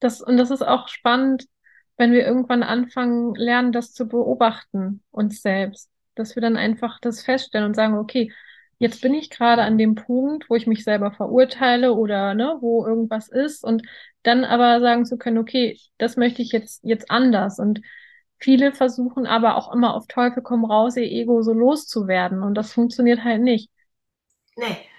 Das, 0.00 0.20
und 0.20 0.36
das 0.36 0.50
ist 0.50 0.62
auch 0.62 0.88
spannend, 0.88 1.46
wenn 1.96 2.12
wir 2.12 2.26
irgendwann 2.26 2.62
anfangen, 2.62 3.34
lernen, 3.34 3.72
das 3.72 3.92
zu 3.92 4.08
beobachten, 4.08 5.02
uns 5.10 5.42
selbst. 5.42 5.90
Dass 6.14 6.34
wir 6.34 6.42
dann 6.42 6.56
einfach 6.56 6.98
das 7.00 7.22
feststellen 7.22 7.66
und 7.66 7.74
sagen, 7.74 7.98
okay, 7.98 8.32
jetzt 8.78 9.02
bin 9.02 9.14
ich 9.14 9.30
gerade 9.30 9.62
an 9.62 9.76
dem 9.78 9.94
Punkt, 9.94 10.48
wo 10.48 10.54
ich 10.56 10.66
mich 10.66 10.84
selber 10.84 11.12
verurteile 11.12 11.92
oder 11.92 12.34
ne, 12.34 12.56
wo 12.60 12.86
irgendwas 12.86 13.28
ist 13.28 13.62
und 13.64 13.86
dann 14.22 14.44
aber 14.44 14.80
sagen 14.80 15.04
zu 15.04 15.18
können, 15.18 15.38
okay, 15.38 15.78
das 15.98 16.16
möchte 16.16 16.42
ich 16.42 16.52
jetzt, 16.52 16.82
jetzt 16.84 17.10
anders. 17.10 17.58
Und 17.58 17.80
viele 18.38 18.72
versuchen 18.72 19.26
aber 19.26 19.56
auch 19.56 19.72
immer 19.72 19.94
auf 19.94 20.06
Teufel 20.06 20.42
komm 20.42 20.64
raus, 20.64 20.96
ihr 20.96 21.04
Ego 21.04 21.42
so 21.42 21.52
loszuwerden 21.52 22.42
und 22.42 22.54
das 22.54 22.72
funktioniert 22.72 23.22
halt 23.22 23.42
nicht. 23.42 23.70
Nee, 24.56 24.89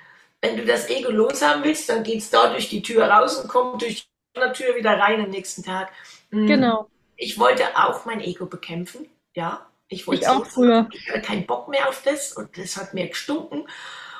wenn 0.41 0.57
du 0.57 0.65
das 0.65 0.89
Ego 0.89 1.11
loshaben 1.11 1.63
willst, 1.63 1.87
dann 1.89 2.03
geht 2.03 2.19
es 2.19 2.29
da 2.29 2.51
durch 2.51 2.69
die 2.69 2.81
Tür 2.81 3.05
raus 3.05 3.37
und 3.37 3.47
kommt 3.47 3.81
durch 3.81 4.07
die 4.35 4.53
Tür 4.53 4.75
wieder 4.75 4.97
rein 4.97 5.21
am 5.21 5.29
nächsten 5.29 5.63
Tag. 5.63 5.91
Mhm. 6.31 6.47
Genau. 6.47 6.89
Ich 7.15 7.37
wollte 7.37 7.63
auch 7.75 8.05
mein 8.05 8.21
Ego 8.21 8.47
bekämpfen, 8.47 9.07
ja. 9.35 9.67
Ich 9.87 10.07
wollte 10.07 10.23
ich 10.23 10.27
auch 10.27 10.45
früher. 10.45 10.87
Ich 10.93 11.09
hatte 11.09 11.21
keinen 11.21 11.45
Bock 11.45 11.67
mehr 11.67 11.87
auf 11.89 12.01
das 12.03 12.33
und 12.33 12.57
das 12.57 12.77
hat 12.77 12.93
mir 12.93 13.07
gestunken. 13.07 13.67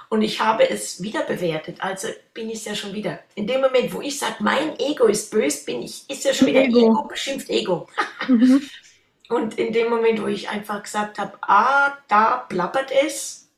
Und 0.10 0.21
ich 0.21 0.41
habe 0.41 0.69
es 0.69 1.01
wieder 1.01 1.23
bewertet. 1.23 1.77
Also 1.79 2.10
bin 2.34 2.49
ich 2.49 2.57
es 2.57 2.65
ja 2.65 2.75
schon 2.75 2.93
wieder. 2.93 3.19
In 3.36 3.47
dem 3.47 3.62
Moment, 3.62 3.93
wo 3.93 4.01
ich 4.01 4.19
sage, 4.19 4.36
mein 4.39 4.77
Ego 4.77 5.05
ist 5.05 5.31
böse, 5.31 5.63
bin 5.63 5.81
ich, 5.81 6.07
ist 6.10 6.25
ja 6.25 6.34
schon 6.34 6.47
wieder 6.47 6.63
Ego, 6.63 6.79
Ego 6.79 7.07
beschimpft 7.07 7.49
Ego. 7.49 7.88
Mhm. 8.27 8.62
Und 9.29 9.57
in 9.57 9.71
dem 9.71 9.89
Moment, 9.89 10.21
wo 10.21 10.27
ich 10.27 10.49
einfach 10.49 10.84
gesagt 10.84 11.17
habe, 11.17 11.38
ah, 11.41 11.97
da 12.10 12.39
plappert 12.49 12.91
es, 12.91 13.49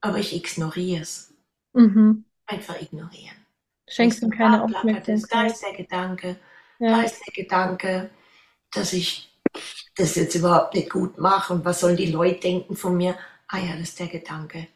aber 0.00 0.16
ich 0.16 0.34
ignoriere 0.34 1.02
es. 1.02 1.31
Mhm. 1.72 2.24
Einfach 2.46 2.80
ignorieren. 2.80 3.36
Schenkst 3.88 4.22
ihm 4.22 4.30
keine 4.30 4.62
Aufmerksamkeit. 4.62 5.28
Da 5.30 5.46
ist 5.46 5.62
der 5.62 5.72
Gedanke, 5.74 6.36
ja. 6.78 6.96
da 6.96 7.02
ist 7.02 7.20
der 7.26 7.44
Gedanke, 7.44 8.10
dass 8.72 8.92
ich 8.92 9.32
das 9.96 10.14
jetzt 10.14 10.34
überhaupt 10.34 10.74
nicht 10.74 10.90
gut 10.90 11.18
mache 11.18 11.52
und 11.52 11.64
was 11.64 11.80
sollen 11.80 11.96
die 11.96 12.10
Leute 12.10 12.40
denken 12.40 12.76
von 12.76 12.96
mir? 12.96 13.16
Ah 13.48 13.58
ja, 13.58 13.72
das 13.72 13.90
ist 13.90 14.00
der 14.00 14.08
Gedanke. 14.08 14.68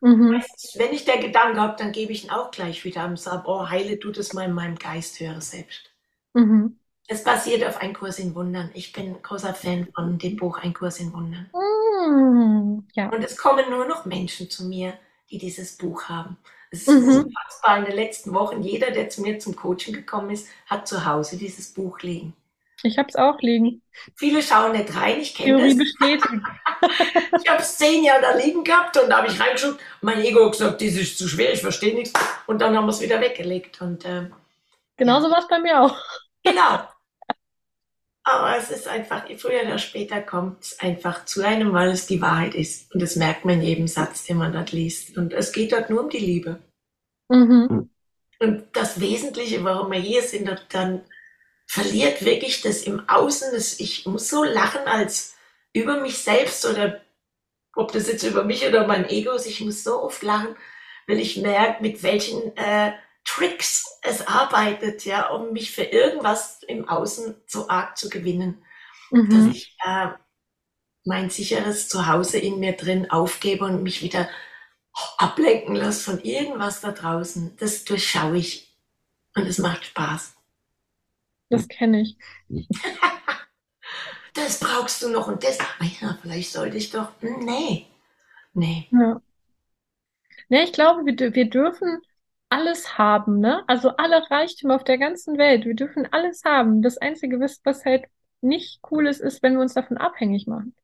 Mhm. 0.00 0.42
Wenn 0.76 0.92
ich 0.92 1.04
der 1.04 1.18
Gedanke 1.18 1.60
habe, 1.60 1.76
dann 1.76 1.92
gebe 1.92 2.12
ich 2.12 2.24
ihn 2.24 2.30
auch 2.30 2.50
gleich 2.50 2.84
wieder 2.84 3.04
und 3.06 3.18
sage, 3.18 3.42
oh, 3.46 3.68
heile 3.68 3.96
du 3.96 4.10
das 4.10 4.32
mal 4.32 4.46
in 4.46 4.52
meinem 4.52 4.76
Geist, 4.76 5.20
höre 5.20 5.40
selbst. 5.40 5.90
Mhm. 6.32 6.78
Es 7.06 7.24
basiert 7.24 7.64
auf 7.64 7.78
Ein 7.80 7.92
Kurs 7.92 8.20
in 8.20 8.34
Wundern. 8.36 8.70
Ich 8.72 8.92
bin 8.92 9.20
großer 9.20 9.52
Fan 9.52 9.88
von 9.94 10.16
dem 10.16 10.36
Buch 10.36 10.58
Ein 10.58 10.72
Kurs 10.72 11.00
in 11.00 11.12
Wundern. 11.12 11.50
Mhm. 11.52 12.86
Ja. 12.94 13.08
Und 13.10 13.24
es 13.24 13.36
kommen 13.36 13.68
nur 13.68 13.86
noch 13.86 14.04
Menschen 14.06 14.48
zu 14.48 14.64
mir, 14.64 14.94
die 15.30 15.38
dieses 15.38 15.76
Buch 15.76 16.04
haben. 16.04 16.36
Es 16.70 16.86
ist 16.86 16.88
mhm. 16.88 17.24
unfassbar. 17.24 17.78
In 17.78 17.84
den 17.84 17.94
letzten 17.94 18.32
Wochen, 18.32 18.62
jeder, 18.62 18.90
der 18.90 19.08
zu 19.08 19.22
mir 19.22 19.38
zum 19.38 19.56
Coaching 19.56 19.94
gekommen 19.94 20.30
ist, 20.30 20.48
hat 20.66 20.86
zu 20.86 21.04
Hause 21.04 21.36
dieses 21.36 21.72
Buch 21.72 22.00
liegen. 22.00 22.34
Ich 22.82 22.96
habe 22.96 23.08
es 23.08 23.16
auch 23.16 23.40
liegen. 23.40 23.82
Viele 24.16 24.42
schauen 24.42 24.72
nicht 24.72 24.94
rein, 24.96 25.20
ich 25.20 25.34
kenne 25.34 25.62
das. 25.62 25.76
bestätigt. 25.76 26.26
ich 27.42 27.50
habe 27.50 27.60
es 27.60 27.76
zehn 27.76 28.04
Jahre 28.04 28.22
da 28.22 28.36
liegen 28.36 28.64
gehabt 28.64 28.96
und 28.96 29.10
da 29.10 29.18
habe 29.18 29.26
ich 29.26 29.38
reingeschaut. 29.38 29.78
Mein 30.00 30.20
Ego 30.20 30.46
hat 30.46 30.52
gesagt, 30.52 30.80
das 30.80 30.94
ist 30.94 31.18
zu 31.18 31.28
schwer, 31.28 31.52
ich 31.52 31.60
verstehe 31.60 31.94
nichts. 31.94 32.12
Und 32.46 32.60
dann 32.60 32.74
haben 32.74 32.86
wir 32.86 32.90
es 32.90 33.02
wieder 33.02 33.20
weggelegt. 33.20 33.82
Und, 33.82 34.04
äh, 34.06 34.30
Genauso 34.96 35.30
war 35.30 35.40
es 35.40 35.48
bei 35.48 35.58
mir 35.58 35.80
auch. 35.80 35.96
Genau. 36.42 36.80
Aber 38.22 38.56
es 38.56 38.70
ist 38.70 38.86
einfach, 38.86 39.24
früher 39.38 39.62
oder 39.62 39.78
später 39.78 40.20
kommt 40.20 40.62
es 40.62 40.78
einfach 40.78 41.24
zu 41.24 41.42
einem, 41.42 41.72
weil 41.72 41.90
es 41.90 42.06
die 42.06 42.20
Wahrheit 42.20 42.54
ist. 42.54 42.92
Und 42.92 43.00
das 43.00 43.16
merkt 43.16 43.44
man 43.44 43.56
in 43.56 43.62
jedem 43.62 43.88
Satz, 43.88 44.24
den 44.24 44.36
man 44.36 44.52
dort 44.52 44.72
liest. 44.72 45.16
Und 45.16 45.32
es 45.32 45.52
geht 45.52 45.72
dort 45.72 45.88
nur 45.88 46.02
um 46.02 46.10
die 46.10 46.18
Liebe. 46.18 46.58
Mhm. 47.28 47.90
Und 48.38 48.64
das 48.72 49.00
Wesentliche, 49.00 49.64
warum 49.64 49.92
wir 49.92 49.98
hier 49.98 50.22
sind, 50.22 50.50
dann 50.70 51.02
verliert 51.66 52.24
wirklich 52.24 52.62
das 52.62 52.82
im 52.82 53.08
Außen. 53.08 53.52
Das, 53.52 53.80
ich 53.80 54.06
muss 54.06 54.28
so 54.28 54.44
lachen 54.44 54.86
als 54.86 55.36
über 55.72 56.00
mich 56.00 56.18
selbst 56.18 56.66
oder 56.66 57.00
ob 57.76 57.92
das 57.92 58.08
jetzt 58.08 58.24
über 58.24 58.44
mich 58.44 58.66
oder 58.66 58.86
mein 58.86 59.08
Ego 59.08 59.32
ist. 59.32 59.46
Ich 59.46 59.60
muss 59.60 59.84
so 59.84 60.02
oft 60.02 60.22
lachen, 60.22 60.56
weil 61.06 61.20
ich 61.20 61.36
merke, 61.36 61.82
mit 61.82 62.02
welchen 62.02 62.56
äh, 62.56 62.92
Tricks 63.24 63.98
es 64.02 64.26
arbeitet, 64.26 65.04
ja, 65.04 65.28
um 65.28 65.52
mich 65.52 65.72
für 65.72 65.82
irgendwas 65.82 66.62
im 66.62 66.88
Außen 66.88 67.34
so 67.46 67.68
arg 67.68 67.96
zu 67.96 68.08
gewinnen, 68.08 68.62
mhm. 69.10 69.28
dass 69.30 69.54
ich 69.54 69.76
äh, 69.84 70.08
mein 71.04 71.30
sicheres 71.30 71.88
Zuhause 71.88 72.38
in 72.38 72.60
mir 72.60 72.72
drin 72.72 73.10
aufgebe 73.10 73.64
und 73.64 73.82
mich 73.82 74.02
wieder 74.02 74.28
ablenken 75.18 75.76
lasse 75.76 76.02
von 76.02 76.20
irgendwas 76.22 76.80
da 76.80 76.92
draußen. 76.92 77.56
Das 77.58 77.84
durchschaue 77.84 78.38
ich 78.38 78.76
und 79.34 79.46
es 79.46 79.58
macht 79.58 79.84
Spaß. 79.84 80.36
Das 81.48 81.68
kenne 81.68 82.02
ich. 82.02 82.16
das 84.34 84.60
brauchst 84.60 85.02
du 85.02 85.08
noch 85.08 85.26
und 85.26 85.42
das. 85.42 85.58
Ah 85.60 85.84
ja, 86.00 86.18
vielleicht 86.20 86.52
sollte 86.52 86.76
ich 86.76 86.90
doch. 86.90 87.10
Nee. 87.20 87.86
Nee. 88.52 88.88
Ja. 88.90 89.20
Nee, 90.48 90.64
ich 90.64 90.72
glaube, 90.72 91.04
wir, 91.04 91.34
wir 91.34 91.50
dürfen 91.50 92.02
alles 92.50 92.98
haben, 92.98 93.38
ne? 93.38 93.62
Also 93.66 93.96
alle 93.96 94.28
Reichtümer 94.30 94.74
auf 94.74 94.84
der 94.84 94.98
ganzen 94.98 95.38
Welt. 95.38 95.64
Wir 95.64 95.74
dürfen 95.74 96.06
alles 96.10 96.44
haben. 96.44 96.82
Das 96.82 96.98
Einzige, 96.98 97.40
was 97.40 97.84
halt 97.84 98.04
nicht 98.42 98.80
cool 98.90 99.06
ist, 99.06 99.20
ist, 99.20 99.42
wenn 99.42 99.54
wir 99.54 99.60
uns 99.60 99.74
davon 99.74 99.96
abhängig 99.96 100.46
machen. 100.46 100.74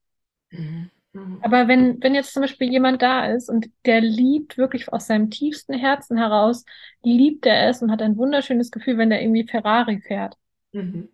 Mhm. 0.50 0.90
mhm. 1.12 1.38
Aber 1.42 1.68
wenn, 1.68 2.02
wenn 2.02 2.14
jetzt 2.14 2.32
zum 2.32 2.42
Beispiel 2.42 2.70
jemand 2.70 3.02
da 3.02 3.26
ist 3.26 3.50
und 3.50 3.68
der 3.84 4.00
liebt 4.00 4.56
wirklich 4.56 4.92
aus 4.92 5.06
seinem 5.06 5.30
tiefsten 5.30 5.74
Herzen 5.74 6.16
heraus, 6.16 6.64
liebt 7.02 7.44
er 7.46 7.68
es 7.68 7.82
und 7.82 7.90
hat 7.90 8.00
ein 8.00 8.16
wunderschönes 8.16 8.70
Gefühl, 8.70 8.96
wenn 8.98 9.10
der 9.10 9.22
irgendwie 9.22 9.46
Ferrari 9.46 10.00
fährt, 10.00 10.36
mhm. 10.72 11.08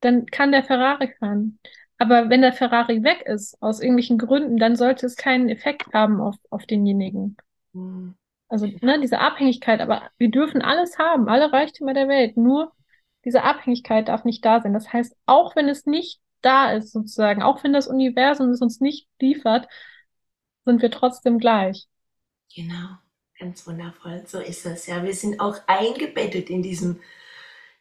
dann 0.00 0.26
kann 0.26 0.52
der 0.52 0.64
Ferrari 0.64 1.12
fahren. 1.18 1.58
Aber 1.98 2.30
wenn 2.30 2.42
der 2.42 2.52
Ferrari 2.52 3.02
weg 3.02 3.22
ist, 3.26 3.60
aus 3.60 3.80
irgendwelchen 3.80 4.18
Gründen, 4.18 4.56
dann 4.56 4.76
sollte 4.76 5.04
es 5.04 5.16
keinen 5.16 5.48
Effekt 5.48 5.92
haben 5.92 6.20
auf, 6.20 6.36
auf 6.48 6.64
denjenigen. 6.64 7.36
Mhm. 7.72 8.14
Also 8.48 8.66
ne, 8.80 9.00
diese 9.00 9.18
Abhängigkeit, 9.18 9.80
aber 9.80 10.10
wir 10.16 10.30
dürfen 10.30 10.62
alles 10.62 10.98
haben, 10.98 11.28
alle 11.28 11.52
Reichtümer 11.52 11.92
der 11.94 12.08
Welt. 12.08 12.36
Nur 12.36 12.72
diese 13.24 13.42
Abhängigkeit 13.42 14.08
darf 14.08 14.24
nicht 14.24 14.44
da 14.44 14.60
sein. 14.60 14.72
Das 14.72 14.92
heißt, 14.92 15.14
auch 15.26 15.54
wenn 15.54 15.68
es 15.68 15.86
nicht 15.86 16.20
da 16.40 16.72
ist, 16.72 16.92
sozusagen, 16.92 17.42
auch 17.42 17.62
wenn 17.62 17.72
das 17.72 17.88
Universum 17.88 18.50
es 18.50 18.62
uns 18.62 18.80
nicht 18.80 19.08
liefert, 19.20 19.68
sind 20.64 20.82
wir 20.82 20.90
trotzdem 20.90 21.38
gleich. 21.38 21.86
Genau, 22.54 22.96
ganz 23.38 23.66
wundervoll. 23.66 24.24
So 24.26 24.38
ist 24.40 24.64
es. 24.66 24.86
Ja, 24.86 25.02
wir 25.02 25.14
sind 25.14 25.40
auch 25.40 25.56
eingebettet 25.66 26.48
in 26.48 26.62
diesem, 26.62 27.00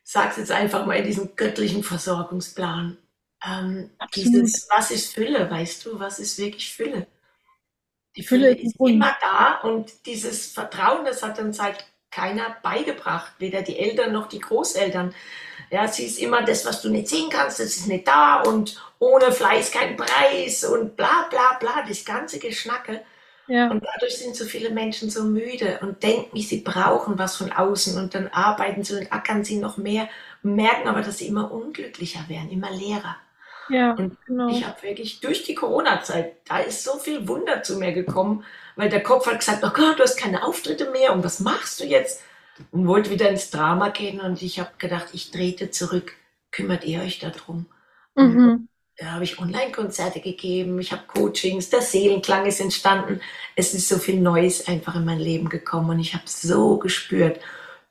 sag's 0.04 0.38
jetzt 0.38 0.52
einfach 0.52 0.86
mal, 0.86 0.98
in 0.98 1.06
diesem 1.06 1.36
göttlichen 1.36 1.84
Versorgungsplan. 1.84 2.98
Ähm, 3.46 3.92
dieses, 4.16 4.68
was 4.76 4.92
ist 4.92 5.14
Fülle, 5.14 5.50
weißt 5.50 5.86
du, 5.86 6.00
was 6.00 6.20
ist 6.20 6.38
wirklich 6.38 6.74
Fülle? 6.74 7.08
Die 8.18 8.24
Fülle 8.24 8.50
ist 8.50 8.76
immer 8.80 9.16
da 9.22 9.60
und 9.62 10.06
dieses 10.08 10.52
Vertrauen, 10.52 11.06
das 11.06 11.22
hat 11.22 11.38
uns 11.38 11.62
halt 11.62 11.86
keiner 12.10 12.58
beigebracht, 12.64 13.34
weder 13.38 13.62
die 13.62 13.78
Eltern 13.78 14.12
noch 14.12 14.28
die 14.28 14.40
Großeltern. 14.40 15.14
Ja, 15.70 15.88
sie 15.88 16.06
ist 16.06 16.18
immer 16.18 16.42
das, 16.42 16.66
was 16.66 16.82
du 16.82 16.90
nicht 16.90 17.08
sehen 17.08 17.30
kannst, 17.30 17.60
das 17.60 17.78
ist 17.78 17.88
nicht 17.88 18.08
da 18.08 18.42
und 18.42 18.82
ohne 18.98 19.32
Fleiß 19.32 19.72
kein 19.72 19.96
Preis 19.98 20.64
und 20.64 20.96
bla 20.96 21.28
bla 21.30 21.58
bla, 21.60 21.86
das 21.88 22.04
ganze 22.06 22.40
Geschnacke. 22.40 23.02
Ja. 23.46 23.70
Und 23.70 23.84
dadurch 23.86 24.18
sind 24.18 24.36
so 24.36 24.46
viele 24.46 24.72
Menschen 24.72 25.12
so 25.12 25.24
müde 25.24 25.80
und 25.82 26.02
denken, 26.02 26.38
sie 26.40 26.62
brauchen 26.62 27.20
was 27.20 27.38
von 27.38 27.52
außen 27.52 27.98
und 27.98 28.16
dann 28.16 28.30
arbeiten 28.30 28.84
sie 28.84 28.96
und 28.96 29.14
ackern 29.14 29.44
sie 29.44 29.58
noch 29.58 29.78
mehr 29.78 30.10
und 30.42 30.56
merken 30.56 30.88
aber, 30.88 31.02
dass 31.02 31.20
sie 31.20 31.28
immer 31.28 31.52
unglücklicher 31.52 32.28
werden, 32.28 32.50
immer 32.50 32.72
leerer. 32.72 33.16
Ja, 33.70 33.94
und 33.94 34.18
genau. 34.26 34.50
ich 34.50 34.66
habe 34.66 34.82
wirklich 34.84 35.20
durch 35.20 35.44
die 35.44 35.56
Corona-Zeit, 35.56 36.38
da 36.46 36.60
ist 36.60 36.84
so 36.84 36.98
viel 36.98 37.28
Wunder 37.28 37.64
zu 37.64 37.78
mir 37.78 37.94
gekommen, 37.94 38.44
weil 38.76 38.90
der 38.90 39.04
Kopf 39.04 39.28
hat 39.28 39.40
gesagt, 39.40 39.64
oh 39.64 39.72
Gott, 39.74 40.00
du 40.00 40.04
hast 40.04 40.18
keine 40.18 40.44
Auftritte 40.46 40.92
mehr 40.92 41.14
und 41.14 41.24
was 41.24 41.40
machst 41.40 41.80
du 41.80 41.86
jetzt? 41.86 42.22
Und 42.72 42.88
wollte 42.88 43.10
wieder 43.10 43.30
ins 43.30 43.52
Drama 43.52 43.90
gehen 43.90 44.20
und 44.20 44.42
ich 44.42 44.60
habe 44.60 44.72
gedacht, 44.78 45.08
ich 45.14 45.32
trete 45.32 45.70
zurück, 45.70 46.14
kümmert 46.52 46.86
ihr 46.86 47.02
euch 47.02 47.20
darum? 47.20 47.68
Mhm. 48.16 48.68
Da 48.98 49.12
habe 49.12 49.26
ich 49.26 49.38
Online-Konzerte 49.38 50.22
gegeben, 50.22 50.80
ich 50.80 50.92
habe 50.92 51.04
Coachings, 51.06 51.70
der 51.70 51.82
Seelenklang 51.82 52.48
ist 52.48 52.60
entstanden. 52.60 53.22
Es 53.56 53.76
ist 53.76 53.88
so 53.88 54.00
viel 54.00 54.20
Neues 54.20 54.68
einfach 54.68 54.96
in 54.96 55.06
mein 55.06 55.20
Leben 55.20 55.50
gekommen 55.50 55.92
und 55.92 56.00
ich 56.00 56.16
habe 56.16 56.24
so 56.26 56.78
gespürt, 56.78 57.40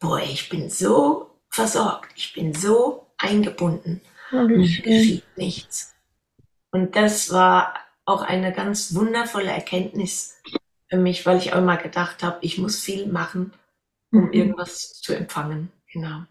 boah, 0.01 0.21
ich 0.21 0.49
bin 0.49 0.69
so 0.69 1.31
versorgt, 1.49 2.11
ich 2.17 2.33
bin 2.33 2.53
so 2.55 3.07
eingebunden. 3.19 4.03
Oh, 4.33 4.47
geschieht 4.47 5.25
nichts. 5.37 5.95
Und 6.71 6.97
das 6.97 7.33
war 7.33 7.75
auch 8.05 8.23
eine 8.23 8.53
ganz 8.53 8.95
wundervolle 8.95 9.51
Erkenntnis 9.51 10.41
für 10.89 10.97
mich, 10.97 11.27
weil 11.27 11.39
ich 11.39 11.53
auch 11.53 11.59
immer 11.59 11.77
gedacht 11.77 12.23
habe, 12.23 12.39
ich 12.43 12.59
muss 12.59 12.81
viel 12.81 13.07
machen, 13.07 13.53
um 14.13 14.27
mhm. 14.27 14.33
irgendwas 14.33 15.01
zu 15.01 15.15
empfangen. 15.15 15.71
Genau. 15.93 16.25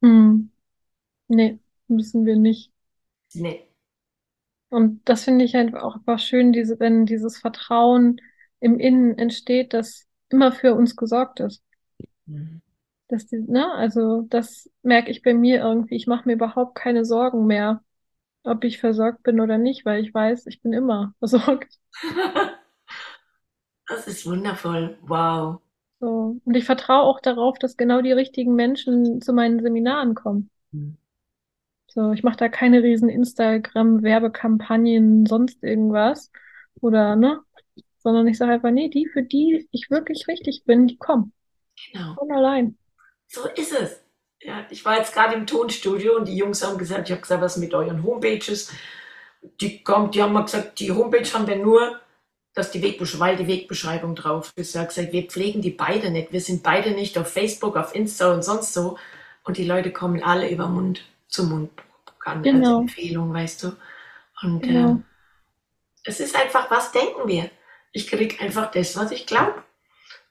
Mhm. 0.00 0.50
Nee, 1.28 1.58
müssen 1.88 2.26
wir 2.26 2.36
nicht. 2.36 2.72
Nee. 3.34 3.66
Und 4.68 5.00
das 5.08 5.24
finde 5.24 5.44
ich 5.44 5.54
halt 5.54 5.74
auch 5.74 5.96
einfach 5.96 6.18
schön, 6.18 6.52
diese, 6.52 6.78
wenn 6.80 7.06
dieses 7.06 7.38
Vertrauen 7.38 8.20
im 8.60 8.78
Innen 8.78 9.18
entsteht, 9.18 9.74
dass 9.74 10.06
immer 10.28 10.52
für 10.52 10.74
uns 10.74 10.96
gesorgt 10.96 11.40
ist. 11.40 11.62
Mhm. 12.26 12.62
Dass 13.12 13.26
die, 13.26 13.44
ne, 13.46 13.70
also 13.74 14.22
das 14.30 14.70
merke 14.82 15.10
ich 15.10 15.22
bei 15.22 15.34
mir 15.34 15.60
irgendwie. 15.60 15.96
Ich 15.96 16.06
mache 16.06 16.26
mir 16.26 16.32
überhaupt 16.32 16.76
keine 16.76 17.04
Sorgen 17.04 17.46
mehr, 17.46 17.84
ob 18.42 18.64
ich 18.64 18.80
versorgt 18.80 19.22
bin 19.22 19.38
oder 19.38 19.58
nicht, 19.58 19.84
weil 19.84 20.02
ich 20.02 20.14
weiß, 20.14 20.46
ich 20.46 20.62
bin 20.62 20.72
immer 20.72 21.12
versorgt. 21.18 21.78
Das 23.86 24.06
ist 24.06 24.24
wundervoll. 24.24 24.96
Wow. 25.02 25.60
So. 26.00 26.40
Und 26.42 26.56
ich 26.56 26.64
vertraue 26.64 27.02
auch 27.02 27.20
darauf, 27.20 27.58
dass 27.58 27.76
genau 27.76 28.00
die 28.00 28.12
richtigen 28.12 28.54
Menschen 28.54 29.20
zu 29.20 29.34
meinen 29.34 29.60
Seminaren 29.60 30.14
kommen. 30.14 30.48
Mhm. 30.70 30.96
So, 31.88 32.12
ich 32.12 32.22
mache 32.22 32.38
da 32.38 32.48
keine 32.48 32.82
riesen 32.82 33.10
Instagram-Werbekampagnen, 33.10 35.26
sonst 35.26 35.62
irgendwas. 35.62 36.32
Oder, 36.80 37.14
ne? 37.14 37.42
Sondern 37.98 38.26
ich 38.26 38.38
sage 38.38 38.52
einfach, 38.52 38.70
nee, 38.70 38.88
die, 38.88 39.06
für 39.06 39.22
die 39.22 39.68
ich 39.70 39.90
wirklich 39.90 40.28
richtig 40.28 40.64
bin, 40.64 40.86
die 40.86 40.96
kommen. 40.96 41.34
Genau. 41.92 42.14
Von 42.14 42.32
allein. 42.32 42.78
So 43.32 43.48
ist 43.48 43.72
es. 43.72 43.98
Ja, 44.40 44.66
ich 44.68 44.84
war 44.84 44.98
jetzt 44.98 45.14
gerade 45.14 45.34
im 45.34 45.46
Tonstudio 45.46 46.16
und 46.16 46.28
die 46.28 46.36
Jungs 46.36 46.62
haben 46.62 46.76
gesagt, 46.76 47.08
ich 47.08 47.12
habe 47.12 47.22
gesagt, 47.22 47.40
was 47.40 47.56
mit 47.56 47.72
euren 47.72 48.02
Homepages? 48.02 48.70
Die, 49.60 49.82
kommt, 49.82 50.14
die 50.14 50.22
haben 50.22 50.34
mal 50.34 50.42
gesagt, 50.42 50.78
die 50.80 50.92
Homepage 50.92 51.32
haben 51.32 51.46
wir 51.46 51.56
nur, 51.56 51.98
dass 52.52 52.70
die 52.70 52.82
Wegbeschreibung, 52.82 53.26
weil 53.26 53.36
die 53.36 53.46
Wegbeschreibung 53.46 54.14
drauf 54.14 54.52
ist. 54.56 54.74
Ich 54.74 54.76
habe 54.76 54.88
gesagt, 54.88 55.12
wir 55.12 55.22
pflegen 55.22 55.62
die 55.62 55.70
beide 55.70 56.10
nicht. 56.10 56.32
Wir 56.32 56.42
sind 56.42 56.62
beide 56.62 56.90
nicht 56.90 57.16
auf 57.16 57.32
Facebook, 57.32 57.76
auf 57.76 57.94
Insta 57.94 58.34
und 58.34 58.44
sonst 58.44 58.74
so. 58.74 58.98
Und 59.44 59.56
die 59.56 59.64
Leute 59.64 59.92
kommen 59.92 60.22
alle 60.22 60.50
über 60.50 60.68
Mund 60.68 61.02
zu 61.28 61.44
Mund 61.44 61.70
genau. 62.42 62.80
als 62.80 62.80
Empfehlung, 62.82 63.32
weißt 63.32 63.62
du. 63.62 63.76
Und 64.42 64.60
genau. 64.60 64.92
äh, 64.92 64.96
es 66.04 66.20
ist 66.20 66.36
einfach, 66.36 66.70
was 66.70 66.92
denken 66.92 67.26
wir? 67.26 67.50
Ich 67.92 68.08
kriege 68.08 68.40
einfach 68.40 68.70
das, 68.70 68.94
was 68.94 69.10
ich 69.10 69.26
glaube. 69.26 69.54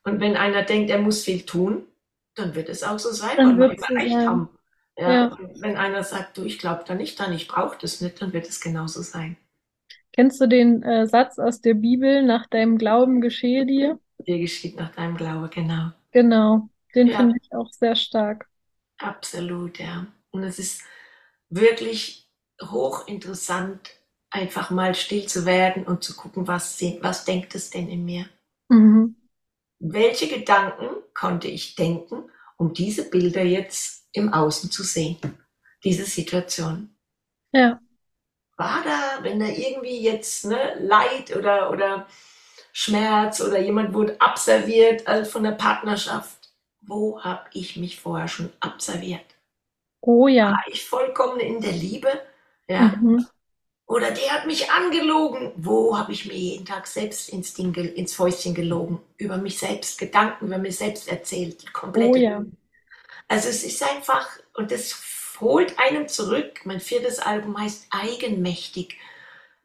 Und 0.03 0.19
wenn 0.19 0.37
einer 0.37 0.61
denkt, 0.61 0.91
er 0.91 0.99
muss 0.99 1.23
viel 1.23 1.43
tun, 1.43 1.87
dann 2.36 2.56
wird 2.56 2.70
es 2.70 2.84
auch 2.84 3.00
so 3.00 3.12
sein, 3.12 3.38
dann 3.38 3.60
weil 3.60 3.72
wir 3.72 3.98
recht 3.98 4.15
haben. 4.15 4.50
Ja, 4.98 5.12
ja. 5.12 5.38
wenn 5.60 5.78
einer 5.78 6.04
sagt, 6.04 6.38
du, 6.38 6.44
ich 6.44 6.60
glaube 6.60 6.84
da 6.86 6.96
nicht 6.96 7.17
dran, 7.17 7.34
ich 7.34 7.48
brauche 7.48 7.78
das 7.80 8.02
nicht, 8.02 8.22
dann 8.22 8.34
wird 8.34 8.48
es 8.48 8.60
genauso 8.60 9.02
sein. 9.02 9.38
Kennst 10.13 10.41
du 10.41 10.48
den 10.48 10.84
äh, 10.84 11.08
Satz 11.08 11.39
aus 11.39 11.62
der 11.62 11.74
Bibel, 11.74 12.24
nach 12.24 12.48
deinem 12.48 12.78
Glauben 12.78 13.22
geschehe 13.22 13.65
dir? 13.65 14.00
Dir 14.20 14.39
geschieht 14.39 14.76
nach 14.76 14.91
deinem 14.91 15.15
Glauben, 15.15 15.50
genau. 15.50 15.91
Genau, 16.12 16.70
den 16.94 17.08
ja. 17.08 17.17
finde 17.17 17.38
ich 17.41 17.54
auch 17.54 17.72
sehr 17.72 17.96
stark. 17.96 18.48
Absolut, 18.98 19.80
ja. 19.80 20.08
Und 20.32 20.44
es 20.44 20.60
ist 20.60 20.84
wirklich 21.50 22.30
hochinteressant, 22.62 23.91
einfach 24.30 24.70
mal 24.70 24.94
still 24.96 25.26
zu 25.26 25.46
werden 25.46 25.84
und 25.84 26.04
zu 26.04 26.15
gucken, 26.15 26.48
was, 26.48 26.82
was 27.02 27.26
denkt 27.26 27.56
es 27.56 27.70
denn 27.70 27.89
in 27.89 28.06
mir? 28.06 28.26
Mhm. 28.70 29.15
Welche 29.84 30.28
Gedanken 30.28 30.89
konnte 31.15 31.48
ich 31.48 31.76
denken, 31.76 32.30
um 32.58 32.72
diese 32.74 33.10
Bilder 33.10 33.41
jetzt 33.41 34.08
im 34.13 34.32
Außen 34.32 34.70
zu 34.70 34.84
sehen? 34.84 35.17
Diese 35.84 36.06
Situation. 36.06 36.96
Ja. 37.52 37.82
War 38.58 38.84
da, 38.84 39.24
wenn 39.24 39.39
da 39.39 39.48
irgendwie 39.48 40.00
jetzt 40.00 40.46
ne, 40.46 40.76
Leid 40.80 41.36
oder, 41.36 41.72
oder 41.72 42.06
Schmerz 42.72 43.41
oder 43.41 43.60
jemand 43.60 43.96
wurde 43.96 44.22
abserviert 44.22 45.08
also 45.08 45.32
von 45.32 45.44
der 45.44 45.54
Partnerschaft, 45.54 46.52
wo 46.82 47.20
habe 47.20 47.50
ich 47.54 47.76
mich 47.76 48.00
vorher 48.00 48.28
schon 48.28 48.52
abserviert? 48.60 49.26
Oh 50.00 50.28
ja. 50.28 50.52
War 50.52 50.63
ich 50.67 50.86
vollkommen 50.86 51.39
in 51.39 51.60
der 51.60 51.72
Liebe? 51.72 52.10
Ja. 52.67 52.94
Mhm. 53.02 53.26
Oder 53.91 54.12
der 54.12 54.32
hat 54.32 54.45
mich 54.47 54.71
angelogen. 54.71 55.51
Wo 55.58 55.97
habe 55.97 56.13
ich 56.13 56.25
mir 56.25 56.34
jeden 56.34 56.65
Tag 56.65 56.88
selbst 56.88 57.27
ins, 57.27 57.54
Ding, 57.54 57.73
ins 57.73 58.13
Fäustchen 58.13 58.54
gelogen? 58.54 59.01
Über 59.17 59.36
mich 59.36 59.60
selbst, 59.60 59.99
Gedanken 59.99 60.45
über 60.45 60.60
mich 60.60 60.77
selbst 60.77 61.10
erzählt. 61.10 61.73
Komplett. 61.73 62.12
Oh, 62.12 62.15
ja. 62.15 62.45
Also 63.27 63.49
es 63.49 63.65
ist 63.65 63.84
einfach, 63.84 64.30
und 64.54 64.71
das 64.71 64.95
holt 65.41 65.77
einem 65.77 66.08
zurück. 66.08 66.62
Mein 66.63 66.80
viertes 66.80 67.19
Album 67.19 67.60
heißt 67.60 67.88
Eigenmächtig. 67.89 68.97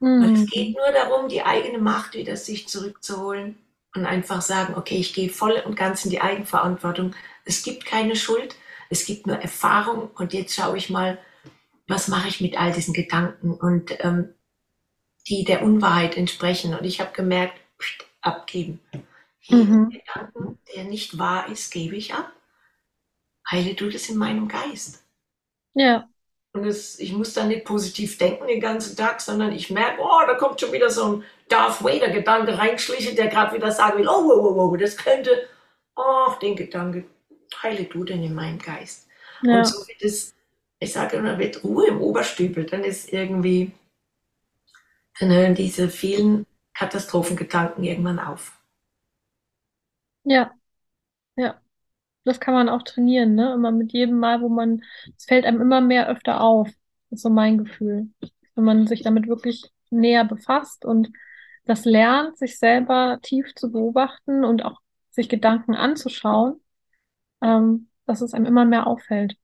Mhm. 0.00 0.24
Und 0.24 0.34
es 0.34 0.50
geht 0.50 0.74
nur 0.74 0.90
darum, 0.90 1.28
die 1.28 1.44
eigene 1.44 1.78
Macht 1.78 2.14
wieder 2.14 2.36
sich 2.36 2.66
zurückzuholen 2.66 3.56
und 3.94 4.06
einfach 4.06 4.42
sagen, 4.42 4.74
okay, 4.74 4.96
ich 4.96 5.14
gehe 5.14 5.30
voll 5.30 5.62
und 5.64 5.76
ganz 5.76 6.04
in 6.04 6.10
die 6.10 6.20
Eigenverantwortung. 6.20 7.14
Es 7.44 7.62
gibt 7.62 7.86
keine 7.86 8.16
Schuld, 8.16 8.56
es 8.90 9.06
gibt 9.06 9.28
nur 9.28 9.36
Erfahrung 9.36 10.10
und 10.16 10.32
jetzt 10.32 10.56
schaue 10.56 10.78
ich 10.78 10.90
mal, 10.90 11.16
was 11.86 12.08
mache 12.08 12.28
ich 12.28 12.40
mit 12.40 12.58
all 12.58 12.72
diesen 12.72 12.94
Gedanken 12.94 13.52
und 13.52 13.96
ähm, 14.04 14.34
die 15.28 15.44
der 15.44 15.62
Unwahrheit 15.62 16.16
entsprechen. 16.16 16.74
Und 16.74 16.84
ich 16.84 17.00
habe 17.00 17.12
gemerkt, 17.12 17.60
pst, 17.78 18.04
abgeben. 18.20 18.80
Jeden 19.40 19.82
mhm. 19.82 19.90
Gedanken, 19.90 20.58
der 20.74 20.84
nicht 20.84 21.18
wahr 21.18 21.48
ist, 21.48 21.72
gebe 21.72 21.96
ich 21.96 22.14
ab. 22.14 22.32
Heile 23.50 23.74
du 23.74 23.88
das 23.88 24.08
in 24.08 24.16
meinem 24.16 24.48
Geist. 24.48 25.04
Ja. 25.74 26.08
Und 26.52 26.64
es, 26.64 26.98
ich 26.98 27.12
muss 27.12 27.34
dann 27.34 27.48
nicht 27.48 27.64
positiv 27.64 28.18
denken 28.18 28.46
den 28.46 28.60
ganzen 28.60 28.96
Tag, 28.96 29.20
sondern 29.20 29.52
ich 29.52 29.70
merke, 29.70 30.00
oh, 30.00 30.26
da 30.26 30.34
kommt 30.34 30.60
schon 30.60 30.72
wieder 30.72 30.90
so 30.90 31.16
ein 31.16 31.24
Darth 31.48 31.84
Vader-Gedanke 31.84 32.58
reingeschlichen, 32.58 33.14
der 33.14 33.28
gerade 33.28 33.54
wieder 33.54 33.70
sagen 33.70 33.98
will, 33.98 34.08
oh, 34.08 34.24
oh, 34.26 34.54
oh, 34.56 34.70
oh, 34.72 34.76
das 34.76 34.96
könnte, 34.96 35.48
oh, 35.94 36.32
den 36.40 36.56
Gedanke, 36.56 37.04
heile 37.62 37.84
du 37.84 38.04
denn 38.04 38.22
in 38.22 38.34
meinem 38.34 38.58
Geist. 38.58 39.06
Ja. 39.42 39.58
Und 39.58 39.64
so 39.66 39.86
wird 39.86 40.02
es, 40.02 40.34
ich 40.78 40.92
sage 40.92 41.16
immer, 41.16 41.38
wird 41.38 41.64
Ruhe 41.64 41.88
im 41.88 42.00
Oberstübel, 42.00 42.64
dann 42.66 42.84
ist 42.84 43.12
irgendwie, 43.12 43.72
dann 45.20 45.30
hören 45.30 45.54
diese 45.54 45.88
vielen 45.90 46.46
Katastrophengedanken 46.74 47.84
irgendwann 47.84 48.18
auf. 48.18 48.52
Ja, 50.24 50.52
ja. 51.36 51.60
Das 52.24 52.40
kann 52.40 52.54
man 52.54 52.68
auch 52.70 52.82
trainieren, 52.82 53.34
ne? 53.36 53.54
Immer 53.54 53.72
mit 53.72 53.92
jedem 53.92 54.18
Mal, 54.20 54.42
wo 54.42 54.48
man, 54.48 54.82
es 55.16 55.26
fällt 55.26 55.46
einem 55.46 55.60
immer 55.62 55.80
mehr 55.80 56.08
öfter 56.08 56.40
auf. 56.42 56.68
Das 57.10 57.18
ist 57.18 57.22
so 57.22 57.30
mein 57.30 57.58
Gefühl. 57.58 58.10
Wenn 58.56 58.64
man 58.64 58.86
sich 58.86 59.02
damit 59.02 59.28
wirklich 59.28 59.70
näher 59.90 60.24
befasst 60.24 60.84
und 60.84 61.10
das 61.66 61.84
lernt, 61.86 62.38
sich 62.38 62.58
selber 62.58 63.20
tief 63.22 63.54
zu 63.54 63.72
beobachten 63.72 64.44
und 64.44 64.64
auch 64.64 64.80
sich 65.10 65.28
Gedanken 65.28 65.74
anzuschauen, 65.74 66.60
ähm, 67.42 67.88
dass 68.06 68.20
es 68.22 68.34
einem 68.34 68.46
immer 68.46 68.64
mehr 68.66 68.86
auffällt. 68.86 69.36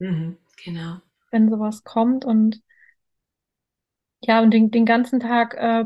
Mhm, 0.00 0.36
genau. 0.56 1.00
Wenn 1.30 1.50
sowas 1.50 1.84
kommt 1.84 2.24
und 2.24 2.62
ja, 4.22 4.40
und 4.42 4.50
den, 4.52 4.70
den 4.70 4.86
ganzen 4.86 5.20
Tag 5.20 5.54
äh, 5.54 5.84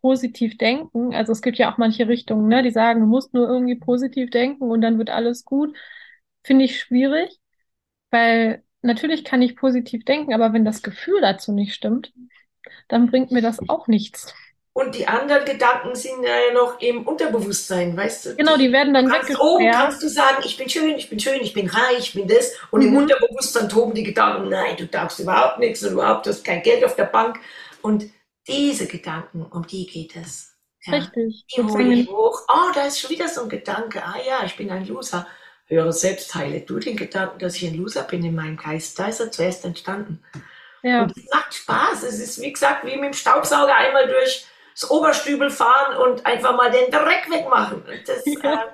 positiv 0.00 0.58
denken. 0.58 1.14
Also 1.14 1.32
es 1.32 1.42
gibt 1.42 1.58
ja 1.58 1.72
auch 1.72 1.78
manche 1.78 2.08
Richtungen, 2.08 2.48
ne, 2.48 2.62
die 2.62 2.70
sagen, 2.70 3.00
du 3.00 3.06
musst 3.06 3.34
nur 3.34 3.48
irgendwie 3.48 3.76
positiv 3.76 4.30
denken 4.30 4.64
und 4.70 4.80
dann 4.80 4.98
wird 4.98 5.10
alles 5.10 5.44
gut. 5.44 5.76
Finde 6.44 6.64
ich 6.64 6.80
schwierig, 6.80 7.38
weil 8.10 8.64
natürlich 8.82 9.24
kann 9.24 9.42
ich 9.42 9.56
positiv 9.56 10.04
denken, 10.04 10.34
aber 10.34 10.52
wenn 10.52 10.64
das 10.64 10.82
Gefühl 10.82 11.20
dazu 11.20 11.52
nicht 11.52 11.74
stimmt, 11.74 12.12
dann 12.88 13.08
bringt 13.10 13.32
mir 13.32 13.42
das 13.42 13.68
auch 13.68 13.88
nichts. 13.88 14.34
Und 14.76 14.94
die 14.94 15.08
anderen 15.08 15.46
Gedanken 15.46 15.94
sind 15.94 16.22
ja 16.22 16.52
noch 16.52 16.78
im 16.82 17.06
Unterbewusstsein, 17.06 17.96
weißt 17.96 18.26
du? 18.26 18.36
Genau, 18.36 18.58
die 18.58 18.70
werden 18.70 18.92
dann 18.92 19.10
weggesperrt. 19.10 19.40
Oben 19.40 19.70
kannst 19.70 20.02
du 20.02 20.08
sagen, 20.08 20.42
ich 20.44 20.58
bin 20.58 20.68
schön, 20.68 20.98
ich 20.98 21.08
bin 21.08 21.18
schön, 21.18 21.40
ich 21.40 21.54
bin 21.54 21.66
reich, 21.66 21.98
ich 22.00 22.12
bin 22.12 22.28
das. 22.28 22.52
Und 22.70 22.82
mhm. 22.82 22.88
im 22.88 22.96
Unterbewusstsein 22.98 23.70
toben 23.70 23.94
die 23.94 24.02
Gedanken, 24.02 24.50
nein, 24.50 24.76
du 24.76 24.86
darfst 24.86 25.18
überhaupt 25.18 25.60
nichts 25.60 25.82
und 25.82 25.94
überhaupt 25.94 26.26
hast 26.26 26.44
kein 26.44 26.62
Geld 26.62 26.84
auf 26.84 26.94
der 26.94 27.06
Bank. 27.06 27.40
Und 27.80 28.10
diese 28.46 28.86
Gedanken, 28.86 29.46
um 29.46 29.66
die 29.66 29.86
geht 29.86 30.14
es. 30.14 30.52
Ja. 30.84 30.98
Richtig. 30.98 31.46
Die 31.56 31.62
hole 31.62 31.94
ich 31.94 32.10
hoch. 32.10 32.42
Oh, 32.46 32.70
da 32.74 32.86
ist 32.86 33.00
schon 33.00 33.08
wieder 33.08 33.28
so 33.28 33.44
ein 33.44 33.48
Gedanke. 33.48 34.02
Ah 34.04 34.16
ja, 34.26 34.44
ich 34.44 34.58
bin 34.58 34.70
ein 34.70 34.86
Loser. 34.86 35.26
Höre 35.64 35.90
selbst, 35.94 36.34
heile 36.34 36.60
du 36.60 36.78
den 36.80 36.98
Gedanken, 36.98 37.38
dass 37.38 37.56
ich 37.56 37.66
ein 37.66 37.78
Loser 37.78 38.02
bin 38.02 38.22
in 38.22 38.34
meinem 38.34 38.58
Geist. 38.58 38.98
Da 38.98 39.06
ist 39.06 39.20
er 39.20 39.32
zuerst 39.32 39.64
entstanden. 39.64 40.22
Ja. 40.82 41.04
Und 41.04 41.16
es 41.16 41.24
macht 41.32 41.54
Spaß. 41.54 42.02
Es 42.02 42.20
ist, 42.20 42.42
wie 42.42 42.52
gesagt, 42.52 42.84
wie 42.84 42.96
mit 42.96 43.04
dem 43.04 43.12
Staubsauger 43.14 43.74
einmal 43.74 44.06
durch 44.06 44.46
das 44.78 44.90
Oberstübel 44.90 45.50
fahren 45.50 45.96
und 45.96 46.26
einfach 46.26 46.54
mal 46.54 46.70
den 46.70 46.90
Dreck 46.90 47.30
wegmachen. 47.30 47.82
Das, 48.06 48.22
ja. 48.42 48.54
äh, 48.54 48.66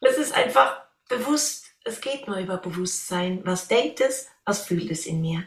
das 0.00 0.16
ist 0.16 0.32
einfach 0.32 0.80
bewusst. 1.08 1.66
Es 1.84 2.00
geht 2.00 2.28
nur 2.28 2.36
über 2.36 2.58
Bewusstsein. 2.58 3.40
Was 3.44 3.66
denkt 3.66 4.00
es? 4.00 4.28
Was 4.44 4.64
fühlt 4.66 4.90
es 4.90 5.06
in 5.06 5.20
mir? 5.20 5.44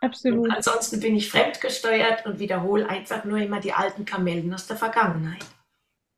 Absolut. 0.00 0.44
Und 0.44 0.50
ansonsten 0.50 1.00
bin 1.00 1.16
ich 1.16 1.30
fremdgesteuert 1.30 2.26
und 2.26 2.38
wiederhole 2.38 2.88
einfach 2.88 3.24
nur 3.24 3.38
immer 3.38 3.60
die 3.60 3.72
alten 3.72 4.04
Kamellen 4.04 4.52
aus 4.54 4.66
der 4.66 4.76
Vergangenheit. 4.76 5.44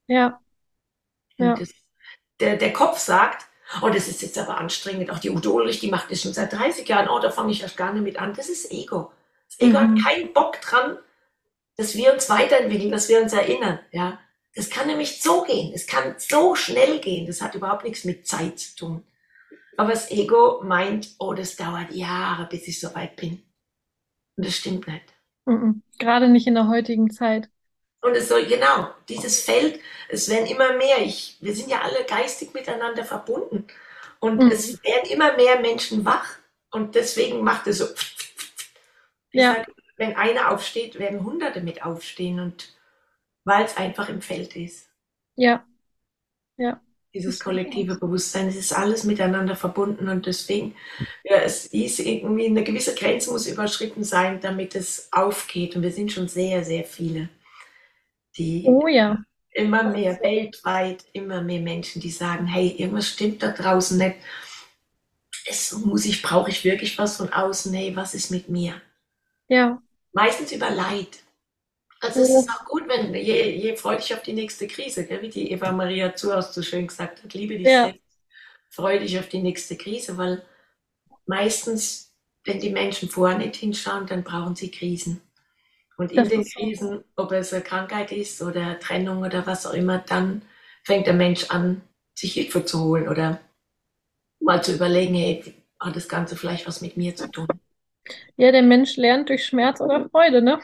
Ja. 0.08 0.40
ja. 1.36 1.54
Das, 1.54 1.70
der, 2.40 2.56
der 2.56 2.72
Kopf 2.72 2.98
sagt, 2.98 3.46
oh, 3.80 3.88
das 3.88 4.08
ist 4.08 4.22
jetzt 4.22 4.36
aber 4.36 4.58
anstrengend. 4.58 5.10
Auch 5.10 5.20
die 5.20 5.30
Udo 5.30 5.52
Ulrich, 5.52 5.80
die 5.80 5.90
macht 5.90 6.10
das 6.10 6.20
schon 6.20 6.34
seit 6.34 6.52
30 6.52 6.86
Jahren. 6.86 7.08
Oh, 7.08 7.20
da 7.20 7.30
fange 7.30 7.52
ich 7.52 7.62
erst 7.62 7.76
gar 7.76 7.92
nicht 7.92 8.02
mit 8.02 8.18
an. 8.18 8.34
Das 8.34 8.48
ist 8.48 8.70
Ego. 8.72 9.12
Das 9.48 9.60
Ego 9.60 9.80
mhm. 9.80 9.96
hat 9.96 10.04
keinen 10.04 10.32
Bock 10.32 10.60
dran, 10.60 10.98
dass 11.76 11.94
wir 11.94 12.12
uns 12.12 12.28
weiterentwickeln, 12.28 12.90
dass 12.90 13.08
wir 13.08 13.20
uns 13.20 13.32
erinnern. 13.32 13.78
Ja, 13.92 14.18
es 14.52 14.70
kann 14.70 14.86
nämlich 14.86 15.22
so 15.22 15.42
gehen. 15.42 15.72
Es 15.74 15.86
kann 15.86 16.14
so 16.18 16.54
schnell 16.54 16.98
gehen. 17.00 17.26
Das 17.26 17.42
hat 17.42 17.54
überhaupt 17.54 17.84
nichts 17.84 18.04
mit 18.04 18.26
Zeit 18.26 18.58
zu 18.58 18.76
tun. 18.76 19.04
Aber 19.76 19.90
das 19.90 20.10
Ego 20.10 20.62
meint, 20.64 21.10
oh, 21.18 21.34
das 21.34 21.56
dauert 21.56 21.92
Jahre, 21.92 22.46
bis 22.48 22.66
ich 22.66 22.80
so 22.80 22.94
weit 22.94 23.16
bin. 23.16 23.42
Und 24.36 24.46
das 24.46 24.56
stimmt 24.56 24.86
nicht. 24.86 25.04
Mhm. 25.44 25.82
Gerade 25.98 26.28
nicht 26.28 26.46
in 26.46 26.54
der 26.54 26.68
heutigen 26.68 27.10
Zeit. 27.10 27.50
Und 28.00 28.16
es 28.16 28.28
soll, 28.28 28.46
genau, 28.46 28.88
dieses 29.08 29.42
Feld, 29.42 29.80
es 30.08 30.28
werden 30.30 30.46
immer 30.46 30.72
mehr. 30.76 31.02
Ich, 31.02 31.36
wir 31.40 31.54
sind 31.54 31.70
ja 31.70 31.82
alle 31.82 32.04
geistig 32.04 32.54
miteinander 32.54 33.04
verbunden. 33.04 33.66
Und 34.20 34.42
mhm. 34.42 34.50
es 34.50 34.82
werden 34.82 35.10
immer 35.10 35.36
mehr 35.36 35.60
Menschen 35.60 36.04
wach. 36.06 36.36
Und 36.70 36.94
deswegen 36.94 37.42
macht 37.42 37.66
es 37.66 37.78
so. 37.78 37.86
Ja. 39.32 39.54
Sag, 39.54 39.75
wenn 39.96 40.16
einer 40.16 40.50
aufsteht, 40.50 40.98
werden 40.98 41.24
Hunderte 41.24 41.60
mit 41.60 41.84
aufstehen. 41.84 42.40
Und 42.40 42.74
weil 43.44 43.64
es 43.64 43.76
einfach 43.76 44.08
im 44.08 44.22
Feld 44.22 44.56
ist. 44.56 44.90
Ja. 45.36 45.64
Ja 46.56 46.80
dieses 47.16 47.40
kollektive 47.40 47.96
Bewusstsein. 47.96 48.48
Es 48.48 48.56
ist 48.56 48.72
alles 48.72 49.04
miteinander 49.04 49.56
verbunden 49.56 50.08
und 50.08 50.26
deswegen, 50.26 50.74
ja, 51.24 51.36
es 51.38 51.66
ist 51.66 51.98
irgendwie 51.98 52.46
eine 52.46 52.62
gewisse 52.62 52.94
Grenze 52.94 53.30
muss 53.30 53.46
überschritten 53.46 54.04
sein, 54.04 54.40
damit 54.40 54.74
es 54.74 55.08
aufgeht. 55.12 55.74
Und 55.74 55.82
wir 55.82 55.90
sind 55.90 56.12
schon 56.12 56.28
sehr, 56.28 56.62
sehr 56.62 56.84
viele, 56.84 57.28
die 58.36 58.64
oh, 58.66 58.86
ja. 58.86 59.18
immer 59.50 59.84
mehr 59.84 60.20
weltweit, 60.22 61.04
immer 61.14 61.42
mehr 61.42 61.60
Menschen, 61.60 62.02
die 62.02 62.10
sagen, 62.10 62.46
hey, 62.46 62.68
irgendwas 62.76 63.08
stimmt 63.08 63.42
da 63.42 63.50
draußen 63.50 63.96
nicht. 63.96 64.16
Es 65.48 65.72
muss 65.72 66.04
ich, 66.04 66.22
brauche 66.22 66.50
ich 66.50 66.64
wirklich 66.64 66.98
was 66.98 67.16
von 67.16 67.32
außen? 67.32 67.72
Hey, 67.72 67.96
was 67.96 68.14
ist 68.14 68.30
mit 68.30 68.48
mir? 68.48 68.80
Ja. 69.48 69.80
Meistens 70.16 70.50
über 70.50 70.70
Leid. 70.70 71.18
Also 72.00 72.20
es 72.20 72.30
ist 72.30 72.48
auch 72.48 72.64
gut, 72.64 72.88
wenn 72.88 73.12
je, 73.12 73.50
je 73.50 73.76
freu 73.76 73.96
dich 73.96 74.14
auf 74.14 74.22
die 74.22 74.32
nächste 74.32 74.66
Krise, 74.66 75.04
gell? 75.04 75.20
wie 75.20 75.28
die 75.28 75.50
Eva 75.52 75.72
Maria 75.72 76.14
Zuhaus 76.14 76.54
so 76.54 76.62
schön 76.62 76.86
gesagt 76.86 77.22
hat, 77.22 77.34
liebe 77.34 77.58
dich 77.58 77.66
ja. 77.66 77.84
selbst, 77.84 78.24
freu 78.70 78.98
dich 78.98 79.18
auf 79.18 79.28
die 79.28 79.42
nächste 79.42 79.76
Krise, 79.76 80.16
weil 80.16 80.42
meistens, 81.26 82.14
wenn 82.44 82.60
die 82.60 82.70
Menschen 82.70 83.10
vorher 83.10 83.36
nicht 83.36 83.56
hinschauen, 83.56 84.06
dann 84.06 84.24
brauchen 84.24 84.56
sie 84.56 84.70
Krisen. 84.70 85.20
Und 85.98 86.12
in 86.12 86.16
das 86.16 86.28
den 86.28 86.44
Krisen, 86.44 87.04
ob 87.16 87.32
es 87.32 87.52
eine 87.52 87.62
Krankheit 87.62 88.10
ist 88.10 88.40
oder 88.40 88.80
Trennung 88.80 89.18
oder 89.18 89.46
was 89.46 89.66
auch 89.66 89.74
immer, 89.74 89.98
dann 89.98 90.40
fängt 90.82 91.06
der 91.06 91.14
Mensch 91.14 91.50
an, 91.50 91.82
sich 92.14 92.32
Hilfe 92.32 92.64
zu 92.64 92.82
holen 92.82 93.08
oder 93.08 93.38
mal 94.40 94.64
zu 94.64 94.72
überlegen, 94.72 95.14
hey, 95.14 95.54
hat 95.78 95.94
das 95.94 96.08
Ganze 96.08 96.36
vielleicht 96.36 96.66
was 96.66 96.80
mit 96.80 96.96
mir 96.96 97.14
zu 97.14 97.30
tun? 97.30 97.48
Ja, 98.36 98.52
der 98.52 98.62
Mensch 98.62 98.96
lernt 98.96 99.28
durch 99.28 99.44
Schmerz 99.44 99.80
oder 99.80 100.08
Freude, 100.08 100.42
ne? 100.42 100.60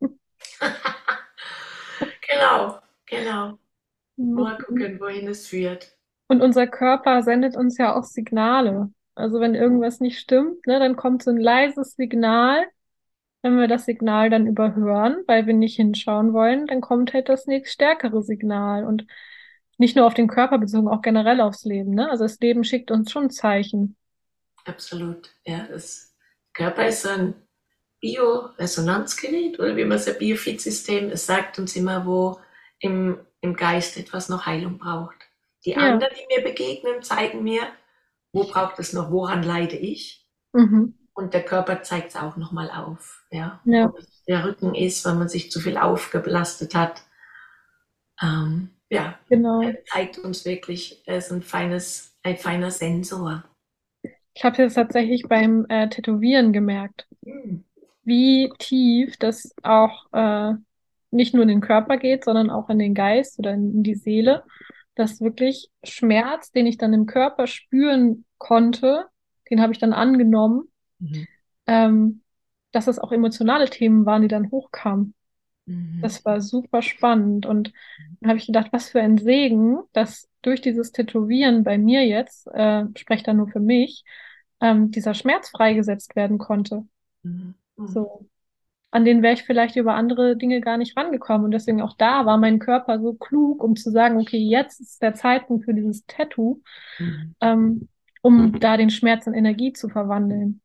genau, 2.28 2.78
genau. 3.06 3.58
Mal 4.16 4.58
gucken, 4.58 5.00
wohin 5.00 5.28
es 5.28 5.46
führt. 5.48 5.96
Und 6.28 6.42
unser 6.42 6.66
Körper 6.66 7.22
sendet 7.22 7.56
uns 7.56 7.78
ja 7.78 7.96
auch 7.96 8.04
Signale. 8.04 8.92
Also 9.14 9.40
wenn 9.40 9.54
irgendwas 9.54 10.00
nicht 10.00 10.18
stimmt, 10.18 10.66
ne, 10.66 10.78
dann 10.78 10.96
kommt 10.96 11.22
so 11.22 11.30
ein 11.30 11.38
leises 11.38 11.94
Signal. 11.96 12.66
Wenn 13.42 13.58
wir 13.58 13.68
das 13.68 13.86
Signal 13.86 14.28
dann 14.30 14.46
überhören, 14.46 15.24
weil 15.26 15.46
wir 15.46 15.54
nicht 15.54 15.76
hinschauen 15.76 16.32
wollen, 16.32 16.66
dann 16.66 16.80
kommt 16.82 17.14
halt 17.14 17.28
das 17.28 17.46
nächst 17.46 17.72
stärkere 17.72 18.22
Signal. 18.22 18.84
Und 18.84 19.06
nicht 19.78 19.96
nur 19.96 20.06
auf 20.06 20.14
den 20.14 20.28
Körper 20.28 20.58
bezogen, 20.58 20.88
auch 20.88 21.00
generell 21.00 21.40
aufs 21.40 21.64
Leben. 21.64 21.94
Ne? 21.94 22.10
Also 22.10 22.24
das 22.24 22.38
Leben 22.38 22.64
schickt 22.64 22.90
uns 22.90 23.10
schon 23.10 23.30
Zeichen. 23.30 23.96
Absolut. 24.66 25.34
Ja, 25.46 25.66
das 25.68 26.09
Körper 26.52 26.86
ist 26.86 27.02
so 27.02 27.08
ein 27.08 27.34
Bioresonanzgerät 28.00 29.58
oder 29.58 29.76
wie 29.76 29.84
man 29.84 29.98
es 29.98 30.06
ja 30.06 30.14
Biofeed-System, 30.14 31.10
es 31.10 31.26
sagt 31.26 31.58
uns 31.58 31.76
immer, 31.76 32.06
wo 32.06 32.40
im, 32.78 33.18
im 33.40 33.54
Geist 33.54 33.96
etwas 33.96 34.28
noch 34.28 34.46
Heilung 34.46 34.78
braucht. 34.78 35.16
Die 35.64 35.72
ja. 35.72 35.78
anderen, 35.78 36.14
die 36.14 36.34
mir 36.34 36.42
begegnen, 36.42 37.02
zeigen 37.02 37.42
mir, 37.42 37.62
wo 38.32 38.44
braucht 38.44 38.78
es 38.78 38.92
noch, 38.92 39.10
woran 39.10 39.42
leide 39.42 39.76
ich? 39.76 40.26
Mhm. 40.52 40.94
Und 41.12 41.34
der 41.34 41.44
Körper 41.44 41.82
zeigt 41.82 42.10
es 42.10 42.16
auch 42.16 42.36
nochmal 42.36 42.70
auf. 42.70 43.24
Ja? 43.30 43.60
ja. 43.64 43.92
Es 43.98 44.20
der 44.30 44.44
Rücken 44.44 44.74
ist, 44.74 45.04
wenn 45.04 45.18
man 45.18 45.28
sich 45.28 45.50
zu 45.50 45.60
viel 45.60 45.76
aufgelastet 45.76 46.74
hat. 46.74 47.02
Ähm, 48.22 48.70
ja, 48.88 49.18
genau. 49.28 49.60
zeigt 49.92 50.18
uns 50.18 50.44
wirklich, 50.44 51.02
er 51.04 51.18
ist 51.18 51.32
ein 51.32 51.42
feines, 51.42 52.16
ein 52.22 52.36
feiner 52.36 52.70
Sensor. 52.70 53.44
Ich 54.34 54.44
habe 54.44 54.62
es 54.62 54.74
tatsächlich 54.74 55.24
beim 55.28 55.66
äh, 55.68 55.88
Tätowieren 55.88 56.52
gemerkt. 56.52 57.06
Mhm 57.22 57.64
wie 58.10 58.52
tief 58.58 59.16
das 59.18 59.54
auch 59.62 60.12
äh, 60.12 60.54
nicht 61.10 61.34
nur 61.34 61.42
in 61.42 61.48
den 61.48 61.60
Körper 61.60 61.96
geht, 61.96 62.24
sondern 62.24 62.50
auch 62.50 62.68
in 62.68 62.78
den 62.78 62.94
Geist 62.94 63.38
oder 63.38 63.52
in 63.52 63.82
die 63.82 63.94
Seele, 63.94 64.44
dass 64.94 65.20
wirklich 65.20 65.70
Schmerz, 65.82 66.50
den 66.50 66.66
ich 66.66 66.76
dann 66.76 66.92
im 66.92 67.06
Körper 67.06 67.46
spüren 67.46 68.24
konnte, 68.38 69.06
den 69.50 69.60
habe 69.60 69.72
ich 69.72 69.78
dann 69.78 69.92
angenommen, 69.92 70.68
mhm. 70.98 71.26
ähm, 71.66 72.22
dass 72.72 72.86
es 72.86 72.98
auch 72.98 73.12
emotionale 73.12 73.68
Themen 73.68 74.06
waren, 74.06 74.22
die 74.22 74.28
dann 74.28 74.50
hochkamen. 74.50 75.14
Mhm. 75.66 75.98
Das 76.02 76.24
war 76.24 76.40
super 76.40 76.82
spannend. 76.82 77.46
Und 77.46 77.72
dann 78.20 78.30
habe 78.30 78.38
ich 78.38 78.46
gedacht, 78.46 78.72
was 78.72 78.90
für 78.90 79.00
ein 79.00 79.18
Segen, 79.18 79.78
dass 79.92 80.28
durch 80.42 80.60
dieses 80.60 80.92
Tätowieren 80.92 81.64
bei 81.64 81.78
mir 81.78 82.06
jetzt, 82.06 82.46
äh, 82.48 82.84
spreche 82.96 83.24
da 83.24 83.32
nur 83.34 83.48
für 83.48 83.60
mich, 83.60 84.04
ähm, 84.60 84.90
dieser 84.90 85.14
Schmerz 85.14 85.50
freigesetzt 85.50 86.16
werden 86.16 86.38
konnte. 86.38 86.86
Mhm. 87.22 87.54
mhm. 87.76 87.86
So. 87.86 88.26
An 88.92 89.04
den 89.04 89.22
wäre 89.22 89.34
ich 89.34 89.44
vielleicht 89.44 89.76
über 89.76 89.94
andere 89.94 90.36
Dinge 90.36 90.60
gar 90.60 90.76
nicht 90.76 90.96
rangekommen. 90.96 91.44
Und 91.44 91.52
deswegen 91.52 91.80
auch 91.80 91.96
da 91.96 92.26
war 92.26 92.38
mein 92.38 92.58
Körper 92.58 93.00
so 93.00 93.14
klug, 93.14 93.62
um 93.62 93.76
zu 93.76 93.92
sagen, 93.92 94.18
okay, 94.18 94.38
jetzt 94.38 94.80
ist 94.80 95.00
der 95.00 95.14
Zeitpunkt 95.14 95.64
für 95.64 95.74
dieses 95.74 96.06
Tattoo, 96.06 96.60
mhm. 96.98 97.34
ähm, 97.40 97.88
um 98.22 98.58
da 98.58 98.76
den 98.76 98.90
Schmerz 98.90 99.28
in 99.28 99.34
Energie 99.34 99.72
zu 99.72 99.88
verwandeln. 99.88 100.60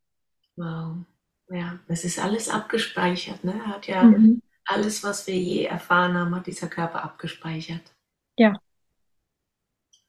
Wow. 0.55 1.05
Ja, 1.49 1.79
es 1.87 2.03
ist 2.03 2.17
alles 2.17 2.49
abgespeichert, 2.49 3.43
ne? 3.43 3.67
Hat 3.67 3.85
ja 3.85 4.03
mhm. 4.03 4.41
alles, 4.65 5.03
was 5.03 5.27
wir 5.27 5.35
je 5.35 5.65
erfahren 5.65 6.15
haben, 6.15 6.35
hat 6.35 6.47
dieser 6.47 6.67
Körper 6.67 7.03
abgespeichert. 7.03 7.93
Ja. 8.37 8.53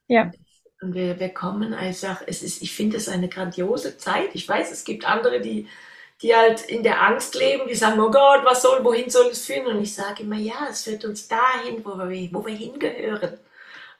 Ja. 0.07 0.31
Und 0.81 0.93
wir, 0.93 1.19
wir 1.19 1.29
kommen 1.29 1.73
einfach, 1.73 2.21
es 2.25 2.43
ist, 2.43 2.61
ich 2.61 2.73
finde 2.73 2.97
es 2.97 3.09
eine 3.09 3.29
grandiose 3.29 3.97
Zeit. 3.97 4.29
Ich 4.33 4.47
weiß, 4.47 4.71
es 4.71 4.83
gibt 4.83 5.09
andere, 5.09 5.41
die, 5.41 5.67
die 6.21 6.35
halt 6.35 6.65
in 6.65 6.83
der 6.83 7.01
Angst 7.01 7.35
leben, 7.35 7.67
die 7.67 7.75
sagen, 7.75 7.99
oh 7.99 8.11
Gott, 8.11 8.43
was 8.43 8.61
soll, 8.61 8.83
wohin 8.83 9.09
soll 9.09 9.27
es 9.31 9.45
führen? 9.45 9.67
Und 9.67 9.81
ich 9.81 9.93
sage 9.93 10.23
immer, 10.23 10.37
ja, 10.37 10.67
es 10.69 10.83
führt 10.83 11.03
uns 11.05 11.27
dahin, 11.27 11.83
wo 11.83 11.97
wir, 11.97 12.29
wo 12.31 12.45
wir 12.45 12.55
hingehören. 12.55 13.37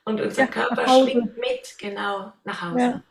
Und 0.03 0.21
unser 0.21 0.43
ja, 0.43 0.47
Körper 0.47 0.87
schwingt 0.87 1.37
mit, 1.37 1.75
genau, 1.79 2.31
nach 2.43 2.61
Hause. 2.61 2.79
Ja. 2.79 3.03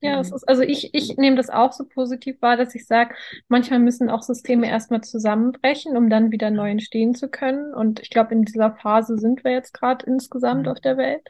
Ja, 0.00 0.20
es 0.20 0.30
ist, 0.30 0.48
also 0.48 0.62
ich, 0.62 0.94
ich 0.94 1.16
nehme 1.16 1.34
das 1.34 1.50
auch 1.50 1.72
so 1.72 1.84
positiv 1.84 2.40
wahr, 2.40 2.56
dass 2.56 2.74
ich 2.76 2.86
sage, 2.86 3.16
manchmal 3.48 3.80
müssen 3.80 4.10
auch 4.10 4.22
Systeme 4.22 4.68
erstmal 4.68 5.00
zusammenbrechen, 5.00 5.96
um 5.96 6.08
dann 6.08 6.30
wieder 6.30 6.50
neu 6.50 6.70
entstehen 6.70 7.16
zu 7.16 7.28
können. 7.28 7.74
Und 7.74 7.98
ich 7.98 8.10
glaube, 8.10 8.32
in 8.32 8.44
dieser 8.44 8.76
Phase 8.76 9.18
sind 9.18 9.42
wir 9.42 9.50
jetzt 9.50 9.74
gerade 9.74 10.06
insgesamt 10.06 10.66
mhm. 10.66 10.68
auf 10.68 10.80
der 10.80 10.96
Welt. 10.98 11.28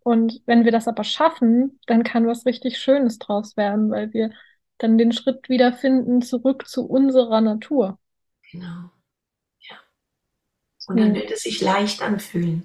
Und 0.00 0.42
wenn 0.46 0.64
wir 0.64 0.72
das 0.72 0.88
aber 0.88 1.04
schaffen, 1.04 1.80
dann 1.86 2.02
kann 2.02 2.26
was 2.26 2.46
richtig 2.46 2.78
Schönes 2.78 3.18
draus 3.18 3.56
werden, 3.56 3.90
weil 3.90 4.12
wir 4.12 4.30
dann 4.78 4.98
den 4.98 5.12
Schritt 5.12 5.48
wiederfinden 5.48 6.22
zurück 6.22 6.68
zu 6.68 6.86
unserer 6.86 7.40
Natur. 7.40 7.98
Genau. 8.50 8.90
Ja. 9.60 9.76
Und 10.86 10.98
dann 10.98 11.14
wird 11.14 11.30
es 11.30 11.42
sich 11.42 11.60
leicht 11.60 12.02
anfühlen. 12.02 12.64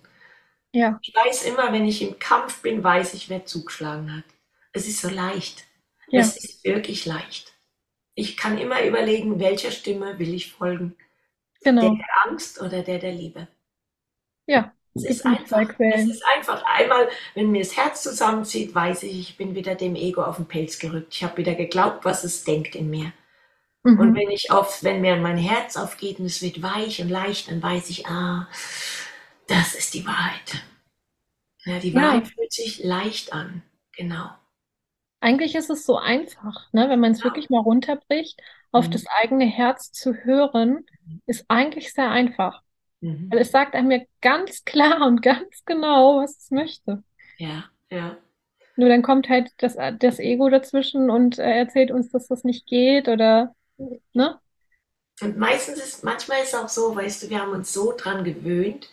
Ja. 0.72 1.00
Ich 1.02 1.14
weiß 1.14 1.44
immer, 1.44 1.72
wenn 1.72 1.86
ich 1.86 2.02
im 2.02 2.18
Kampf 2.20 2.62
bin, 2.62 2.84
weiß 2.84 3.14
ich, 3.14 3.30
wer 3.30 3.46
zugeschlagen 3.46 4.16
hat. 4.16 4.26
Es 4.72 4.88
ist 4.88 5.02
so 5.02 5.10
leicht. 5.10 5.66
Ja. 6.08 6.22
Es 6.22 6.38
ist 6.38 6.64
wirklich 6.64 7.06
leicht. 7.06 7.54
Ich 8.16 8.38
kann 8.38 8.58
immer 8.58 8.84
überlegen, 8.84 9.40
welcher 9.40 9.72
Stimme 9.72 10.20
will 10.20 10.34
ich 10.34 10.52
folgen. 10.52 10.96
Genau. 11.64 11.82
Der 11.82 11.92
der 11.92 12.32
Angst 12.32 12.62
oder 12.62 12.84
der 12.84 13.00
der 13.00 13.14
Liebe. 13.14 13.48
Ja. 14.46 14.74
Es 14.96 15.06
ist, 15.06 15.26
einfach, 15.26 15.74
es 15.80 16.08
ist 16.08 16.24
einfach 16.36 16.64
einmal, 16.66 17.10
wenn 17.34 17.50
mir 17.50 17.64
das 17.64 17.76
Herz 17.76 18.04
zusammenzieht, 18.04 18.76
weiß 18.76 19.04
ich, 19.04 19.20
ich 19.20 19.38
bin 19.38 19.56
wieder 19.56 19.74
dem 19.74 19.96
Ego 19.96 20.24
auf 20.24 20.36
den 20.36 20.48
Pelz 20.48 20.78
gerückt. 20.78 21.16
Ich 21.16 21.24
habe 21.24 21.38
wieder 21.38 21.56
geglaubt, 21.56 22.06
was 22.06 22.24
es 22.24 22.44
denkt 22.44 22.76
in 22.76 22.92
mir. 22.92 23.12
Mhm. 23.84 24.00
Und 24.00 24.16
wenn 24.16 24.30
ich 24.30 24.52
auf, 24.52 24.84
wenn 24.84 25.02
mir 25.02 25.16
mein 25.18 25.38
Herz 25.38 25.78
aufgeht 25.78 26.20
und 26.20 26.26
es 26.26 26.44
wird 26.44 26.62
weich 26.62 27.02
und 27.02 27.10
leicht, 27.10 27.50
dann 27.50 27.64
weiß 27.64 27.90
ich, 27.90 28.06
ah, 28.06 28.48
das 29.48 29.74
ist 29.74 29.96
die 29.96 30.06
Wahrheit. 30.06 30.64
Ja, 31.66 31.80
die 31.80 31.96
Wahrheit 31.96 32.28
ja. 32.28 32.32
fühlt 32.36 32.52
sich 32.52 32.84
leicht 32.84 33.34
an. 33.34 33.64
Genau. 33.96 34.30
Eigentlich 35.22 35.56
ist 35.56 35.70
es 35.70 35.86
so 35.86 35.98
einfach, 35.98 36.72
ne? 36.72 36.90
wenn 36.90 37.00
man 37.00 37.14
es 37.14 37.20
ja. 37.20 37.26
wirklich 37.26 37.50
mal 37.50 37.62
runterbricht, 37.62 38.40
auf 38.72 38.88
mhm. 38.88 38.92
das 38.92 39.06
eigene 39.08 39.46
Herz 39.46 39.92
zu 39.92 40.14
hören, 40.14 40.86
ist 41.26 41.46
eigentlich 41.48 41.94
sehr 41.94 42.10
einfach. 42.10 42.62
Mhm. 43.04 43.28
Weil 43.30 43.40
es 43.40 43.52
sagt 43.52 43.76
einem 43.76 43.92
ja 43.92 44.00
ganz 44.22 44.64
klar 44.64 45.06
und 45.06 45.22
ganz 45.22 45.66
genau, 45.66 46.22
was 46.22 46.38
es 46.38 46.52
möchte. 46.52 47.04
Ja, 47.38 47.66
ja. 47.92 48.18
Nur 48.78 48.90
dann 48.90 49.04
kommt 49.04 49.28
halt 49.28 49.52
das, 49.58 49.76
das 50.00 50.20
Ego 50.20 50.50
dazwischen 50.50 51.10
und 51.10 51.38
äh, 51.38 51.60
erzählt 51.60 51.92
uns, 51.92 52.10
dass 52.10 52.28
das 52.28 52.44
nicht 52.44 52.66
geht 52.66 53.10
oder, 53.10 53.54
ne? 54.14 54.40
Und 55.22 55.38
meistens 55.38 55.78
ist, 55.78 56.04
manchmal 56.04 56.42
ist 56.42 56.54
es 56.54 56.60
auch 56.60 56.70
so, 56.70 56.96
weißt 56.96 57.24
du, 57.24 57.30
wir 57.30 57.40
haben 57.40 57.52
uns 57.52 57.72
so 57.72 57.94
dran 57.96 58.24
gewöhnt, 58.24 58.90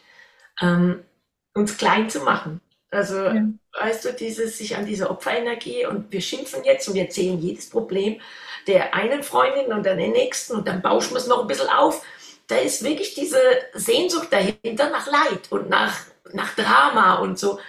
ähm, 0.60 1.02
uns 1.54 1.78
klein 1.78 2.10
zu 2.10 2.20
machen. 2.20 2.60
Also, 2.90 3.16
ja. 3.16 3.44
weißt 3.80 4.04
du, 4.04 4.12
dieses, 4.12 4.58
sich 4.58 4.76
an 4.76 4.84
diese 4.84 5.08
Opferenergie 5.08 5.86
und 5.86 6.12
wir 6.12 6.20
schimpfen 6.20 6.64
jetzt 6.64 6.88
und 6.88 6.94
wir 6.94 7.04
erzählen 7.04 7.38
jedes 7.38 7.70
Problem 7.70 8.20
der 8.66 8.92
einen 8.94 9.22
Freundin 9.22 9.72
und 9.72 9.86
dann 9.86 9.96
der 9.96 10.08
nächsten 10.08 10.54
und 10.54 10.68
dann 10.68 10.82
bauschen 10.82 11.12
wir 11.12 11.18
es 11.18 11.26
noch 11.26 11.40
ein 11.40 11.46
bisschen 11.46 11.70
auf 11.70 12.04
da 12.50 12.56
ist 12.56 12.82
wirklich 12.82 13.14
diese 13.14 13.40
Sehnsucht 13.74 14.28
dahinter 14.32 14.90
nach 14.90 15.06
Leid 15.06 15.50
und 15.50 15.68
nach, 15.68 15.96
nach 16.32 16.54
Drama 16.54 17.16
und 17.16 17.38
so. 17.38 17.60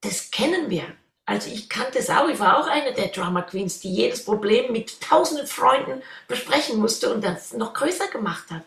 Das 0.00 0.30
kennen 0.30 0.68
wir. 0.68 0.84
Also 1.24 1.50
ich 1.50 1.68
kannte 1.68 1.98
es 1.98 2.10
auch, 2.10 2.28
ich 2.28 2.40
war 2.40 2.58
auch 2.58 2.66
eine 2.66 2.92
der 2.92 3.08
Drama 3.08 3.42
Queens, 3.42 3.80
die 3.80 3.92
jedes 3.92 4.24
Problem 4.24 4.72
mit 4.72 5.00
tausenden 5.00 5.46
Freunden 5.46 6.02
besprechen 6.26 6.78
musste 6.78 7.14
und 7.14 7.22
das 7.22 7.52
noch 7.52 7.74
größer 7.74 8.08
gemacht 8.08 8.50
hat. 8.50 8.64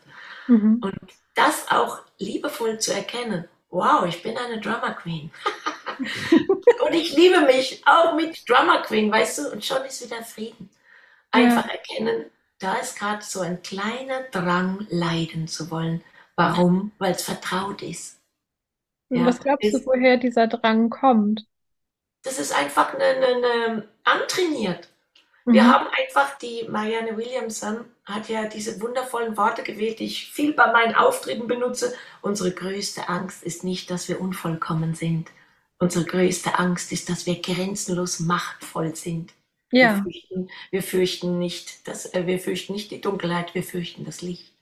Mhm. 0.47 0.79
Und 0.81 0.95
das 1.35 1.69
auch 1.69 1.99
liebevoll 2.17 2.79
zu 2.79 2.93
erkennen. 2.93 3.47
Wow, 3.69 4.05
ich 4.07 4.23
bin 4.23 4.37
eine 4.37 4.61
Drama 4.61 4.91
Queen. 4.93 5.31
und 6.85 6.93
ich 6.93 7.15
liebe 7.15 7.41
mich 7.41 7.83
auch 7.85 8.15
mit 8.15 8.49
Drama 8.49 8.81
Queen, 8.83 9.11
weißt 9.11 9.39
du, 9.39 9.51
und 9.51 9.65
schon 9.65 9.83
ist 9.83 10.03
wieder 10.03 10.23
Frieden. 10.23 10.69
Einfach 11.31 11.65
ja. 11.65 11.71
erkennen, 11.73 12.31
da 12.59 12.75
ist 12.75 12.97
gerade 12.97 13.23
so 13.23 13.41
ein 13.41 13.61
kleiner 13.61 14.23
Drang, 14.31 14.85
leiden 14.89 15.47
zu 15.47 15.69
wollen. 15.71 16.03
Warum? 16.35 16.91
Weil 16.97 17.11
es 17.11 17.23
vertraut 17.23 17.81
ist. 17.81 18.19
Ja, 19.09 19.25
was 19.25 19.39
glaubst 19.39 19.73
du, 19.73 19.85
woher 19.85 20.17
dieser 20.17 20.47
Drang 20.47 20.89
kommt? 20.89 21.45
Das 22.23 22.39
ist 22.39 22.53
einfach 22.53 22.93
eine, 22.93 23.03
eine, 23.03 23.27
eine 23.27 23.89
antrainiert. 24.03 24.89
Wir 25.45 25.61
mhm. 25.61 25.71
haben 25.71 25.87
einfach 25.95 26.37
die 26.39 26.65
Marianne 26.67 27.15
Williamson 27.15 27.85
hat 28.03 28.29
ja 28.29 28.45
diese 28.45 28.81
wundervollen 28.81 29.37
Worte 29.37 29.61
gewählt, 29.61 29.99
die 29.99 30.05
ich 30.05 30.31
viel 30.31 30.53
bei 30.53 30.71
meinen 30.71 30.95
Auftritten 30.95 31.47
benutze. 31.47 31.93
Unsere 32.21 32.51
größte 32.51 33.09
Angst 33.09 33.43
ist 33.43 33.63
nicht, 33.63 33.91
dass 33.91 34.09
wir 34.09 34.19
unvollkommen 34.19 34.95
sind. 34.95 35.29
Unsere 35.77 36.05
größte 36.05 36.57
Angst 36.57 36.91
ist, 36.91 37.09
dass 37.09 37.27
wir 37.27 37.41
grenzenlos 37.41 38.19
machtvoll 38.19 38.95
sind. 38.95 39.33
Ja. 39.75 39.95
Wir 39.95 40.03
fürchten, 40.03 40.49
wir 40.71 40.83
fürchten 40.83 41.39
nicht, 41.39 41.87
das, 41.87 42.13
äh, 42.13 42.25
wir 42.25 42.39
fürchten 42.39 42.73
nicht 42.73 42.91
die 42.91 43.01
Dunkelheit, 43.01 43.53
wir 43.53 43.63
fürchten 43.63 44.05
das 44.05 44.21
Licht. 44.21 44.53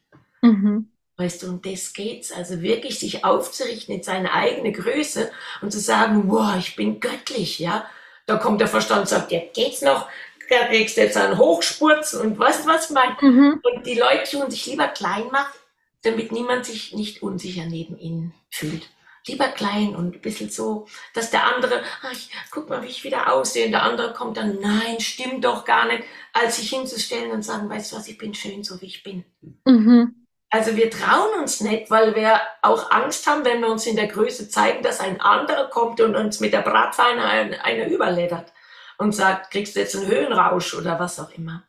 Mhm. 0.41 0.89
Weißt 1.17 1.43
du, 1.43 1.47
und 1.47 1.65
das 1.65 1.93
geht's. 1.93 2.31
Also 2.31 2.61
wirklich 2.61 2.97
sich 2.99 3.23
aufzurichten 3.23 3.93
in 3.95 4.03
seine 4.03 4.33
eigene 4.33 4.71
Größe 4.71 5.31
und 5.61 5.71
zu 5.71 5.79
sagen, 5.79 6.23
wow, 6.27 6.55
ich 6.57 6.75
bin 6.75 6.99
göttlich, 6.99 7.59
ja. 7.59 7.85
Da 8.25 8.37
kommt 8.37 8.61
der 8.61 8.67
Verstand 8.67 9.01
und 9.01 9.09
sagt, 9.09 9.31
ja, 9.31 9.41
geht's 9.53 9.81
noch? 9.81 10.07
Da 10.49 10.65
kriegst 10.67 10.97
du 10.97 11.01
jetzt 11.01 11.17
einen 11.17 11.37
Hochspurz 11.37 12.13
und 12.13 12.37
weißt 12.39 12.65
was 12.65 12.89
meine? 12.89 13.15
Mhm. 13.21 13.61
Und 13.63 13.85
die 13.85 13.99
Leute 13.99 14.31
tun 14.31 14.49
sich 14.49 14.65
lieber 14.65 14.87
klein 14.87 15.27
machen, 15.31 15.53
damit 16.01 16.31
niemand 16.31 16.65
sich 16.65 16.93
nicht 16.93 17.21
unsicher 17.21 17.65
neben 17.65 17.97
ihnen 17.97 18.33
fühlt 18.49 18.89
lieber 19.27 19.47
klein 19.49 19.95
und 19.95 20.15
ein 20.15 20.21
bisschen 20.21 20.49
so, 20.49 20.87
dass 21.13 21.31
der 21.31 21.45
andere, 21.45 21.81
ach, 22.01 22.17
guck 22.51 22.69
mal, 22.69 22.83
wie 22.83 22.87
ich 22.87 23.03
wieder 23.03 23.31
aussehe, 23.31 23.65
und 23.65 23.71
der 23.71 23.83
andere 23.83 24.13
kommt 24.13 24.37
dann, 24.37 24.59
nein, 24.59 24.99
stimmt 24.99 25.45
doch 25.45 25.65
gar 25.65 25.87
nicht, 25.87 26.03
als 26.33 26.57
sich 26.57 26.69
hinzustellen 26.69 27.31
und 27.31 27.43
sagen, 27.43 27.69
weißt 27.69 27.91
du 27.91 27.95
was, 27.95 28.07
ich 28.07 28.17
bin 28.17 28.33
schön, 28.33 28.63
so 28.63 28.81
wie 28.81 28.87
ich 28.87 29.03
bin. 29.03 29.23
Mhm. 29.65 30.25
Also 30.49 30.75
wir 30.75 30.91
trauen 30.91 31.39
uns 31.39 31.61
nicht, 31.61 31.89
weil 31.89 32.15
wir 32.15 32.39
auch 32.61 32.91
Angst 32.91 33.25
haben, 33.25 33.43
wenn 33.43 33.61
wir 33.61 33.69
uns 33.69 33.87
in 33.87 33.95
der 33.95 34.07
Größe 34.07 34.49
zeigen, 34.49 34.83
dass 34.83 34.99
ein 34.99 35.19
anderer 35.19 35.67
kommt 35.67 35.99
und 35.99 36.15
uns 36.15 36.39
mit 36.41 36.53
der 36.53 36.61
Bratpfanne 36.61 37.23
eine, 37.23 37.63
eine 37.63 37.89
überleddert 37.89 38.53
und 38.99 39.13
sagt, 39.13 39.49
kriegst 39.49 39.75
du 39.75 39.79
jetzt 39.79 39.95
einen 39.95 40.07
Höhenrausch 40.07 40.75
oder 40.75 40.99
was 40.99 41.19
auch 41.19 41.31
immer. 41.31 41.63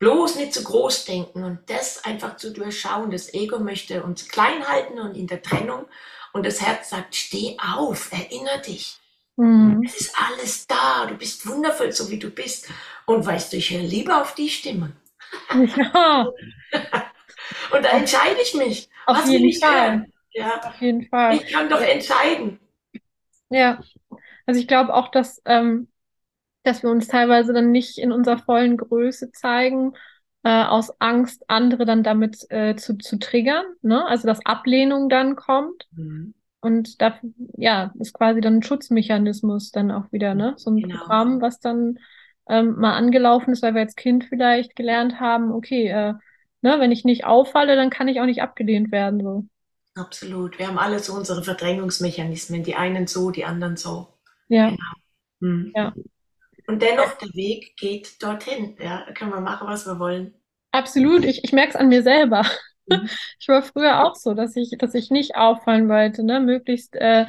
Bloß 0.00 0.34
nicht 0.36 0.52
zu 0.52 0.64
groß 0.64 1.04
denken 1.04 1.44
und 1.44 1.70
das 1.70 2.04
einfach 2.04 2.36
zu 2.36 2.52
durchschauen. 2.52 3.12
Das 3.12 3.32
Ego 3.32 3.60
möchte 3.60 4.02
uns 4.02 4.28
klein 4.28 4.66
halten 4.66 4.98
und 4.98 5.14
in 5.14 5.28
der 5.28 5.42
Trennung 5.42 5.86
und 6.34 6.44
das 6.44 6.60
Herz 6.60 6.90
sagt, 6.90 7.14
steh 7.14 7.56
auf, 7.58 8.12
erinnere 8.12 8.60
dich. 8.60 8.98
Mhm. 9.36 9.82
Es 9.86 10.00
ist 10.00 10.16
alles 10.20 10.66
da, 10.66 11.06
du 11.06 11.14
bist 11.14 11.46
wundervoll, 11.46 11.92
so 11.92 12.10
wie 12.10 12.18
du 12.18 12.28
bist. 12.28 12.68
Und 13.06 13.24
weißt 13.24 13.52
du, 13.52 13.56
ich 13.56 13.70
höre 13.70 13.82
lieber 13.82 14.20
auf 14.20 14.34
die 14.34 14.48
Stimme. 14.48 14.92
Ja. 15.76 16.28
Und 17.72 17.84
da 17.84 17.90
entscheide 17.90 18.40
ich 18.42 18.54
mich. 18.54 18.88
Auf 19.06 19.18
Was 19.18 19.28
jeden 19.28 19.60
Fall. 19.60 20.06
Ja. 20.32 20.60
Auf 20.60 20.80
jeden 20.80 21.08
Fall. 21.08 21.36
Ich 21.36 21.52
kann 21.52 21.68
doch 21.68 21.80
entscheiden. 21.80 22.58
Ja. 23.50 23.80
Also 24.46 24.60
ich 24.60 24.66
glaube 24.66 24.92
auch, 24.92 25.10
dass, 25.10 25.40
ähm, 25.44 25.88
dass 26.64 26.82
wir 26.82 26.90
uns 26.90 27.06
teilweise 27.06 27.52
dann 27.52 27.70
nicht 27.70 27.98
in 27.98 28.10
unserer 28.10 28.38
vollen 28.38 28.76
Größe 28.76 29.30
zeigen, 29.30 29.94
äh, 30.44 30.64
aus 30.64 31.00
Angst, 31.00 31.44
andere 31.48 31.84
dann 31.84 32.02
damit 32.02 32.46
äh, 32.50 32.76
zu, 32.76 32.96
zu 32.98 33.18
triggern, 33.18 33.64
ne? 33.82 34.06
Also 34.06 34.28
dass 34.28 34.44
Ablehnung 34.44 35.08
dann 35.08 35.36
kommt. 35.36 35.88
Mhm. 35.92 36.34
Und 36.60 37.02
da, 37.02 37.18
ja, 37.56 37.92
ist 37.98 38.14
quasi 38.14 38.40
dann 38.40 38.56
ein 38.56 38.62
Schutzmechanismus 38.62 39.70
dann 39.70 39.90
auch 39.90 40.12
wieder, 40.12 40.34
ne? 40.34 40.54
So 40.56 40.70
ein 40.70 40.76
genau. 40.76 40.98
Programm, 40.98 41.40
was 41.40 41.60
dann 41.60 41.98
ähm, 42.48 42.76
mal 42.76 42.94
angelaufen 42.94 43.52
ist, 43.52 43.62
weil 43.62 43.74
wir 43.74 43.82
als 43.82 43.96
Kind 43.96 44.24
vielleicht 44.24 44.76
gelernt 44.76 45.18
haben, 45.18 45.50
okay, 45.52 45.88
äh, 45.88 46.14
ne, 46.60 46.80
wenn 46.80 46.92
ich 46.92 47.04
nicht 47.04 47.24
auffalle, 47.24 47.76
dann 47.76 47.90
kann 47.90 48.08
ich 48.08 48.20
auch 48.20 48.26
nicht 48.26 48.42
abgelehnt 48.42 48.92
werden. 48.92 49.20
So. 49.20 49.46
Absolut. 49.94 50.58
Wir 50.58 50.68
haben 50.68 50.78
alle 50.78 50.98
so 50.98 51.14
unsere 51.14 51.42
Verdrängungsmechanismen, 51.42 52.64
die 52.64 52.74
einen 52.74 53.06
so, 53.06 53.30
die 53.30 53.44
anderen 53.44 53.76
so. 53.76 54.08
Ja. 54.48 54.70
Genau. 54.70 54.82
Hm. 55.40 55.72
ja. 55.74 55.94
Und 56.66 56.82
dennoch, 56.82 57.12
der 57.18 57.28
Weg 57.34 57.76
geht 57.76 58.22
dorthin. 58.22 58.76
Ja, 58.80 59.04
da 59.06 59.12
können 59.12 59.32
wir 59.32 59.40
machen, 59.40 59.66
was 59.66 59.86
wir 59.86 59.98
wollen. 59.98 60.34
Absolut. 60.72 61.24
Ich, 61.24 61.44
ich 61.44 61.52
merke 61.52 61.70
es 61.70 61.76
an 61.76 61.88
mir 61.88 62.02
selber. 62.02 62.44
Mhm. 62.86 63.08
Ich 63.40 63.48
war 63.48 63.62
früher 63.62 64.04
auch 64.04 64.14
so, 64.14 64.34
dass 64.34 64.56
ich, 64.56 64.70
dass 64.78 64.94
ich 64.94 65.10
nicht 65.10 65.36
auffallen 65.36 65.88
wollte, 65.88 66.22
ne? 66.24 66.40
Möglichst 66.40 66.94
äh, 66.96 67.26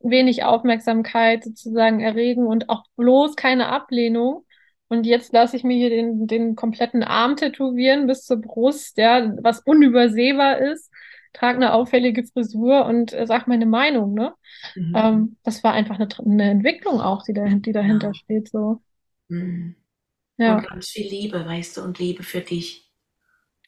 wenig 0.00 0.44
Aufmerksamkeit 0.44 1.44
sozusagen 1.44 2.00
erregen 2.00 2.46
und 2.46 2.68
auch 2.68 2.84
bloß 2.96 3.36
keine 3.36 3.68
Ablehnung. 3.68 4.44
Und 4.88 5.06
jetzt 5.06 5.32
lasse 5.32 5.56
ich 5.56 5.62
mir 5.62 5.76
hier 5.76 5.90
den, 5.90 6.26
den 6.26 6.56
kompletten 6.56 7.04
Arm 7.04 7.36
tätowieren 7.36 8.08
bis 8.08 8.24
zur 8.24 8.38
Brust, 8.38 8.98
ja, 8.98 9.32
was 9.40 9.60
unübersehbar 9.60 10.58
ist, 10.58 10.89
trage 11.32 11.56
eine 11.56 11.72
auffällige 11.72 12.24
Frisur 12.24 12.86
und 12.86 13.12
äh, 13.12 13.26
sag 13.26 13.46
meine 13.46 13.66
Meinung, 13.66 14.14
ne? 14.14 14.34
Mhm. 14.74 14.94
Ähm, 14.96 15.36
das 15.42 15.62
war 15.62 15.72
einfach 15.72 15.98
eine, 15.98 16.08
eine, 16.18 16.50
Entwicklung 16.50 17.00
auch, 17.00 17.22
die, 17.24 17.32
da, 17.32 17.44
die 17.46 17.72
dahinter 17.72 18.08
ja. 18.08 18.14
steht, 18.14 18.48
so. 18.48 18.82
Mhm. 19.28 19.76
Ja. 20.36 20.56
Und 20.56 20.66
ganz 20.66 20.88
viel 20.88 21.08
Liebe, 21.08 21.44
weißt 21.44 21.76
du, 21.76 21.82
und 21.82 21.98
Liebe 21.98 22.22
für 22.22 22.40
dich. 22.40 22.90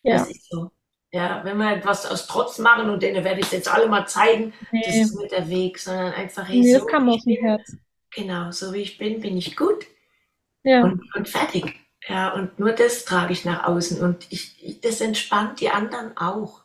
Ja. 0.03 0.15
Das 0.15 0.31
ist 0.31 0.49
so. 0.51 0.71
Ja, 1.15 1.43
wenn 1.45 1.59
wir 1.59 1.77
etwas 1.77 2.07
aus 2.07 2.27
Trotz 2.27 2.59
machen 2.59 2.89
und 2.89 3.03
denen 3.03 3.23
werde 3.23 3.41
ich 3.41 3.47
es 3.47 3.53
jetzt 3.53 3.73
alle 3.73 3.87
mal 3.87 4.07
zeigen, 4.07 4.55
nee. 4.71 4.81
das 4.85 4.97
ist 4.97 5.15
nicht 5.19 5.33
der 5.33 5.49
Weg, 5.51 5.79
sondern 5.79 6.15
einfach, 6.15 6.49
hey, 6.49 6.61
nee, 6.61 6.73
so 6.73 6.79
das 6.79 6.89
kam 6.89 7.09
aus 7.11 7.23
dem 7.25 7.37
Herz. 7.37 7.77
Genau, 8.15 8.51
so 8.51 8.73
wie 8.73 8.81
ich 8.81 8.97
bin, 8.97 9.21
bin 9.21 9.37
ich 9.37 9.55
gut 9.55 9.87
ja. 10.65 10.83
und, 10.83 11.03
und 11.15 11.29
fertig. 11.29 11.79
Ja, 12.09 12.33
und 12.33 12.59
nur 12.59 12.73
das 12.73 13.05
trage 13.05 13.33
ich 13.33 13.45
nach 13.45 13.65
außen 13.65 14.01
und 14.01 14.27
ich, 14.31 14.57
ich 14.63 14.81
das 14.81 15.01
entspannt 15.01 15.61
die 15.61 15.71
anderen 15.71 16.17
auch. 16.17 16.62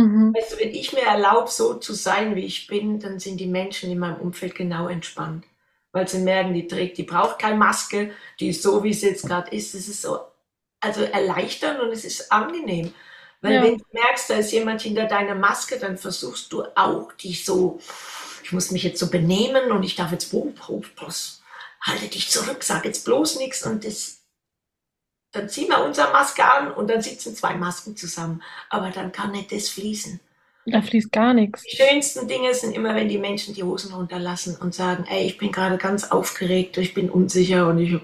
Mhm. 0.00 0.34
Also 0.36 0.58
wenn 0.58 0.70
ich 0.70 0.92
mir 0.92 1.02
erlaube, 1.02 1.50
so 1.50 1.74
zu 1.74 1.92
sein, 1.92 2.34
wie 2.34 2.44
ich 2.44 2.66
bin, 2.66 3.00
dann 3.00 3.18
sind 3.18 3.38
die 3.38 3.46
Menschen 3.46 3.90
in 3.90 3.98
meinem 3.98 4.20
Umfeld 4.20 4.54
genau 4.54 4.88
entspannt. 4.88 5.44
Weil 5.92 6.08
sie 6.08 6.20
merken, 6.20 6.54
die 6.54 6.66
trägt, 6.66 6.98
die 6.98 7.02
braucht 7.02 7.38
keine 7.38 7.56
Maske, 7.56 8.12
die 8.38 8.48
ist 8.48 8.62
so, 8.62 8.82
wie 8.84 8.94
sie 8.94 9.08
jetzt 9.08 9.26
gerade 9.26 9.54
ist. 9.54 9.74
Es 9.74 9.88
ist 9.88 10.02
so, 10.02 10.20
also 10.80 11.02
erleichternd 11.02 11.80
und 11.80 11.90
es 11.90 12.04
ist 12.04 12.30
angenehm. 12.32 12.94
Weil 13.42 13.54
ja. 13.54 13.62
wenn 13.62 13.78
du 13.78 13.84
merkst, 13.92 14.30
da 14.30 14.34
ist 14.34 14.52
jemand 14.52 14.82
hinter 14.82 15.06
deiner 15.06 15.34
Maske, 15.34 15.78
dann 15.78 15.98
versuchst 15.98 16.52
du 16.52 16.64
auch, 16.74 17.12
dich 17.12 17.44
so, 17.44 17.80
ich 18.42 18.52
muss 18.52 18.70
mich 18.70 18.82
jetzt 18.82 19.00
so 19.00 19.10
benehmen 19.10 19.70
und 19.70 19.82
ich 19.82 19.96
darf 19.96 20.12
jetzt, 20.12 20.32
oh, 20.32 20.52
oh, 20.68 20.82
bloß, 20.96 21.42
halte 21.80 22.08
dich 22.08 22.30
zurück, 22.30 22.62
sag 22.62 22.84
jetzt 22.84 23.04
bloß 23.04 23.38
nichts 23.38 23.64
und 23.66 23.84
das, 23.84 24.19
dann 25.32 25.48
ziehen 25.48 25.68
wir 25.68 25.84
unsere 25.84 26.10
Maske 26.12 26.44
an 26.44 26.72
und 26.72 26.88
dann 26.88 27.02
sitzen 27.02 27.34
zwei 27.34 27.54
Masken 27.54 27.96
zusammen. 27.96 28.42
Aber 28.68 28.90
dann 28.90 29.12
kann 29.12 29.32
nicht 29.32 29.52
das 29.52 29.68
fließen. 29.68 30.20
Da 30.66 30.82
fließt 30.82 31.10
gar 31.10 31.32
nichts. 31.32 31.62
Die 31.62 31.76
schönsten 31.76 32.28
Dinge 32.28 32.52
sind 32.54 32.72
immer, 32.72 32.94
wenn 32.94 33.08
die 33.08 33.18
Menschen 33.18 33.54
die 33.54 33.62
Hosen 33.62 33.94
runterlassen 33.94 34.56
und 34.56 34.74
sagen, 34.74 35.06
ey, 35.08 35.26
ich 35.26 35.38
bin 35.38 35.52
gerade 35.52 35.78
ganz 35.78 36.10
aufgeregt, 36.10 36.76
ich 36.76 36.92
bin 36.92 37.10
unsicher 37.10 37.66
und 37.66 37.78
ich, 37.78 37.98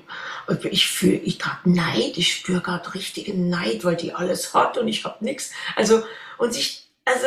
ich 0.71 0.87
fühle, 0.89 1.17
ich 1.17 1.39
gerade 1.39 1.69
Neid, 1.71 2.17
ich 2.17 2.33
spüre 2.33 2.63
gerade 2.63 2.95
richtigen 2.95 3.51
Neid, 3.51 3.85
weil 3.85 3.97
die 3.97 4.13
alles 4.13 4.55
hat 4.55 4.79
und 4.79 4.89
ich 4.89 5.05
habe 5.05 5.23
nichts. 5.25 5.53
Also, 5.77 6.03
und 6.39 6.55
sich, 6.55 6.89
also, 7.05 7.27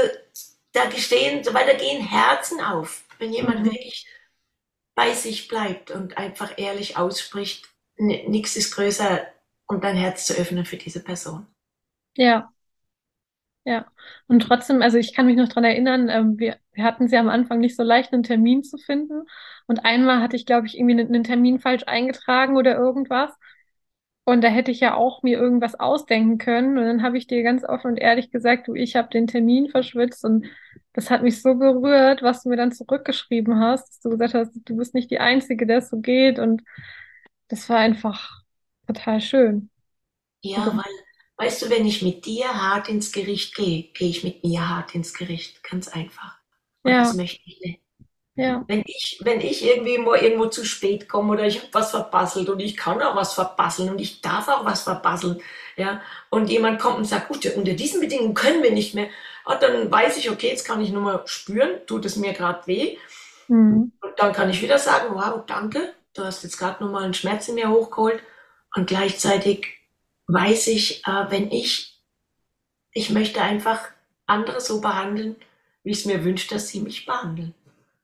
da 0.71 0.85
gestehen, 0.85 1.45
weil 1.51 1.65
da 1.65 1.73
gehen 1.73 2.05
Herzen 2.05 2.61
auf. 2.61 3.03
Wenn 3.19 3.33
jemand 3.33 3.61
mhm. 3.61 3.65
wirklich 3.65 4.07
bei 4.95 5.13
sich 5.13 5.47
bleibt 5.47 5.91
und 5.91 6.17
einfach 6.17 6.53
ehrlich 6.57 6.97
ausspricht, 6.97 7.69
nichts 7.97 8.55
ist 8.55 8.73
größer, 8.73 9.27
um 9.69 9.79
dein 9.79 9.95
Herz 9.95 10.25
zu 10.25 10.33
öffnen 10.33 10.65
für 10.65 10.77
diese 10.77 11.03
Person. 11.03 11.45
Ja, 12.15 12.51
ja, 13.65 13.85
und 14.27 14.39
trotzdem, 14.41 14.81
also 14.81 14.97
ich 14.97 15.13
kann 15.13 15.27
mich 15.27 15.35
noch 15.37 15.49
dran 15.49 15.63
erinnern, 15.63 16.09
ähm, 16.09 16.39
wir, 16.39 16.57
wir 16.73 16.83
hatten 16.83 17.07
sie 17.07 17.17
am 17.17 17.29
Anfang 17.29 17.59
nicht 17.59 17.75
so 17.75 17.83
leicht, 17.83 18.11
einen 18.13 18.23
Termin 18.23 18.63
zu 18.63 18.77
finden. 18.77 19.23
Und 19.67 19.85
einmal 19.85 20.21
hatte 20.21 20.35
ich, 20.35 20.45
glaube 20.45 20.65
ich, 20.65 20.77
irgendwie 20.77 20.99
einen, 20.99 21.23
Termin 21.23 21.59
falsch 21.59 21.83
eingetragen 21.85 22.57
oder 22.57 22.75
irgendwas. 22.75 23.31
Und 24.25 24.43
da 24.43 24.47
hätte 24.47 24.71
ich 24.71 24.79
ja 24.79 24.95
auch 24.95 25.23
mir 25.23 25.39
irgendwas 25.39 25.75
ausdenken 25.79 26.37
können. 26.39 26.77
Und 26.77 26.85
dann 26.85 27.03
habe 27.03 27.17
ich 27.17 27.27
dir 27.27 27.43
ganz 27.43 27.63
offen 27.63 27.91
und 27.91 27.97
ehrlich 27.97 28.31
gesagt, 28.31 28.67
du, 28.67 28.75
ich 28.75 28.95
habe 28.95 29.09
den 29.09 29.27
Termin 29.27 29.69
verschwitzt. 29.69 30.25
Und 30.25 30.47
das 30.93 31.11
hat 31.11 31.23
mich 31.23 31.41
so 31.41 31.55
berührt, 31.55 32.23
was 32.23 32.43
du 32.43 32.49
mir 32.49 32.57
dann 32.57 32.71
zurückgeschrieben 32.71 33.59
hast, 33.59 33.89
dass 33.89 33.99
du 34.01 34.09
gesagt 34.09 34.33
hast, 34.33 34.51
du 34.65 34.77
bist 34.77 34.95
nicht 34.95 35.11
die 35.11 35.19
Einzige, 35.19 35.67
der 35.67 35.79
es 35.79 35.89
so 35.89 35.99
geht. 35.99 36.39
Und 36.39 36.63
das 37.49 37.69
war 37.69 37.77
einfach 37.77 38.38
total 38.93 39.21
schön. 39.21 39.69
Ja, 40.41 40.65
weil 40.67 40.93
Weißt 41.39 41.61
du, 41.61 41.69
wenn 41.69 41.85
ich 41.85 42.01
mit 42.01 42.25
dir 42.25 42.49
hart 42.49 42.89
ins 42.89 43.13
Gericht 43.13 43.55
gehe, 43.55 43.83
gehe 43.93 44.09
ich 44.09 44.25
mit 44.25 44.43
mir 44.43 44.67
hart 44.67 44.93
ins 44.93 45.13
Gericht. 45.13 45.63
Ganz 45.63 45.87
einfach. 45.87 46.37
Und 46.83 46.91
ja. 46.91 46.99
das 46.99 47.13
möchte 47.13 47.39
ich 47.45 47.61
nicht. 47.61 47.79
Ja. 48.35 48.65
Wenn 48.67 48.83
ich, 48.85 49.21
wenn 49.23 49.39
ich 49.39 49.65
irgendwie 49.65 49.97
mal 49.99 50.17
irgendwo 50.17 50.47
zu 50.47 50.65
spät 50.65 51.07
komme 51.07 51.33
oder 51.33 51.45
ich 51.45 51.59
habe 51.59 51.69
was 51.71 51.91
verbasselt 51.91 52.49
und 52.49 52.59
ich 52.59 52.75
kann 52.75 53.01
auch 53.01 53.15
was 53.15 53.33
verbasseln 53.33 53.89
und 53.89 54.01
ich 54.01 54.21
darf 54.21 54.49
auch 54.49 54.65
was 54.65 54.83
verbasseln, 54.83 55.41
ja, 55.77 56.01
und 56.29 56.49
jemand 56.49 56.81
kommt 56.81 56.97
und 56.97 57.05
sagt, 57.05 57.29
gut, 57.29 57.45
unter 57.55 57.73
diesen 57.73 58.01
Bedingungen 58.01 58.33
können 58.33 58.61
wir 58.61 58.71
nicht 58.71 58.93
mehr, 58.93 59.07
ah, 59.45 59.55
dann 59.55 59.89
weiß 59.89 60.17
ich, 60.17 60.29
okay, 60.29 60.49
jetzt 60.49 60.65
kann 60.65 60.81
ich 60.81 60.91
nur 60.91 61.01
mal 61.01 61.21
spüren, 61.25 61.85
tut 61.85 62.05
es 62.05 62.17
mir 62.17 62.33
gerade 62.33 62.67
weh. 62.67 62.97
Mhm. 63.47 63.93
Und 64.01 64.13
dann 64.17 64.33
kann 64.33 64.49
ich 64.49 64.61
wieder 64.61 64.77
sagen, 64.77 65.15
wow, 65.15 65.41
danke, 65.45 65.93
du 66.13 66.23
hast 66.23 66.43
jetzt 66.43 66.57
gerade 66.57 66.83
nochmal 66.83 67.03
einen 67.03 67.13
Schmerz 67.13 67.47
in 67.47 67.55
mir 67.55 67.69
hochgeholt 67.69 68.21
und 68.75 68.87
gleichzeitig 68.87 69.67
weiß 70.27 70.67
ich, 70.67 71.05
äh, 71.05 71.25
wenn 71.29 71.51
ich, 71.51 71.99
ich 72.93 73.09
möchte 73.09 73.41
einfach 73.41 73.89
andere 74.25 74.61
so 74.61 74.79
behandeln, 74.81 75.35
wie 75.83 75.91
es 75.91 76.05
mir 76.05 76.23
wünscht, 76.23 76.51
dass 76.51 76.67
sie 76.67 76.81
mich 76.81 77.05
behandeln. 77.05 77.53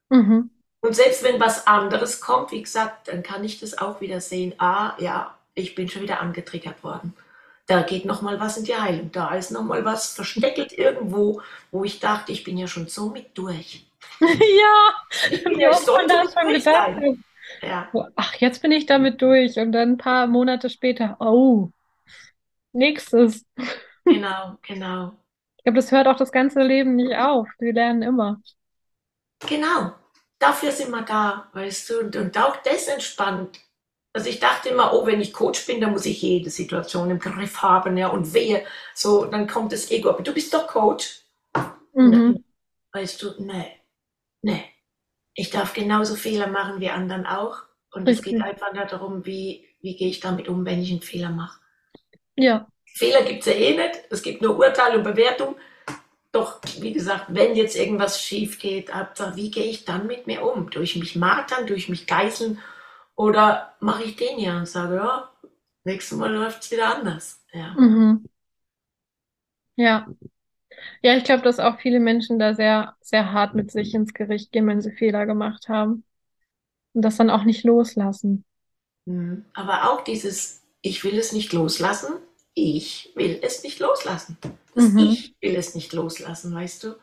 Mhm. 0.09 0.49
Und 0.81 0.95
selbst 0.95 1.23
wenn 1.23 1.39
was 1.39 1.67
anderes 1.67 2.21
kommt, 2.21 2.51
wie 2.51 2.61
gesagt, 2.61 3.07
dann 3.07 3.23
kann 3.23 3.43
ich 3.43 3.59
das 3.59 3.77
auch 3.77 4.01
wieder 4.01 4.21
sehen. 4.21 4.53
Ah, 4.59 4.93
ja, 4.99 5.35
ich 5.55 5.75
bin 5.75 5.89
schon 5.89 6.03
wieder 6.03 6.19
angetriggert 6.19 6.83
worden. 6.83 7.15
Da 7.67 7.81
geht 7.81 8.05
noch 8.05 8.21
mal 8.21 8.39
was 8.39 8.57
in 8.57 8.65
die 8.65 8.75
Heilung. 8.75 9.11
Da 9.11 9.33
ist 9.33 9.51
noch 9.51 9.63
mal 9.63 9.83
was 9.83 10.13
versteckelt 10.13 10.73
irgendwo, 10.77 11.41
wo 11.71 11.83
ich 11.83 11.99
dachte, 11.99 12.31
ich 12.31 12.43
bin 12.43 12.57
ja 12.57 12.67
schon 12.67 12.87
so 12.87 13.09
mit 13.09 13.35
durch. 13.37 13.85
ja, 14.19 14.93
ich 15.31 15.43
bin 15.43 15.59
ja 15.59 15.73
so 15.73 15.95
schon 15.95 16.07
gedacht. 16.53 17.01
Ja. 17.61 17.91
Ach, 18.15 18.35
jetzt 18.35 18.61
bin 18.61 18.71
ich 18.71 18.85
damit 18.85 19.21
durch. 19.21 19.57
Und 19.57 19.71
dann 19.71 19.93
ein 19.93 19.97
paar 19.97 20.27
Monate 20.27 20.69
später, 20.69 21.17
oh, 21.19 21.69
nächstes. 22.73 23.45
Genau, 24.05 24.57
genau. 24.61 25.13
Ich 25.57 25.63
glaube, 25.63 25.77
das 25.77 25.91
hört 25.91 26.07
auch 26.07 26.17
das 26.17 26.31
ganze 26.31 26.61
Leben 26.61 26.95
nicht 26.95 27.15
auf. 27.15 27.47
Wir 27.59 27.73
lernen 27.73 28.03
immer. 28.03 28.39
Genau. 29.47 29.93
Dafür 30.37 30.71
sind 30.71 30.91
wir 30.91 31.01
da, 31.01 31.49
weißt 31.53 31.89
du, 31.89 31.99
und, 32.01 32.15
und 32.15 32.37
auch 32.37 32.57
das 32.57 32.87
entspannt. 32.87 33.59
Also 34.13 34.29
ich 34.29 34.39
dachte 34.39 34.69
immer, 34.69 34.93
oh, 34.93 35.05
wenn 35.05 35.21
ich 35.21 35.33
Coach 35.33 35.65
bin, 35.65 35.81
dann 35.81 35.91
muss 35.91 36.05
ich 36.05 36.21
jede 36.21 36.49
Situation 36.49 37.09
im 37.09 37.19
Griff 37.19 37.61
haben, 37.61 37.97
ja, 37.97 38.07
und 38.07 38.33
wehe, 38.33 38.65
so, 38.93 39.25
dann 39.25 39.47
kommt 39.47 39.71
das 39.73 39.91
Ego. 39.91 40.09
Aber 40.09 40.23
du 40.23 40.33
bist 40.33 40.53
doch 40.53 40.67
Coach. 40.67 41.21
Mhm. 41.93 42.43
Weißt 42.93 43.21
du, 43.21 43.33
nee, 43.39 43.81
nee. 44.41 44.74
Ich 45.35 45.51
darf 45.51 45.73
genauso 45.73 46.15
Fehler 46.15 46.47
machen 46.47 46.79
wie 46.79 46.89
anderen 46.89 47.25
auch. 47.25 47.63
Und 47.91 48.09
es 48.09 48.21
geht 48.21 48.41
einfach 48.41 48.73
darum, 48.89 49.25
wie, 49.25 49.67
wie 49.81 49.95
gehe 49.95 50.09
ich 50.09 50.19
damit 50.19 50.47
um, 50.47 50.65
wenn 50.65 50.81
ich 50.81 50.91
einen 50.91 51.01
Fehler 51.01 51.29
mache. 51.29 51.59
Ja. 52.35 52.67
Fehler 52.85 53.23
gibt 53.23 53.41
es 53.41 53.45
ja 53.45 53.53
eh 53.53 53.77
nicht. 53.77 54.01
Es 54.09 54.23
gibt 54.23 54.41
nur 54.41 54.57
Urteil 54.57 54.97
und 54.97 55.03
Bewertung. 55.03 55.55
Doch, 56.31 56.59
wie 56.79 56.91
gesagt, 56.91 57.25
wenn 57.29 57.55
jetzt 57.55 57.75
irgendwas 57.75 58.21
schief 58.21 58.59
geht, 58.59 58.89
wie 59.35 59.51
gehe 59.51 59.65
ich 59.65 59.85
dann 59.85 60.07
mit 60.07 60.27
mir 60.27 60.43
um? 60.43 60.69
Durch 60.69 60.95
mich 60.95 61.15
martern, 61.15 61.67
durch 61.67 61.87
mich 61.87 62.07
geißeln 62.07 62.59
oder 63.15 63.75
mache 63.79 64.03
ich 64.03 64.15
den 64.15 64.39
ja 64.39 64.57
und 64.57 64.67
sage, 64.67 64.95
ja, 64.95 65.31
nächstes 65.85 66.17
Mal 66.17 66.33
läuft 66.33 66.63
es 66.63 66.71
wieder 66.71 66.93
anders. 66.93 67.41
Ja. 67.53 67.73
Mhm. 67.73 68.25
Ja. 69.77 70.07
Ja, 71.01 71.15
ich 71.15 71.23
glaube, 71.23 71.43
dass 71.43 71.59
auch 71.59 71.79
viele 71.79 71.99
Menschen 71.99 72.39
da 72.39 72.53
sehr, 72.53 72.95
sehr 73.01 73.31
hart 73.31 73.55
mit 73.55 73.71
sich 73.71 73.93
ins 73.93 74.13
Gericht 74.13 74.51
gehen, 74.51 74.67
wenn 74.67 74.81
sie 74.81 74.91
Fehler 74.91 75.25
gemacht 75.25 75.69
haben. 75.69 76.03
Und 76.93 77.01
das 77.01 77.17
dann 77.17 77.29
auch 77.29 77.43
nicht 77.43 77.63
loslassen. 77.63 78.45
Mhm. 79.05 79.45
Aber 79.53 79.91
auch 79.91 80.01
dieses 80.03 80.65
ich 80.85 81.03
will 81.03 81.17
es 81.17 81.31
nicht 81.31 81.51
loslassen, 81.51 82.13
ich 82.53 83.11
will 83.15 83.39
es 83.41 83.63
nicht 83.63 83.79
loslassen. 83.79 84.37
Das 84.75 84.85
mhm. 84.85 84.99
Ich 84.99 85.35
will 85.41 85.55
es 85.55 85.73
nicht 85.73 85.93
loslassen, 85.93 86.53
weißt 86.53 86.83
du? 86.83 86.95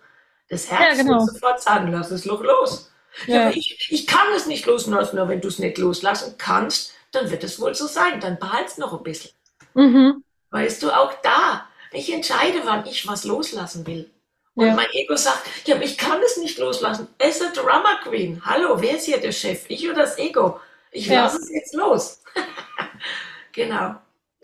Das 0.48 0.70
Herz 0.70 0.98
ja, 0.98 1.02
genau. 1.02 1.14
muss 1.16 1.32
sofort 1.32 1.60
sagen, 1.60 1.90
lass 1.90 2.10
es 2.10 2.24
doch 2.24 2.42
los. 2.42 2.92
Ja. 3.26 3.34
ja 3.34 3.50
ich, 3.50 3.88
ich, 3.90 4.06
kann 4.06 4.26
es 4.36 4.46
nicht 4.46 4.66
loslassen, 4.66 5.18
aber 5.18 5.30
wenn 5.30 5.40
du 5.40 5.48
es 5.48 5.58
nicht 5.58 5.78
loslassen 5.78 6.36
kannst, 6.38 6.92
dann 7.10 7.30
wird 7.30 7.42
es 7.42 7.60
wohl 7.60 7.74
so 7.74 7.86
sein. 7.86 8.20
Dann 8.20 8.38
behalte 8.38 8.70
es 8.70 8.78
noch 8.78 8.96
ein 8.96 9.02
bisschen. 9.02 9.32
Mhm. 9.74 10.22
Weißt 10.50 10.82
du, 10.82 10.90
auch 10.90 11.12
da, 11.22 11.66
ich 11.92 12.12
entscheide, 12.12 12.60
wann 12.64 12.86
ich 12.86 13.06
was 13.06 13.24
loslassen 13.24 13.86
will. 13.86 14.10
Und 14.54 14.66
ja. 14.66 14.74
mein 14.74 14.90
Ego 14.92 15.16
sagt, 15.16 15.66
ja, 15.66 15.80
ich 15.80 15.96
kann 15.96 16.20
es 16.22 16.36
nicht 16.36 16.58
loslassen. 16.58 17.08
Es 17.18 17.40
ist 17.40 17.56
Drama 17.56 18.00
Queen. 18.02 18.42
Hallo, 18.44 18.80
wer 18.80 18.96
ist 18.96 19.06
hier 19.06 19.18
der 19.18 19.32
Chef? 19.32 19.64
Ich 19.68 19.88
oder 19.88 20.02
das 20.02 20.18
Ego? 20.18 20.60
Ich 20.90 21.06
ja. 21.06 21.22
lasse 21.22 21.38
es 21.38 21.50
jetzt 21.50 21.74
los. 21.74 22.22
genau. 23.52 23.96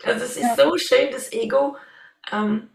Also 0.03 0.25
es 0.25 0.37
ist 0.37 0.43
ja. 0.43 0.55
so 0.55 0.77
schön, 0.77 1.11
das 1.11 1.31
Ego 1.31 1.77
ähm, 2.31 2.69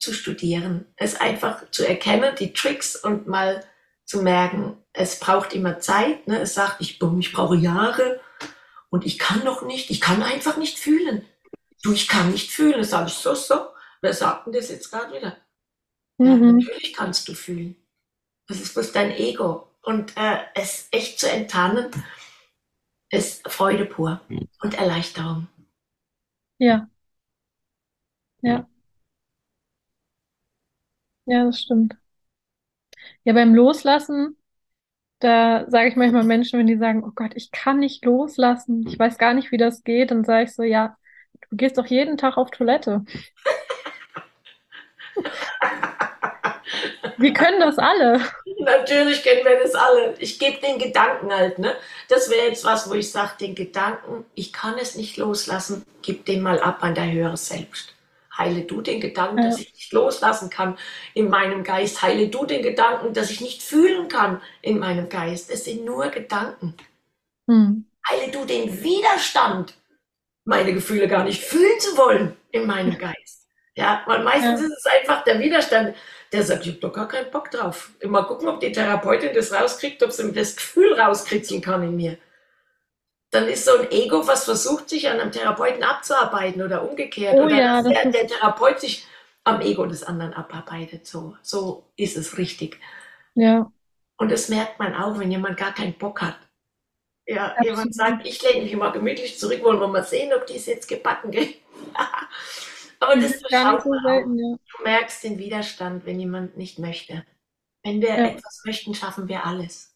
zu 0.00 0.12
studieren. 0.12 0.86
Es 0.96 1.20
einfach 1.20 1.70
zu 1.70 1.86
erkennen, 1.86 2.34
die 2.36 2.52
Tricks 2.52 2.96
und 2.96 3.28
mal 3.28 3.64
zu 4.04 4.22
merken, 4.22 4.76
es 4.92 5.20
braucht 5.20 5.52
immer 5.52 5.78
Zeit. 5.78 6.26
Ne? 6.26 6.40
Es 6.40 6.54
sagt, 6.54 6.80
ich, 6.80 7.00
ich 7.00 7.32
brauche 7.32 7.56
Jahre 7.56 8.20
und 8.90 9.06
ich 9.06 9.18
kann 9.18 9.44
noch 9.44 9.62
nicht, 9.62 9.90
ich 9.90 10.00
kann 10.00 10.22
einfach 10.22 10.56
nicht 10.56 10.78
fühlen. 10.78 11.24
Du, 11.82 11.92
ich 11.92 12.08
kann 12.08 12.32
nicht 12.32 12.50
fühlen. 12.50 12.78
Das 12.78 12.90
sage 12.90 13.08
ich 13.08 13.14
so, 13.14 13.34
so. 13.34 13.66
Wer 14.02 14.12
sagt 14.14 14.46
denn 14.46 14.52
das 14.54 14.70
jetzt 14.70 14.90
gerade 14.90 15.14
wieder? 15.16 15.36
Mhm. 16.18 16.28
Ja, 16.60 16.64
natürlich 16.64 16.94
kannst 16.94 17.28
du 17.28 17.34
fühlen. 17.34 17.76
Das 18.48 18.60
ist 18.60 18.74
bloß 18.74 18.92
dein 18.92 19.12
Ego. 19.12 19.68
Und 19.82 20.16
äh, 20.16 20.38
es 20.54 20.88
echt 20.92 21.20
zu 21.20 21.30
enttarnen, 21.30 21.90
ist 23.10 23.48
Freude 23.50 23.84
pur 23.84 24.20
und 24.62 24.74
Erleichterung. 24.78 25.48
Ja. 26.58 26.88
Ja. 28.42 28.66
Ja, 31.24 31.44
das 31.44 31.60
stimmt. 31.60 31.96
Ja, 33.24 33.32
beim 33.32 33.54
Loslassen, 33.54 34.36
da 35.20 35.66
sage 35.70 35.88
ich 35.90 35.96
manchmal 35.96 36.24
Menschen, 36.24 36.58
wenn 36.58 36.68
die 36.68 36.78
sagen, 36.78 37.04
oh 37.04 37.12
Gott, 37.14 37.32
ich 37.36 37.52
kann 37.52 37.78
nicht 37.80 38.04
loslassen, 38.04 38.86
ich 38.88 38.98
weiß 38.98 39.18
gar 39.18 39.34
nicht, 39.34 39.52
wie 39.52 39.58
das 39.58 39.84
geht, 39.84 40.10
dann 40.10 40.24
sage 40.24 40.44
ich 40.44 40.54
so, 40.54 40.62
ja, 40.62 40.96
du 41.50 41.56
gehst 41.56 41.78
doch 41.78 41.86
jeden 41.86 42.18
Tag 42.18 42.38
auf 42.38 42.50
Toilette. 42.50 43.04
Wir 47.18 47.32
können 47.32 47.60
das 47.60 47.78
alle. 47.78 48.20
Natürlich 48.58 49.22
kennen 49.22 49.44
wir 49.44 49.58
das 49.62 49.74
alle. 49.74 50.14
Ich 50.18 50.38
gebe 50.38 50.58
den 50.60 50.78
Gedanken 50.78 51.32
halt, 51.32 51.58
ne? 51.58 51.74
Das 52.08 52.30
wäre 52.30 52.48
jetzt 52.48 52.64
was, 52.64 52.90
wo 52.90 52.94
ich 52.94 53.10
sage, 53.10 53.32
den 53.40 53.54
Gedanken, 53.54 54.24
ich 54.34 54.52
kann 54.52 54.76
es 54.78 54.96
nicht 54.96 55.16
loslassen, 55.16 55.84
gib 56.02 56.26
den 56.26 56.42
mal 56.42 56.60
ab 56.60 56.82
an 56.82 56.94
der 56.94 57.10
höhere 57.10 57.36
Selbst. 57.36 57.94
Heile 58.36 58.62
du 58.62 58.82
den 58.82 59.00
Gedanken, 59.00 59.38
ja. 59.38 59.44
dass 59.48 59.60
ich 59.60 59.72
nicht 59.72 59.92
loslassen 59.92 60.50
kann 60.50 60.76
in 61.14 61.28
meinem 61.28 61.64
Geist. 61.64 62.02
Heile 62.02 62.28
du 62.28 62.44
den 62.44 62.62
Gedanken, 62.62 63.14
dass 63.14 63.30
ich 63.30 63.40
nicht 63.40 63.62
fühlen 63.62 64.08
kann 64.08 64.42
in 64.60 64.78
meinem 64.78 65.08
Geist. 65.08 65.50
Es 65.50 65.64
sind 65.64 65.84
nur 65.84 66.08
Gedanken. 66.08 66.74
Hm. 67.48 67.86
Heile 68.08 68.30
du 68.30 68.44
den 68.44 68.82
Widerstand, 68.82 69.74
meine 70.44 70.74
Gefühle 70.74 71.08
gar 71.08 71.24
nicht 71.24 71.42
fühlen 71.42 71.80
zu 71.80 71.96
wollen 71.96 72.36
in 72.50 72.66
meinem 72.66 72.98
Geist. 72.98 73.45
Ja, 73.76 74.02
weil 74.06 74.24
meistens 74.24 74.60
ja. 74.60 74.66
ist 74.66 74.78
es 74.78 74.86
einfach 74.86 75.22
der 75.24 75.38
Widerstand, 75.38 75.94
der 76.32 76.42
sagt, 76.42 76.64
ich 76.64 76.72
habe 76.72 76.80
doch 76.80 76.92
gar 76.92 77.08
keinen 77.08 77.30
Bock 77.30 77.50
drauf. 77.50 77.90
Mal 78.02 78.22
gucken, 78.22 78.48
ob 78.48 78.58
die 78.58 78.72
Therapeutin 78.72 79.34
das 79.34 79.52
rauskriegt, 79.52 80.02
ob 80.02 80.12
sie 80.12 80.24
mir 80.24 80.32
das 80.32 80.56
Gefühl 80.56 80.98
rauskritzeln 80.98 81.60
kann 81.60 81.82
in 81.82 81.96
mir. 81.96 82.16
Dann 83.30 83.48
ist 83.48 83.66
so 83.66 83.76
ein 83.76 83.90
Ego, 83.90 84.26
was 84.26 84.44
versucht, 84.44 84.88
sich 84.88 85.08
an 85.08 85.20
einem 85.20 85.30
Therapeuten 85.30 85.82
abzuarbeiten 85.82 86.62
oder 86.62 86.88
umgekehrt. 86.88 87.34
Oh, 87.36 87.44
oder 87.44 87.56
ja, 87.56 87.82
der, 87.82 88.10
der 88.10 88.26
Therapeut 88.26 88.80
sich 88.80 89.06
am 89.44 89.60
Ego 89.60 89.84
des 89.84 90.02
anderen 90.02 90.32
abarbeitet. 90.32 91.06
So, 91.06 91.36
so 91.42 91.84
ist 91.96 92.16
es 92.16 92.38
richtig. 92.38 92.80
Ja. 93.34 93.70
Und 94.16 94.32
das 94.32 94.48
merkt 94.48 94.78
man 94.78 94.94
auch, 94.94 95.18
wenn 95.18 95.30
jemand 95.30 95.58
gar 95.58 95.74
keinen 95.74 95.98
Bock 95.98 96.22
hat. 96.22 96.38
Ja, 97.26 97.48
Absolut. 97.48 97.66
jemand 97.66 97.94
sagt, 97.94 98.26
ich 98.26 98.42
lehne 98.42 98.64
mich 98.64 98.74
mal 98.74 98.92
gemütlich 98.92 99.38
zurück, 99.38 99.62
wollen 99.62 99.80
wir 99.80 99.88
mal 99.88 100.04
sehen, 100.04 100.32
ob 100.32 100.46
die 100.46 100.56
es 100.56 100.66
jetzt 100.66 100.88
gebacken 100.88 101.30
kriegt. 101.30 101.60
Aber 103.00 103.16
das, 103.16 103.40
das 103.40 103.50
gar 103.50 103.74
nicht 103.74 103.84
so 103.84 103.92
selten, 103.92 104.38
ja. 104.38 104.56
Du 104.76 104.82
merkst 104.84 105.24
den 105.24 105.38
Widerstand, 105.38 106.06
wenn 106.06 106.18
jemand 106.20 106.56
nicht 106.56 106.78
möchte. 106.78 107.24
Wenn 107.82 108.00
wir 108.00 108.08
ja. 108.08 108.26
etwas 108.26 108.62
möchten, 108.64 108.94
schaffen 108.94 109.28
wir 109.28 109.44
alles. 109.44 109.94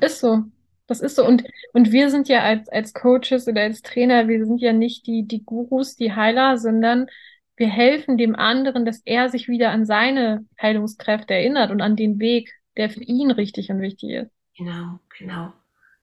Ist 0.00 0.20
so. 0.20 0.44
Das 0.86 1.00
ist 1.00 1.16
so. 1.16 1.26
Und, 1.26 1.44
und 1.74 1.92
wir 1.92 2.08
sind 2.10 2.28
ja 2.28 2.40
als, 2.40 2.68
als 2.70 2.94
Coaches 2.94 3.46
oder 3.46 3.62
als 3.62 3.82
Trainer, 3.82 4.26
wir 4.26 4.44
sind 4.46 4.60
ja 4.60 4.72
nicht 4.72 5.06
die, 5.06 5.26
die 5.26 5.44
Gurus, 5.44 5.96
die 5.96 6.14
Heiler, 6.14 6.56
sondern 6.56 7.08
wir 7.56 7.68
helfen 7.68 8.16
dem 8.16 8.34
anderen, 8.34 8.86
dass 8.86 9.02
er 9.04 9.28
sich 9.28 9.48
wieder 9.48 9.70
an 9.70 9.84
seine 9.84 10.46
Heilungskräfte 10.60 11.34
erinnert 11.34 11.70
und 11.70 11.82
an 11.82 11.96
den 11.96 12.18
Weg, 12.20 12.54
der 12.76 12.88
für 12.88 13.02
ihn 13.02 13.30
richtig 13.30 13.70
und 13.70 13.82
wichtig 13.82 14.10
ist. 14.10 14.30
Genau, 14.56 14.98
genau. 15.18 15.52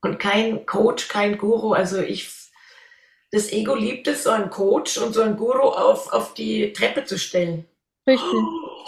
Und 0.02 0.20
kein 0.20 0.66
Coach, 0.68 1.08
kein 1.08 1.38
Guru, 1.38 1.74
also 1.74 2.00
ich 2.00 2.30
das 3.32 3.52
Ego 3.52 3.76
liebt 3.76 4.08
es, 4.08 4.24
so 4.24 4.30
einen 4.30 4.50
Coach 4.50 4.98
und 4.98 5.14
so 5.14 5.22
einen 5.22 5.38
Guru 5.38 5.70
auf, 5.70 6.12
auf 6.14 6.34
die 6.34 6.74
Treppe 6.74 7.06
zu 7.06 7.18
stellen. 7.18 7.66
Richtig. 8.08 8.34
Oh, 8.34 8.86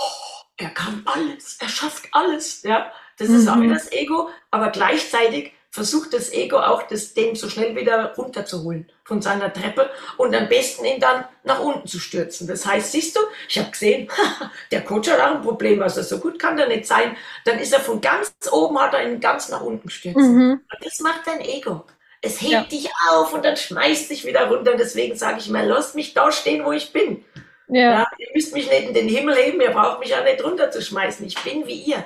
er 0.57 0.69
kann 0.69 1.03
alles, 1.05 1.57
er 1.59 1.69
schafft 1.69 2.05
alles. 2.11 2.63
Ja, 2.63 2.91
das 3.17 3.29
mhm. 3.29 3.35
ist 3.35 3.47
auch 3.47 3.59
wieder 3.59 3.73
das 3.73 3.91
Ego, 3.91 4.29
aber 4.51 4.69
gleichzeitig 4.69 5.53
versucht 5.69 6.13
das 6.13 6.33
Ego 6.33 6.57
auch, 6.57 6.83
das, 6.83 7.13
den 7.13 7.35
so 7.35 7.49
schnell 7.49 7.75
wieder 7.75 8.15
runterzuholen 8.15 8.91
von 9.03 9.21
seiner 9.21 9.53
Treppe 9.53 9.89
und 10.17 10.33
am 10.33 10.49
besten 10.49 10.85
ihn 10.85 10.99
dann 10.99 11.25
nach 11.43 11.59
unten 11.59 11.87
zu 11.87 11.99
stürzen. 11.99 12.47
Das 12.47 12.65
heißt, 12.65 12.91
siehst 12.91 13.15
du, 13.15 13.19
ich 13.47 13.59
habe 13.59 13.69
gesehen, 13.69 14.09
der 14.71 14.83
Coach 14.83 15.09
hat 15.09 15.19
auch 15.19 15.35
ein 15.35 15.41
Problem, 15.41 15.81
also 15.81 16.01
so 16.01 16.19
gut 16.19 16.39
kann 16.39 16.57
der 16.57 16.67
nicht 16.67 16.87
sein. 16.87 17.15
Dann 17.45 17.59
ist 17.59 17.73
er 17.73 17.79
von 17.79 18.01
ganz 18.01 18.33
oben, 18.51 18.79
hat 18.79 18.93
er 18.93 19.07
ihn 19.07 19.19
ganz 19.19 19.49
nach 19.49 19.61
unten 19.61 19.89
stürzen. 19.89 20.35
Mhm. 20.35 20.61
Das 20.81 20.99
macht 20.99 21.27
dein 21.27 21.41
Ego. 21.41 21.85
Es 22.27 22.41
hebt 22.41 22.51
ja. 22.51 22.63
dich 22.65 22.89
auf 23.09 23.33
und 23.33 23.45
dann 23.45 23.55
schmeißt 23.55 24.09
dich 24.09 24.25
wieder 24.25 24.49
runter. 24.49 24.75
Deswegen 24.75 25.15
sage 25.15 25.39
ich 25.39 25.47
immer, 25.47 25.63
lasst 25.63 25.95
mich 25.95 26.13
da 26.13 26.29
stehen, 26.29 26.65
wo 26.65 26.73
ich 26.73 26.91
bin. 26.91 27.23
Ja. 27.69 27.99
ja. 27.99 28.07
Ihr 28.17 28.27
müsst 28.35 28.53
mich 28.53 28.69
nicht 28.69 28.89
in 28.89 28.93
den 28.93 29.07
Himmel 29.07 29.33
heben, 29.35 29.61
ihr 29.61 29.71
braucht 29.71 29.99
mich 29.99 30.13
auch 30.13 30.25
nicht 30.25 30.43
runterzuschmeißen. 30.43 31.25
Ich 31.25 31.41
bin 31.41 31.65
wie 31.65 31.81
ihr. 31.83 32.03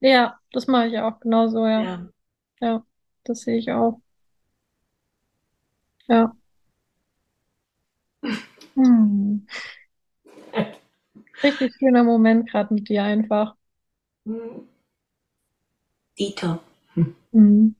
Ja, 0.00 0.38
das 0.52 0.66
mache 0.68 0.86
ich 0.86 0.98
auch 0.98 1.20
genauso, 1.20 1.66
ja. 1.66 1.82
Ja, 1.82 2.08
ja 2.62 2.86
das 3.24 3.40
sehe 3.40 3.58
ich 3.58 3.70
auch. 3.70 4.00
Ja. 6.08 6.34
Hm. 8.74 9.44
Richtig 11.42 11.74
schöner 11.80 12.04
Moment 12.04 12.48
gerade 12.48 12.72
mit 12.72 12.88
dir 12.88 13.02
einfach. 13.02 13.56
Dieter. 16.16 16.60
Hm. 17.32 17.74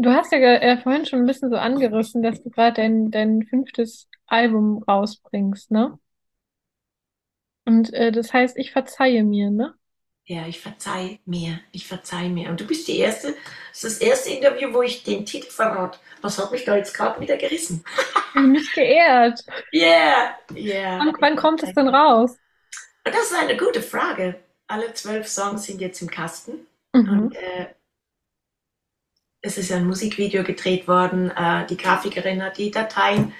Du 0.00 0.10
hast 0.10 0.32
ja 0.32 0.38
äh, 0.38 0.78
vorhin 0.78 1.04
schon 1.04 1.20
ein 1.20 1.26
bisschen 1.26 1.50
so 1.50 1.56
angerissen, 1.56 2.22
dass 2.22 2.42
du 2.42 2.48
gerade 2.48 2.80
dein, 2.80 3.10
dein 3.10 3.42
fünftes 3.42 4.08
Album 4.26 4.82
rausbringst, 4.82 5.70
ne? 5.70 5.98
Und 7.66 7.92
äh, 7.92 8.10
das 8.10 8.32
heißt, 8.32 8.56
ich 8.56 8.72
verzeihe 8.72 9.22
mir, 9.24 9.50
ne? 9.50 9.74
Ja, 10.24 10.46
ich 10.46 10.60
verzeihe 10.60 11.18
mir, 11.26 11.60
ich 11.72 11.86
verzeihe 11.86 12.30
mir. 12.30 12.48
Und 12.48 12.60
du 12.60 12.66
bist 12.66 12.88
die 12.88 12.98
erste, 12.98 13.34
das 13.72 13.84
ist 13.84 14.00
das 14.00 14.08
erste 14.08 14.30
Interview, 14.30 14.72
wo 14.72 14.80
ich 14.80 15.02
den 15.02 15.26
Titel 15.26 15.50
verrate. 15.50 15.98
Was 16.22 16.38
hat 16.38 16.50
mich 16.50 16.64
da 16.64 16.76
jetzt 16.76 16.94
gerade 16.94 17.20
wieder 17.20 17.36
gerissen? 17.36 17.84
Mich 18.34 18.72
geehrt. 18.72 19.44
Yeah, 19.74 20.36
yeah. 20.54 21.00
Und 21.00 21.20
wann 21.20 21.36
kommt 21.36 21.62
es 21.62 21.74
denn 21.74 21.88
raus? 21.88 22.38
Das 23.04 23.30
ist 23.30 23.36
eine 23.38 23.56
gute 23.56 23.82
Frage. 23.82 24.36
Alle 24.66 24.94
zwölf 24.94 25.28
Songs 25.28 25.64
sind 25.64 25.80
jetzt 25.80 26.00
im 26.00 26.08
Kasten. 26.08 26.66
Mhm. 26.94 27.08
Und 27.08 27.34
äh, 27.34 27.66
es 29.42 29.58
ist 29.58 29.72
ein 29.72 29.86
Musikvideo 29.86 30.44
gedreht 30.44 30.86
worden, 30.86 31.30
äh, 31.30 31.66
die 31.66 31.76
Grafikerin 31.76 32.42
hat 32.42 32.58
die 32.58 32.70
Dateien 32.70 33.32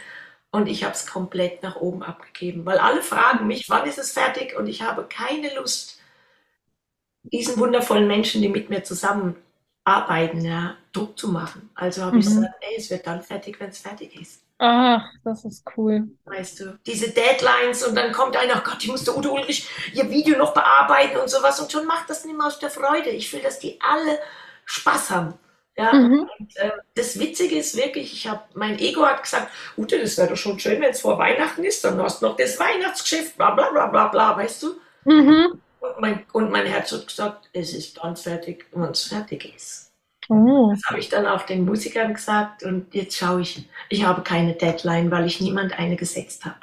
und 0.51 0.67
ich 0.67 0.85
habe 0.85 0.95
es 0.95 1.07
komplett 1.07 1.63
nach 1.63 1.77
oben 1.77 2.03
abgegeben, 2.03 2.65
weil 2.67 2.79
alle 2.79 3.03
fragen 3.03 3.47
mich, 3.47 3.69
wann 3.69 3.87
ist 3.87 3.99
es 3.99 4.13
fertig 4.13 4.57
und 4.57 4.67
ich 4.67 4.83
habe 4.83 5.07
keine 5.09 5.55
Lust, 5.55 6.01
diesen 7.23 7.59
wundervollen 7.59 8.07
Menschen, 8.07 8.41
die 8.41 8.49
mit 8.49 8.71
mir 8.71 8.83
zusammenarbeiten, 8.83 10.45
ja, 10.45 10.77
Druck 10.93 11.19
zu 11.19 11.29
machen. 11.29 11.71
Also 11.75 12.03
habe 12.03 12.17
mhm. 12.17 12.21
ich 12.21 12.27
gesagt, 12.27 12.55
ey, 12.61 12.77
es 12.79 12.91
wird 12.91 13.07
dann 13.07 13.23
fertig, 13.23 13.61
wenn 13.61 13.69
es 13.69 13.79
fertig 13.79 14.19
ist. 14.19 14.43
Ach, 14.63 15.07
das 15.25 15.45
ist 15.45 15.65
cool. 15.77 16.09
Weißt 16.25 16.61
du, 16.61 16.79
diese 16.85 17.11
Deadlines 17.11 17.83
und 17.83 17.95
dann 17.95 18.13
kommt 18.13 18.37
einer, 18.37 18.57
oh 18.57 18.63
Gott, 18.63 18.83
ich 18.83 18.91
musste 18.91 19.17
Udo 19.17 19.33
Ulrich 19.33 19.67
ihr 19.95 20.11
Video 20.11 20.37
noch 20.37 20.53
bearbeiten 20.53 21.19
und 21.19 21.31
sowas 21.31 21.61
und 21.61 21.73
schon 21.73 21.87
macht 21.87 22.11
das 22.11 22.25
nicht 22.27 22.37
mehr 22.37 22.47
aus 22.47 22.59
der 22.59 22.71
Freude. 22.71 23.09
Ich 23.11 23.33
will, 23.33 23.41
dass 23.41 23.59
die 23.59 23.79
alle 23.81 24.19
Spaß 24.67 25.11
haben. 25.11 25.35
Ja, 25.77 25.93
mhm. 25.93 26.29
und, 26.39 26.57
äh, 26.57 26.73
das 26.95 27.19
Witzige 27.19 27.57
ist 27.57 27.77
wirklich, 27.77 28.13
ich 28.13 28.29
habe, 28.29 28.43
mein 28.55 28.79
Ego 28.79 29.07
hat 29.07 29.23
gesagt, 29.23 29.51
Ute, 29.79 29.99
das 29.99 30.19
wäre 30.19 30.29
doch 30.29 30.37
schon 30.37 30.59
schön, 30.59 30.81
wenn 30.81 30.91
es 30.91 31.01
vor 31.01 31.19
Weihnachten 31.19 31.65
ist, 31.65 31.85
dann 31.85 32.01
hast 32.03 32.21
du 32.21 32.27
noch 32.27 32.37
das 32.37 32.59
Weihnachtsgeschäft, 32.59 33.37
bla 33.37 33.53
bla 33.53 33.71
bla 33.71 33.87
bla 33.87 34.09
bla, 34.09 34.37
weißt 34.37 34.63
du? 34.63 34.75
Mhm. 35.05 35.61
Und, 35.81 36.01
mein, 36.01 36.27
und 36.33 36.51
mein 36.51 36.67
Herz 36.67 36.93
hat 36.93 37.07
gesagt, 37.07 37.49
es 37.53 37.73
ist 37.73 37.99
dann 37.99 38.17
fertig, 38.17 38.67
wenn 38.73 38.91
es 38.91 39.05
fertig 39.05 39.55
ist. 39.55 39.91
Oh. 40.29 40.71
Das 40.71 40.83
habe 40.89 41.01
ich 41.01 41.09
dann 41.09 41.27
auch 41.27 41.43
den 41.43 41.65
Musikern 41.65 42.15
gesagt 42.15 42.63
und 42.63 42.95
jetzt 42.95 43.17
schaue 43.17 43.41
ich, 43.41 43.69
ich 43.89 44.05
habe 44.05 44.23
keine 44.23 44.55
Deadline, 44.55 45.11
weil 45.11 45.27
ich 45.27 45.41
niemand 45.41 45.79
eine 45.79 45.97
gesetzt 45.97 46.45
habe. 46.45 46.61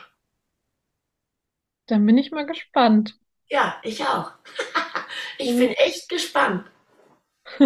Dann 1.88 2.06
bin 2.06 2.18
ich 2.18 2.32
mal 2.32 2.46
gespannt. 2.46 3.18
Ja, 3.48 3.78
ich 3.84 4.04
auch. 4.06 4.32
ich 5.38 5.52
mhm. 5.54 5.60
bin 5.60 5.70
echt 5.72 6.08
gespannt. 6.10 6.70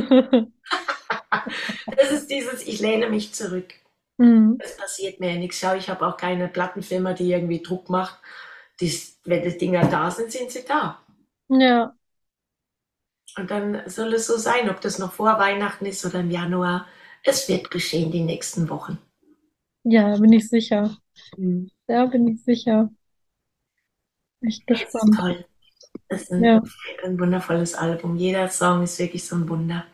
das 1.95 2.11
ist 2.11 2.27
dieses, 2.29 2.65
ich 2.67 2.79
lehne 2.79 3.09
mich 3.09 3.33
zurück. 3.33 3.73
Mhm. 4.17 4.57
Es 4.59 4.77
passiert 4.77 5.19
mir 5.19 5.33
ja 5.33 5.39
nichts. 5.39 5.59
Schau, 5.59 5.75
ich 5.75 5.89
habe 5.89 6.05
auch 6.05 6.17
keine 6.17 6.47
Plattenfirma, 6.47 7.13
die 7.13 7.31
irgendwie 7.31 7.61
Druck 7.61 7.89
macht. 7.89 8.19
Dies, 8.79 9.19
wenn 9.23 9.43
die 9.43 9.57
Dinger 9.57 9.87
da 9.87 10.11
sind, 10.11 10.31
sind 10.31 10.51
sie 10.51 10.63
da. 10.65 11.01
Ja. 11.49 11.95
Und 13.37 13.49
dann 13.49 13.83
soll 13.87 14.13
es 14.13 14.27
so 14.27 14.37
sein, 14.37 14.69
ob 14.69 14.81
das 14.81 14.99
noch 14.99 15.13
vor 15.13 15.39
Weihnachten 15.39 15.85
ist 15.85 16.05
oder 16.05 16.19
im 16.19 16.31
Januar. 16.31 16.87
Es 17.23 17.47
wird 17.47 17.71
geschehen 17.71 18.11
die 18.11 18.23
nächsten 18.23 18.69
Wochen. 18.69 18.97
Ja, 19.83 20.17
bin 20.17 20.33
ich 20.33 20.49
sicher. 20.49 20.97
Mhm. 21.37 21.69
Ja, 21.87 22.05
bin 22.05 22.27
ich 22.27 22.43
sicher. 22.43 22.89
Echt 24.41 24.65
gespannt. 24.67 24.93
Das 24.93 25.03
ist 25.03 25.19
toll. 25.19 25.45
Es 26.07 26.21
ist 26.23 26.31
ein, 26.31 26.43
ja. 26.43 26.61
ein 27.03 27.19
wundervolles 27.19 27.75
Album. 27.75 28.17
Jeder 28.17 28.47
Song 28.49 28.83
ist 28.83 28.99
wirklich 28.99 29.25
so 29.25 29.35
ein 29.35 29.47
Wunder. 29.47 29.85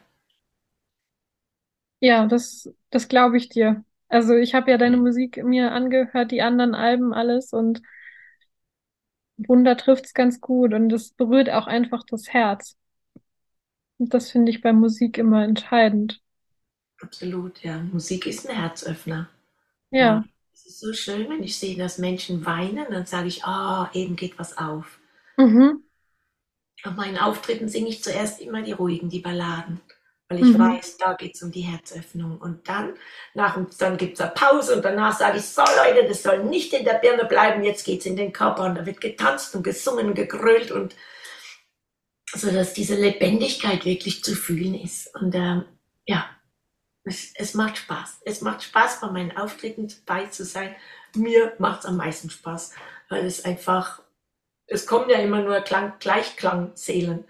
Ja, 2.00 2.26
das, 2.28 2.70
das 2.90 3.08
glaube 3.08 3.38
ich 3.38 3.50
dir. 3.50 3.84
Also 4.08 4.36
ich 4.36 4.54
habe 4.54 4.72
ja 4.72 4.78
deine 4.78 4.98
Musik 4.98 5.44
mir 5.44 5.72
angehört, 5.72 6.32
die 6.32 6.42
anderen 6.42 6.76
Alben, 6.76 7.14
alles 7.14 7.54
und 7.54 7.82
Wunder 9.38 9.78
trifft's 9.78 10.14
ganz 10.14 10.42
gut 10.42 10.74
und 10.74 10.92
es 10.92 11.12
berührt 11.12 11.50
auch 11.50 11.68
einfach 11.68 12.04
das 12.10 12.30
Herz. 12.30 12.76
Und 13.98 14.14
das 14.14 14.32
finde 14.32 14.52
ich 14.52 14.62
bei 14.62 14.74
Musik 14.74 15.18
immer 15.18 15.44
entscheidend. 15.44 16.22
Absolut, 17.00 17.64
ja. 17.64 17.80
Musik 17.80 18.26
ist 18.26 18.50
ein 18.50 18.56
Herzöffner. 18.56 19.30
Ja. 19.92 20.00
ja. 20.00 20.26
Es 20.54 20.66
ist 20.66 20.80
so 20.80 20.94
schön, 20.94 21.30
wenn 21.30 21.44
ich 21.44 21.58
sehe, 21.58 21.78
dass 21.78 22.00
Menschen 22.00 22.46
weinen, 22.46 22.88
dann 22.90 23.06
sage 23.06 23.28
ich, 23.28 23.44
ah, 23.44 23.84
oh, 23.84 23.98
eben 23.98 24.16
geht 24.16 24.40
was 24.40 24.58
auf. 24.58 25.00
Mhm. 25.38 25.84
Auf 26.84 26.96
meinen 26.96 27.18
Auftritten 27.18 27.68
singe 27.68 27.90
ich 27.90 28.04
zuerst 28.04 28.42
immer 28.42 28.64
die 28.64 28.72
ruhigen, 28.72 29.10
die 29.10 29.20
Balladen 29.20 29.82
weil 30.30 30.40
ich 30.40 30.58
mhm. 30.58 30.60
weiß, 30.60 30.98
da 30.98 31.14
geht 31.14 31.36
es 31.36 31.42
um 31.42 31.52
die 31.52 31.62
Herzöffnung. 31.62 32.38
Und 32.38 32.68
dann, 32.68 32.96
nach, 33.34 33.58
dann 33.78 33.98
gibt 33.98 34.16
es 34.16 34.22
eine 34.22 34.32
Pause 34.32 34.76
und 34.76 34.84
danach 34.84 35.18
sage 35.18 35.38
ich, 35.38 35.46
so 35.46 35.62
Leute, 35.62 36.08
das 36.08 36.24
soll 36.24 36.44
nicht 36.44 36.74
in 36.74 36.84
der 36.84 36.96
Birne 36.96 37.26
bleiben, 37.26 37.64
jetzt 37.64 37.86
geht 37.86 38.02
es 38.02 38.06
in 38.06 38.18
den 38.18 38.34
Körper 38.34 38.66
und 38.66 38.76
da 38.76 38.86
wird 38.86 39.00
getanzt 39.00 39.56
und 39.56 39.64
gesungen, 39.64 40.14
gegrölt 40.14 40.72
und 40.72 40.96
so, 42.34 42.52
dass 42.52 42.74
diese 42.74 42.96
Lebendigkeit 42.96 43.86
wirklich 43.86 44.24
zu 44.24 44.36
fühlen 44.36 44.76
ist. 44.76 45.16
Und 45.16 45.34
ähm, 45.34 45.64
ja, 46.06 46.30
es, 47.06 47.34
es 47.36 47.54
macht 47.54 47.78
Spaß. 47.78 48.22
Es 48.26 48.42
macht 48.42 48.64
Spaß, 48.64 49.00
bei 49.00 49.10
meinen 49.10 49.36
Auftritten 49.38 49.88
dabei 50.06 50.26
zu 50.26 50.44
sein. 50.44 50.76
Mir 51.16 51.54
macht 51.58 51.82
es 51.82 51.86
am 51.86 51.96
meisten 51.96 52.30
Spaß, 52.30 52.74
weil 53.08 53.26
es 53.26 53.46
einfach, 53.46 54.02
es 54.66 54.86
kommen 54.86 55.10
ja 55.10 55.20
immer 55.20 55.42
nur 55.42 55.62
Klang, 55.62 55.94
Gleichklangseelen. 56.00 57.24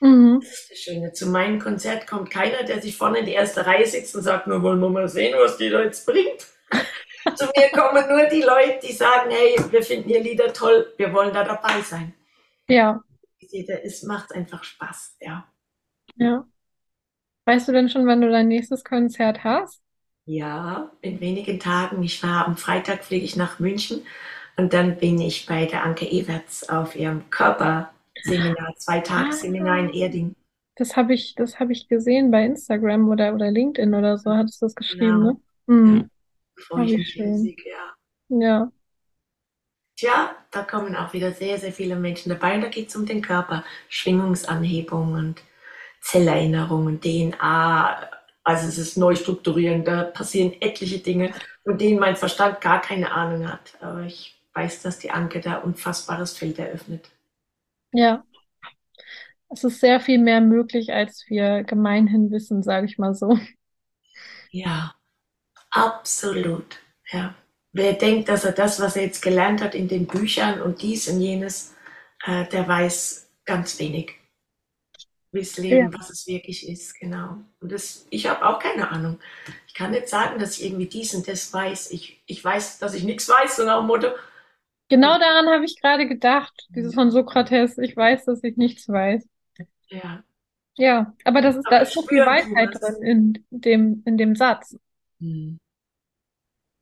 Mhm. 0.00 0.40
Das 0.40 0.50
ist 0.50 0.70
das 0.70 0.78
Schöne. 0.78 1.12
Zu 1.12 1.26
meinem 1.26 1.58
Konzert 1.58 2.06
kommt 2.06 2.30
keiner, 2.30 2.62
der 2.62 2.80
sich 2.80 2.96
vorne 2.96 3.18
in 3.18 3.26
die 3.26 3.32
erste 3.32 3.66
Reihe 3.66 3.86
sitzt 3.86 4.14
und 4.14 4.22
sagt, 4.22 4.46
nur 4.46 4.62
wollen 4.62 4.80
wir 4.80 4.90
mal 4.90 5.08
sehen, 5.08 5.36
was 5.38 5.56
die 5.56 5.70
da 5.70 5.82
jetzt 5.82 6.06
bringt. 6.06 6.46
Zu 7.36 7.46
mir 7.56 7.68
kommen 7.72 8.08
nur 8.08 8.26
die 8.26 8.42
Leute, 8.42 8.86
die 8.86 8.92
sagen, 8.92 9.30
hey, 9.30 9.56
wir 9.70 9.82
finden 9.82 10.08
ihr 10.08 10.22
Lieder 10.22 10.52
toll, 10.52 10.92
wir 10.96 11.12
wollen 11.12 11.34
da 11.34 11.44
dabei 11.44 11.80
sein. 11.82 12.14
Ja. 12.68 13.02
Es 13.82 14.02
macht 14.02 14.32
einfach 14.32 14.62
Spaß, 14.62 15.16
ja. 15.20 15.46
Ja. 16.16 16.46
Weißt 17.44 17.68
du 17.68 17.72
denn 17.72 17.88
schon, 17.88 18.06
wann 18.06 18.20
du 18.20 18.30
dein 18.30 18.48
nächstes 18.48 18.84
Konzert 18.84 19.42
hast? 19.42 19.80
Ja, 20.26 20.92
in 21.00 21.20
wenigen 21.20 21.58
Tagen. 21.58 22.02
Ich 22.02 22.22
war 22.22 22.46
am 22.46 22.58
Freitag 22.58 23.04
fliege 23.04 23.24
ich 23.24 23.36
nach 23.36 23.58
München 23.58 24.02
und 24.58 24.74
dann 24.74 24.98
bin 24.98 25.18
ich 25.20 25.46
bei 25.46 25.64
der 25.64 25.82
Anke 25.82 26.04
Ewerts 26.04 26.68
auf 26.68 26.94
ihrem 26.94 27.30
Körper 27.30 27.90
Seminar, 28.22 28.74
zwei 28.76 29.00
Tagesseminar 29.00 29.76
ah, 29.76 29.80
in 29.80 29.90
Erding. 29.90 30.36
Das 30.76 30.96
habe 30.96 31.14
ich, 31.14 31.34
das 31.34 31.58
habe 31.58 31.72
ich 31.72 31.88
gesehen 31.88 32.30
bei 32.30 32.44
Instagram 32.44 33.08
oder, 33.08 33.34
oder 33.34 33.50
LinkedIn 33.50 33.94
oder 33.94 34.18
so, 34.18 34.30
hattest 34.30 34.62
du 34.62 34.66
das 34.66 34.74
geschrieben, 34.74 35.20
genau. 35.20 35.26
ne? 35.26 35.40
Mhm. 35.66 35.96
Ja, 35.96 36.64
freue 36.64 36.84
ich 36.86 36.96
mich 36.96 37.20
riesig, 37.20 37.64
ja. 37.66 38.38
Ja. 38.38 38.72
Tja, 39.96 40.36
da 40.52 40.62
kommen 40.62 40.94
auch 40.94 41.12
wieder 41.12 41.32
sehr, 41.32 41.58
sehr 41.58 41.72
viele 41.72 41.96
Menschen 41.96 42.30
dabei 42.30 42.54
und 42.54 42.60
da 42.60 42.68
geht 42.68 42.88
es 42.88 42.96
um 42.96 43.06
den 43.06 43.22
Körper, 43.22 43.64
Schwingungsanhebung 43.88 45.14
und 45.14 45.42
Zellerinnerungen, 46.00 47.00
DNA, 47.00 48.08
also 48.48 48.66
es 48.66 48.78
ist 48.78 48.96
neu 48.96 49.14
strukturieren, 49.14 49.84
da 49.84 50.04
passieren 50.04 50.54
etliche 50.60 51.00
Dinge, 51.00 51.34
von 51.64 51.76
denen 51.76 51.98
mein 51.98 52.16
Verstand 52.16 52.62
gar 52.62 52.80
keine 52.80 53.12
Ahnung 53.12 53.46
hat. 53.46 53.76
Aber 53.80 54.02
ich 54.02 54.40
weiß, 54.54 54.80
dass 54.82 54.98
die 54.98 55.10
Anke 55.10 55.40
da 55.40 55.58
unfassbares 55.58 56.38
Feld 56.38 56.58
eröffnet. 56.58 57.10
Ja, 57.92 58.24
es 59.50 59.64
ist 59.64 59.80
sehr 59.80 60.00
viel 60.00 60.18
mehr 60.18 60.40
möglich, 60.40 60.92
als 60.92 61.24
wir 61.28 61.64
gemeinhin 61.64 62.30
wissen, 62.30 62.62
sage 62.62 62.86
ich 62.86 62.98
mal 62.98 63.14
so. 63.14 63.38
Ja, 64.50 64.94
absolut. 65.70 66.80
Ja. 67.10 67.34
Wer 67.72 67.94
denkt, 67.94 68.28
dass 68.28 68.44
er 68.44 68.52
das, 68.52 68.80
was 68.80 68.96
er 68.96 69.04
jetzt 69.04 69.22
gelernt 69.22 69.62
hat 69.62 69.74
in 69.74 69.88
den 69.88 70.06
Büchern 70.06 70.60
und 70.60 70.82
dies 70.82 71.08
und 71.08 71.20
jenes, 71.20 71.74
äh, 72.24 72.46
der 72.48 72.66
weiß 72.66 73.30
ganz 73.44 73.78
wenig, 73.78 74.14
wie 75.32 75.40
es 75.40 75.56
Leben, 75.56 75.92
ja. 75.92 75.98
was 75.98 76.10
es 76.10 76.26
wirklich 76.26 76.68
ist, 76.68 76.98
genau. 76.98 77.38
Und 77.60 77.72
das, 77.72 78.06
ich 78.10 78.26
habe 78.26 78.46
auch 78.46 78.58
keine 78.58 78.90
Ahnung. 78.90 79.20
Ich 79.66 79.74
kann 79.74 79.92
nicht 79.92 80.08
sagen, 80.08 80.38
dass 80.38 80.58
ich 80.58 80.64
irgendwie 80.64 80.86
dies 80.86 81.14
und 81.14 81.28
das 81.28 81.52
weiß. 81.52 81.90
Ich, 81.92 82.22
ich 82.26 82.42
weiß, 82.42 82.78
dass 82.78 82.94
ich 82.94 83.04
nichts 83.04 83.28
weiß, 83.28 83.56
so 83.56 83.64
nach 83.64 83.78
dem 83.78 83.86
Motto, 83.86 84.08
Genau 84.88 85.18
daran 85.18 85.46
habe 85.48 85.64
ich 85.64 85.80
gerade 85.80 86.08
gedacht, 86.08 86.66
dieses 86.70 86.94
von 86.94 87.10
Sokrates, 87.10 87.76
ich 87.78 87.96
weiß, 87.96 88.24
dass 88.24 88.42
ich 88.42 88.56
nichts 88.56 88.88
weiß. 88.88 89.28
Ja. 89.88 90.24
Ja, 90.76 91.14
aber 91.24 91.42
das 91.42 91.56
ist, 91.56 91.66
aber 91.66 91.76
da 91.76 91.82
ist 91.82 91.92
so 91.92 92.02
viel 92.02 92.24
Weisheit 92.24 92.70
drin 92.80 93.02
in 93.02 93.44
dem, 93.50 94.02
in 94.06 94.16
dem 94.16 94.36
Satz. 94.36 94.78
Hm. 95.18 95.58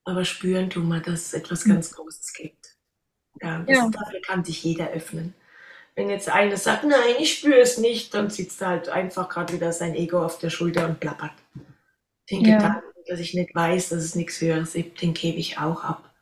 Aber 0.03 0.23
spüren 0.23 0.69
tun 0.69 0.87
wir, 0.87 1.01
dass 1.01 1.27
es 1.27 1.33
etwas 1.33 1.65
hm. 1.65 1.73
ganz 1.73 1.91
Großes 1.91 2.33
gibt. 2.33 2.77
Ja, 3.41 3.59
das, 3.59 3.77
ja. 3.77 3.89
dafür 3.89 4.21
kann 4.21 4.45
sich 4.45 4.63
jeder 4.63 4.89
öffnen. 4.91 5.33
Wenn 5.95 6.09
jetzt 6.09 6.29
einer 6.29 6.57
sagt, 6.57 6.83
nein, 6.83 7.15
ich 7.19 7.39
spüre 7.39 7.59
es 7.59 7.79
nicht, 7.79 8.13
dann 8.13 8.29
sitzt 8.29 8.61
er 8.61 8.67
halt 8.67 8.89
einfach 8.89 9.29
gerade 9.29 9.53
wieder 9.53 9.73
sein 9.73 9.95
Ego 9.95 10.23
auf 10.23 10.37
der 10.37 10.51
Schulter 10.51 10.87
und 10.87 10.99
plappert. 10.99 11.33
Den 12.29 12.45
ja. 12.45 12.57
Gedanken, 12.57 13.01
dass 13.07 13.19
ich 13.19 13.33
nicht 13.33 13.55
weiß, 13.55 13.89
dass 13.89 14.03
es 14.03 14.13
nichts 14.13 14.39
Höheres 14.39 14.73
gibt, 14.73 15.01
den 15.01 15.15
gebe 15.15 15.39
ich 15.39 15.57
auch 15.57 15.83
ab. 15.83 16.13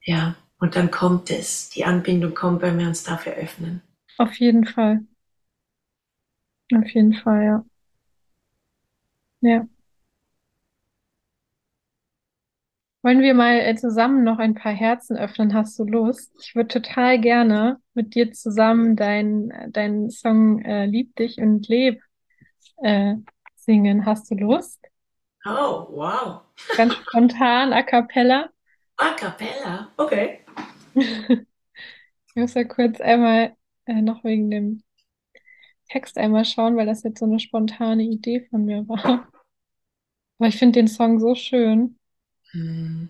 Ja. 0.00 0.36
Und 0.58 0.76
dann 0.76 0.90
kommt 0.90 1.30
es, 1.30 1.68
die 1.70 1.84
Anbindung 1.84 2.34
kommt, 2.34 2.62
wenn 2.62 2.78
wir 2.78 2.86
uns 2.86 3.02
dafür 3.02 3.34
öffnen. 3.34 3.82
Auf 4.18 4.34
jeden 4.36 4.64
Fall. 4.64 5.00
Auf 6.74 6.88
jeden 6.88 7.14
Fall, 7.14 7.44
ja. 7.44 7.64
Ja. 9.40 9.66
Wollen 13.02 13.20
wir 13.20 13.34
mal 13.34 13.60
äh, 13.60 13.76
zusammen 13.76 14.24
noch 14.24 14.38
ein 14.38 14.54
paar 14.54 14.72
Herzen 14.72 15.18
öffnen? 15.18 15.52
Hast 15.52 15.78
du 15.78 15.84
Lust? 15.84 16.32
Ich 16.40 16.54
würde 16.54 16.68
total 16.68 17.20
gerne 17.20 17.78
mit 17.92 18.14
dir 18.14 18.32
zusammen 18.32 18.96
deinen 18.96 19.52
dein 19.72 20.08
Song 20.08 20.62
äh, 20.62 20.86
Lieb 20.86 21.14
dich 21.16 21.36
und 21.36 21.68
leb 21.68 22.00
äh, 22.82 23.16
singen. 23.56 24.06
Hast 24.06 24.30
du 24.30 24.36
Lust? 24.36 24.80
Oh, 25.44 25.86
wow. 25.90 26.40
Ganz 26.78 26.94
spontan, 26.94 27.74
a 27.74 27.82
cappella. 27.82 28.48
A 28.98 29.14
cappella, 29.14 29.92
okay. 29.96 30.40
Ich 30.94 32.40
muss 32.40 32.54
ja 32.54 32.64
kurz 32.64 33.00
einmal 33.00 33.56
äh, 33.86 34.02
noch 34.02 34.24
wegen 34.24 34.50
dem 34.50 34.82
Text 35.88 36.18
einmal 36.18 36.44
schauen, 36.44 36.76
weil 36.76 36.86
das 36.86 37.02
jetzt 37.02 37.20
so 37.20 37.26
eine 37.26 37.38
spontane 37.38 38.02
Idee 38.02 38.46
von 38.50 38.64
mir 38.64 38.88
war. 38.88 39.28
Aber 40.38 40.48
ich 40.48 40.56
finde 40.56 40.80
den 40.80 40.88
Song 40.88 41.20
so 41.20 41.34
schön. 41.34 41.96
Hm. 42.52 43.08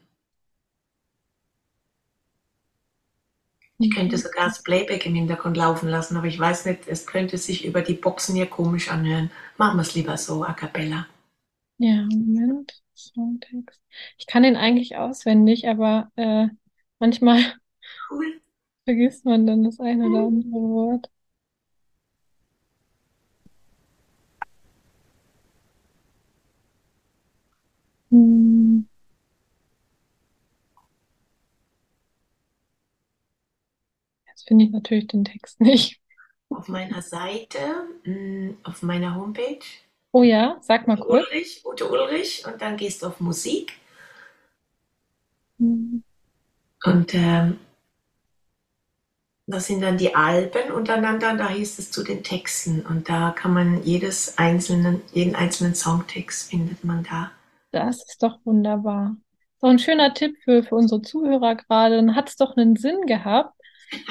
Ich 3.78 3.95
könnte 3.95 4.16
sogar 4.18 4.47
das 4.47 4.62
Playback 4.62 5.05
im 5.05 5.14
Hintergrund 5.14 5.57
laufen 5.57 5.89
lassen, 5.89 6.16
aber 6.16 6.26
ich 6.26 6.39
weiß 6.39 6.66
nicht, 6.66 6.87
es 6.87 7.07
könnte 7.07 7.39
sich 7.39 7.64
über 7.64 7.82
die 7.82 7.95
Boxen 7.95 8.35
hier 8.37 8.47
komisch 8.47 8.91
anhören. 8.91 9.30
Machen 9.57 9.78
wir 9.78 9.82
es 9.82 9.95
lieber 9.95 10.16
so, 10.16 10.45
a 10.45 10.53
cappella. 10.53 11.07
Ja, 11.78 12.05
Moment. 12.05 12.84
Songtext. 12.95 13.80
Ich 14.18 14.26
kann 14.26 14.42
den 14.42 14.57
eigentlich 14.57 14.97
auswendig, 14.97 15.68
aber 15.68 16.11
äh, 16.16 16.49
manchmal 16.99 17.55
Cool. 18.11 18.40
Vergisst 18.84 19.24
man 19.24 19.47
dann 19.47 19.64
das 19.64 19.80
eine 19.80 20.07
oder 20.07 20.26
andere 20.26 20.51
Wort. 20.53 21.11
Hm. 28.11 28.86
Jetzt 34.28 34.47
finde 34.49 34.64
ich 34.66 34.70
natürlich 34.70 35.07
den 35.07 35.24
Text 35.24 35.61
nicht. 35.61 36.01
Auf 36.51 36.68
meiner 36.68 37.03
Seite, 37.03 37.59
hm, 38.05 38.59
auf 38.62 38.82
meiner 38.82 39.14
Homepage. 39.14 39.59
Oh 40.14 40.22
ja, 40.22 40.58
sag 40.60 40.86
mal 40.86 40.96
kurz. 40.96 41.26
Ulrich, 41.26 41.62
Ute 41.64 41.88
Ulrich 41.88 42.44
und 42.46 42.62
dann 42.62 42.76
gehst 42.76 43.02
du 43.02 43.08
auf 43.08 43.18
Musik. 43.18 43.72
Hm. 45.58 46.04
Und 46.84 47.14
ähm, 47.14 47.58
das 49.48 49.66
sind 49.66 49.80
dann 49.80 49.98
die 49.98 50.14
Alben 50.14 50.70
untereinander, 50.70 51.36
da 51.36 51.48
hieß 51.48 51.80
es 51.80 51.90
zu 51.90 52.04
den 52.04 52.22
Texten 52.22 52.86
und 52.86 53.08
da 53.08 53.32
kann 53.32 53.52
man 53.52 53.82
jedes 53.82 54.38
einzelnen, 54.38 55.02
jeden 55.12 55.34
einzelnen 55.34 55.74
Songtext 55.74 56.48
findet 56.48 56.84
man 56.84 57.02
da. 57.02 57.32
Das 57.72 57.96
ist 57.96 58.22
doch 58.22 58.38
wunderbar. 58.44 59.16
So 59.60 59.66
ein 59.66 59.80
schöner 59.80 60.14
Tipp 60.14 60.36
für, 60.44 60.62
für 60.62 60.76
unsere 60.76 61.02
Zuhörer 61.02 61.56
gerade. 61.56 61.96
Dann 61.96 62.14
hat 62.14 62.28
es 62.28 62.36
doch 62.36 62.56
einen 62.56 62.76
Sinn 62.76 63.00
gehabt, 63.06 63.58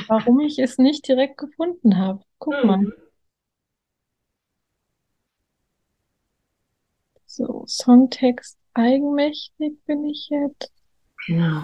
warum 0.09 0.41
ich 0.41 0.59
es 0.59 0.77
nicht 0.77 1.07
direkt 1.07 1.37
gefunden 1.37 1.97
habe. 1.97 2.19
Guck 2.39 2.61
mal. 2.65 2.91
So, 7.35 7.65
Songtext 7.65 8.59
eigenmächtig 8.75 9.83
bin 9.87 10.05
ich 10.05 10.29
jetzt. 10.29 10.71
Genau. 11.25 11.63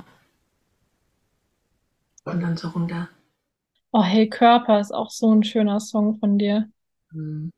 Und 2.26 2.41
dann 2.41 2.57
so 2.57 2.70
runter. 2.70 3.07
Oh, 3.91 4.01
Hey 4.01 4.28
Körper 4.28 4.80
ist 4.80 4.91
auch 4.91 5.11
so 5.11 5.32
ein 5.32 5.43
schöner 5.43 5.80
Song 5.80 6.17
von 6.17 6.39
dir. 6.39 6.72
Mhm. 7.11 7.51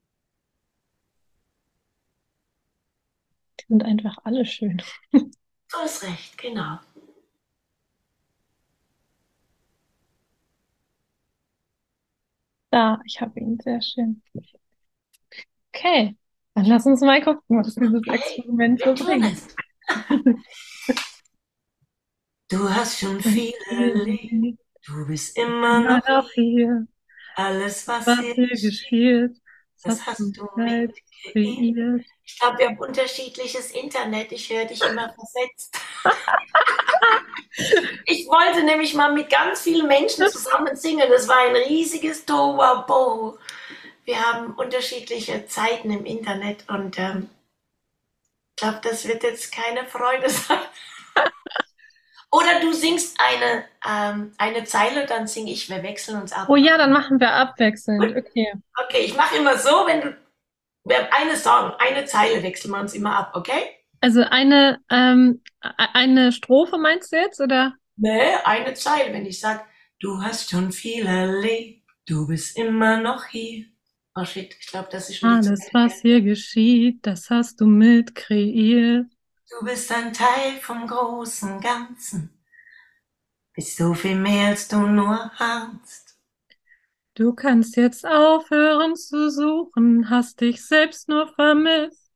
Die 3.61 3.65
sind 3.69 3.83
einfach 3.83 4.17
alle 4.25 4.43
schön. 4.45 4.81
Du 5.13 5.77
hast 5.77 6.03
recht, 6.03 6.37
genau. 6.37 6.79
Da, 12.71 12.99
ich 13.05 13.21
habe 13.21 13.39
ihn, 13.39 13.57
sehr 13.61 13.81
schön. 13.81 14.21
Okay, 15.73 16.17
dann 16.55 16.65
lass 16.65 16.85
uns 16.85 17.01
mal 17.01 17.21
gucken, 17.21 17.59
was 17.59 17.75
dieses 17.75 18.01
Experiment 18.07 18.81
so 18.81 18.93
bringt. 18.93 19.37
Du 22.49 22.69
hast 22.69 22.99
schon 22.99 23.21
viel 23.21 23.53
erlebt, 23.69 24.59
du 24.85 25.07
bist 25.07 25.37
immer 25.37 25.79
noch 25.79 26.07
noch 26.07 26.29
hier, 26.31 26.85
alles, 27.35 27.87
was 27.87 28.05
was 28.07 28.19
hier 28.19 28.47
geschieht. 28.47 29.41
Das 29.83 30.05
hast 30.05 30.19
du 30.19 30.31
kreiert. 30.31 30.93
kreiert. 31.31 32.05
Ich 32.23 32.39
glaube, 32.39 32.59
wir 32.59 32.67
haben 32.67 32.77
unterschiedliches 32.79 33.71
Internet. 33.71 34.31
Ich 34.31 34.49
höre 34.51 34.65
dich 34.65 34.81
immer 34.83 35.13
versetzt. 35.13 35.77
Ich 38.05 38.27
wollte 38.27 38.63
nämlich 38.63 38.93
mal 38.93 39.13
mit 39.13 39.29
ganz 39.29 39.61
vielen 39.61 39.87
Menschen 39.87 40.27
zusammen 40.29 40.75
singen. 40.75 41.07
Das 41.09 41.27
war 41.27 41.37
ein 41.47 41.55
riesiges 41.55 42.25
Tohuwabohu. 42.25 43.37
Wir 44.05 44.19
haben 44.21 44.53
unterschiedliche 44.53 45.45
Zeiten 45.45 45.91
im 45.91 46.05
Internet 46.05 46.67
und 46.69 46.97
ähm, 46.97 47.29
ich 48.49 48.63
glaube, 48.63 48.79
das 48.83 49.07
wird 49.07 49.23
jetzt 49.23 49.51
keine 49.51 49.85
Freude 49.85 50.29
sein. 50.29 50.59
Oder 52.33 52.61
du 52.61 52.71
singst 52.71 53.19
eine, 53.19 53.65
ähm, 53.87 54.31
eine 54.37 54.63
Zeile, 54.63 55.05
dann 55.05 55.27
singe 55.27 55.51
ich. 55.51 55.69
Wir 55.69 55.83
wechseln 55.83 56.21
uns 56.21 56.31
ab. 56.31 56.47
Oh 56.49 56.55
ja, 56.55 56.77
dann 56.77 56.93
machen 56.93 57.19
wir 57.19 57.33
abwechselnd. 57.33 58.15
Okay. 58.15 58.53
Okay, 58.85 58.99
ich 58.99 59.15
mache 59.17 59.35
immer 59.35 59.57
so, 59.57 59.85
wenn 59.85 60.01
du. 60.01 60.17
Wir 60.85 60.97
haben 60.97 61.09
eine 61.11 61.35
Song, 61.35 61.73
eine 61.77 62.05
Zeile 62.05 62.41
wechseln 62.41 62.71
wir 62.71 62.79
uns 62.79 62.93
immer 62.93 63.15
ab, 63.15 63.31
okay? 63.35 63.69
Also 63.99 64.23
eine, 64.23 64.79
ähm, 64.89 65.43
eine 65.77 66.31
Strophe 66.31 66.79
meinst 66.79 67.11
du 67.11 67.17
jetzt, 67.17 67.39
oder? 67.39 67.75
Nee, 67.97 68.33
eine 68.45 68.73
Zeile, 68.73 69.13
wenn 69.13 69.27
ich 69.27 69.39
sag, 69.39 69.63
du 69.99 70.21
hast 70.23 70.49
schon 70.49 70.71
viel 70.71 71.05
erlebt, 71.05 71.83
du 72.07 72.25
bist 72.25 72.57
immer 72.57 72.97
noch 72.97 73.25
hier. 73.25 73.65
Oh 74.15 74.25
shit, 74.25 74.55
ich 74.59 74.67
glaube, 74.67 74.89
das 74.91 75.09
ist 75.09 75.21
die 75.21 75.25
Alles, 75.25 75.69
was 75.73 76.01
hier 76.01 76.21
geschieht, 76.21 77.05
das 77.05 77.29
hast 77.29 77.61
du 77.61 77.65
mit 77.65 78.13
kreiert. 78.13 79.07
Du 79.49 79.65
bist 79.65 79.91
ein 79.91 80.11
Teil 80.13 80.57
vom 80.59 80.85
großen 80.87 81.59
Ganzen. 81.61 82.29
Bist 83.53 83.77
so 83.77 83.93
viel 83.93 84.15
mehr, 84.15 84.49
als 84.49 84.67
du 84.67 84.79
nur 84.79 85.31
ahnst. 85.39 86.17
Du 87.15 87.33
kannst 87.33 87.75
jetzt 87.77 88.05
aufhören 88.05 88.95
zu 88.95 89.29
suchen, 89.29 90.09
hast 90.09 90.41
dich 90.41 90.65
selbst 90.65 91.07
nur 91.07 91.27
vermisst. 91.33 92.11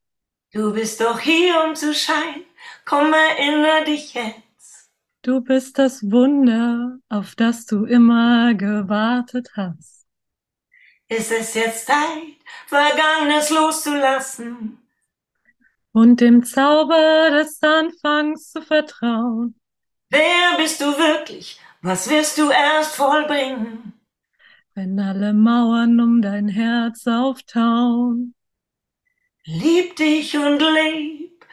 Du 0.54 0.74
bist 0.74 1.02
doch 1.02 1.20
hier, 1.20 1.64
um 1.66 1.76
zu 1.76 1.94
scheinen. 1.94 2.46
Komm, 2.86 3.14
erinnere 3.14 3.86
dich 3.86 4.14
jetzt. 4.14 4.90
Du 5.22 5.42
bist 5.42 5.78
das 5.78 6.04
Wunder, 6.04 6.98
auf 7.10 7.36
das 7.36 7.66
du 7.66 7.86
immer 7.86 8.54
gewartet 8.54 9.52
hast. 9.56 9.95
Ist 11.08 11.32
es 11.32 11.54
jetzt 11.54 11.86
Zeit, 11.86 12.38
Vergangenes 12.68 13.52
loszulassen? 13.52 14.80
Und 15.92 16.20
dem 16.20 16.44
Zauber 16.44 17.30
des 17.32 17.62
Anfangs 17.62 18.52
zu 18.52 18.62
vertrauen. 18.62 19.60
Wer 20.10 20.58
bist 20.58 20.82
du 20.82 20.86
wirklich? 20.86 21.60
Was 21.82 22.10
wirst 22.10 22.38
du 22.38 22.50
erst 22.50 22.96
vollbringen? 22.96 23.94
Wenn 24.74 25.00
alle 25.00 25.34
Mauern 25.34 26.00
um 26.02 26.22
dein 26.22 26.48
Herz 26.48 27.08
auftauen. 27.08 28.34
Lieb 29.46 29.96
dich 29.96 30.36
und 30.36 30.60
leb. 30.60 31.46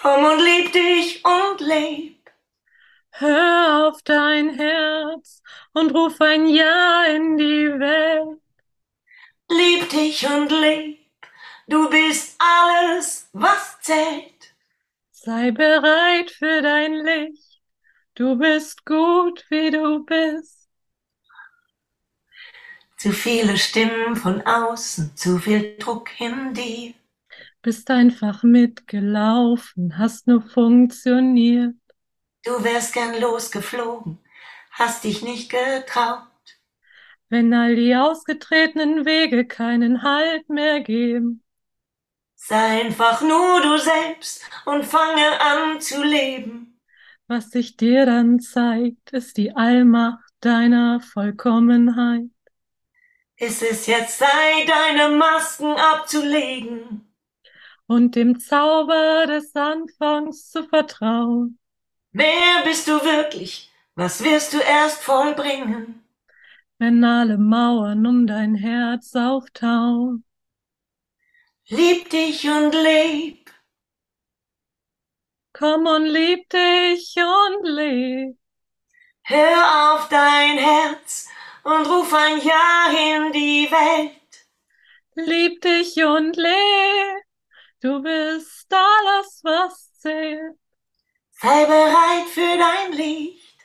Komm 0.00 0.24
und 0.24 0.38
lieb 0.42 0.72
dich 0.72 1.22
und 1.24 1.60
leb. 1.60 2.30
Hör 3.10 3.86
auf 3.86 4.02
dein 4.02 4.54
Herz 4.54 5.42
und 5.72 5.94
ruf 5.94 6.20
ein 6.20 6.48
Ja 6.48 7.04
in 7.04 7.36
die 7.36 7.78
Welt. 7.78 8.40
Lieb 9.50 9.88
dich 9.90 10.26
und 10.26 10.50
leb. 10.50 10.98
Du 11.66 11.88
bist 11.88 12.36
alles, 12.38 13.28
was 13.32 13.80
zählt. 13.80 14.54
Sei 15.12 15.50
bereit 15.50 16.30
für 16.30 16.60
dein 16.62 16.94
Licht. 16.94 17.60
Du 18.14 18.36
bist 18.36 18.84
gut, 18.84 19.44
wie 19.50 19.70
du 19.70 20.04
bist. 20.04 20.68
Zu 22.96 23.12
viele 23.12 23.56
Stimmen 23.58 24.16
von 24.16 24.42
außen, 24.42 25.16
zu 25.16 25.38
viel 25.38 25.76
Druck 25.78 26.08
in 26.20 26.54
dir. 26.54 26.94
Bist 27.62 27.90
einfach 27.90 28.42
mitgelaufen, 28.42 29.98
hast 29.98 30.26
nur 30.26 30.42
funktioniert. 30.42 31.74
Du 32.44 32.62
wärst 32.62 32.92
gern 32.92 33.18
losgeflogen, 33.20 34.18
hast 34.70 35.04
dich 35.04 35.22
nicht 35.22 35.50
getraut. 35.50 36.22
Wenn 37.28 37.52
all 37.54 37.76
die 37.76 37.96
ausgetretenen 37.96 39.04
Wege 39.06 39.46
keinen 39.46 40.02
Halt 40.02 40.48
mehr 40.48 40.80
geben. 40.80 41.42
Sei 42.36 42.82
einfach 42.82 43.22
nur 43.22 43.62
du 43.62 43.78
selbst 43.78 44.42
und 44.66 44.84
fange 44.84 45.40
an 45.40 45.80
zu 45.80 46.02
leben. 46.02 46.80
Was 47.26 47.50
sich 47.50 47.76
dir 47.76 48.04
dann 48.04 48.38
zeigt, 48.38 49.12
ist 49.12 49.38
die 49.38 49.56
Allmacht 49.56 50.30
deiner 50.40 51.00
Vollkommenheit. 51.00 52.28
Ist 53.36 53.62
es 53.62 53.86
jetzt 53.86 54.18
Zeit, 54.18 54.68
deine 54.68 55.16
Masken 55.16 55.72
abzulegen? 55.72 57.14
Und 57.86 58.14
dem 58.14 58.38
Zauber 58.38 59.26
des 59.26 59.54
Anfangs 59.56 60.50
zu 60.50 60.64
vertrauen. 60.64 61.58
Wer 62.12 62.62
bist 62.64 62.86
du 62.88 63.02
wirklich? 63.02 63.70
Was 63.94 64.22
wirst 64.22 64.52
du 64.52 64.58
erst 64.58 65.02
vollbringen? 65.02 66.03
Wenn 66.78 67.04
alle 67.04 67.38
Mauern 67.38 68.06
um 68.06 68.26
dein 68.26 68.54
Herz 68.54 69.14
auftauen. 69.14 70.24
Lieb 71.68 72.10
dich 72.10 72.48
und 72.48 72.72
leb. 72.72 73.50
Komm 75.52 75.86
und 75.86 76.06
lieb 76.06 76.50
dich 76.50 77.14
und 77.16 77.64
leb. 77.66 78.36
Hör 79.22 79.94
auf 79.94 80.08
dein 80.08 80.58
Herz 80.58 81.28
und 81.62 81.86
ruf 81.86 82.12
ein 82.12 82.40
Ja 82.42 82.90
in 82.90 83.32
die 83.32 83.68
Welt. 83.70 84.46
Lieb 85.14 85.62
dich 85.62 85.96
und 86.04 86.36
leb. 86.36 87.24
Du 87.80 88.02
bist 88.02 88.66
alles, 88.72 89.40
was 89.44 89.92
zählt. 90.00 90.56
Sei 91.30 91.64
bereit 91.66 92.28
für 92.28 92.58
dein 92.58 92.92
Licht. 92.92 93.58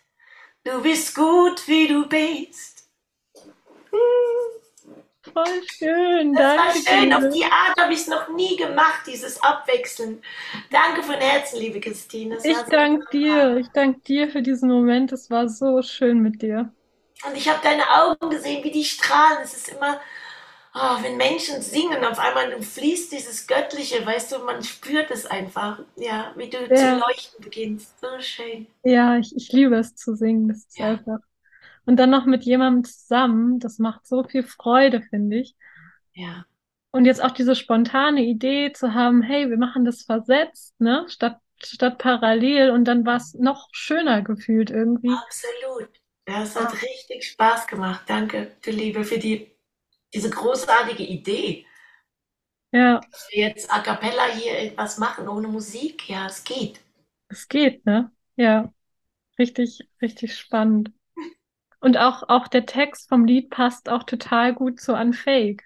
Du 0.64 0.82
bist 0.82 1.16
gut, 1.16 1.68
wie 1.68 1.88
du 1.88 2.08
bist. 2.08 2.79
Voll 5.34 5.62
schön, 5.64 6.36
Das 6.36 6.56
war 6.56 6.74
danke 6.76 6.84
schön. 6.86 7.14
Auf 7.14 7.30
die 7.30 7.44
Art 7.44 7.80
habe 7.80 7.94
ich 7.94 8.02
es 8.02 8.08
noch 8.08 8.30
nie 8.30 8.56
gemacht, 8.56 9.02
dieses 9.08 9.42
Abwechseln. 9.42 10.22
Danke 10.72 11.04
von 11.04 11.16
Herzen, 11.16 11.60
liebe 11.60 11.80
Christine. 11.80 12.36
Es 12.36 12.44
Ich 12.44 12.50
war 12.50 12.66
so 12.66 12.74
danke 12.74 13.08
dir, 13.08 13.56
ich 13.58 13.72
danke 13.72 14.02
dir 14.02 14.30
für 14.30 14.42
diesen 14.42 14.68
Moment. 14.70 15.14
Es 15.14 15.30
war 15.30 15.48
so 15.48 15.82
schön 15.82 16.20
mit 16.22 16.42
dir. 16.42 16.74
Und 17.26 17.36
ich 17.36 17.50
habe 17.50 17.60
deine 17.62 17.84
Augen 17.90 18.30
gesehen, 18.30 18.64
wie 18.64 18.72
die 18.72 18.84
strahlen. 18.86 19.40
Es 19.44 19.54
ist 19.54 19.70
immer, 19.70 20.00
oh, 20.76 20.98
wenn 21.04 21.18
Menschen 21.18 21.62
singen, 21.62 22.04
auf 22.06 22.20
einmal 22.20 22.62
fließt 22.62 23.12
dieses 23.12 23.48
Göttliche, 23.48 24.06
weißt 24.06 24.32
du, 24.32 24.40
man 24.40 24.64
spürt 24.64 25.12
es 25.12 25.26
einfach. 25.26 25.80
Ja, 25.98 26.34
wie 26.38 26.50
du 26.50 26.74
zu 26.74 26.88
Ja. 26.88 27.00
leuchten 27.00 27.44
beginnst. 27.44 28.00
So 28.02 28.08
schön. 28.22 28.68
Ja, 28.84 29.18
ich, 29.18 29.36
ich 29.36 29.52
liebe 29.54 29.76
es 29.78 29.96
zu 29.96 30.16
singen. 30.16 30.48
Das 30.50 30.66
ist 30.66 30.80
Ja. 30.80 30.82
einfach. 30.82 31.20
Und 31.90 31.96
dann 31.96 32.12
noch 32.12 32.28
mit 32.28 32.44
jemandem 32.44 32.84
zusammen, 32.84 33.58
das 33.58 33.80
macht 33.80 34.06
so 34.06 34.24
viel 34.24 34.44
Freude, 34.44 35.02
finde 35.02 35.40
ich. 35.40 35.56
Ja. 36.14 36.46
Und 36.92 37.06
jetzt 37.06 37.20
auch 37.20 37.32
diese 37.32 37.56
spontane 37.56 38.22
Idee 38.22 38.72
zu 38.74 38.94
haben, 38.94 39.24
hey, 39.24 39.50
wir 39.50 39.58
machen 39.58 39.86
das 39.86 40.04
versetzt, 40.04 40.80
ne, 40.80 41.06
statt, 41.08 41.40
statt 41.58 41.98
parallel. 41.98 42.70
Und 42.70 42.86
dann 42.86 43.08
war 43.08 43.16
es 43.16 43.34
noch 43.34 43.70
schöner 43.72 44.22
gefühlt 44.22 44.70
irgendwie. 44.70 45.10
Absolut. 45.10 45.90
Ja, 46.28 46.44
es 46.44 46.56
hat 46.56 46.72
richtig 46.74 47.28
Spaß 47.28 47.66
gemacht. 47.66 48.02
Danke, 48.06 48.56
du 48.64 48.70
Liebe, 48.70 49.04
für 49.04 49.18
die, 49.18 49.52
diese 50.14 50.30
großartige 50.30 51.02
Idee. 51.02 51.66
Ja, 52.72 53.02
Dass 53.12 53.28
wir 53.32 53.48
jetzt 53.48 53.74
a 53.74 53.80
cappella 53.80 54.26
hier 54.28 54.60
etwas 54.60 55.00
machen 55.00 55.28
ohne 55.28 55.48
Musik. 55.48 56.08
Ja, 56.08 56.28
es 56.28 56.44
geht. 56.44 56.82
es 57.30 57.48
geht, 57.48 57.86
ne? 57.86 58.12
Ja, 58.36 58.72
richtig, 59.40 59.90
richtig 60.02 60.38
spannend. 60.38 60.92
Und 61.80 61.98
auch, 61.98 62.28
auch 62.28 62.48
der 62.48 62.66
Text 62.66 63.08
vom 63.08 63.26
Lied 63.26 63.50
passt 63.50 63.90
auch 63.90 64.04
total 64.04 64.54
gut 64.54 64.80
zu 64.80 64.94
Unfake. 64.94 65.64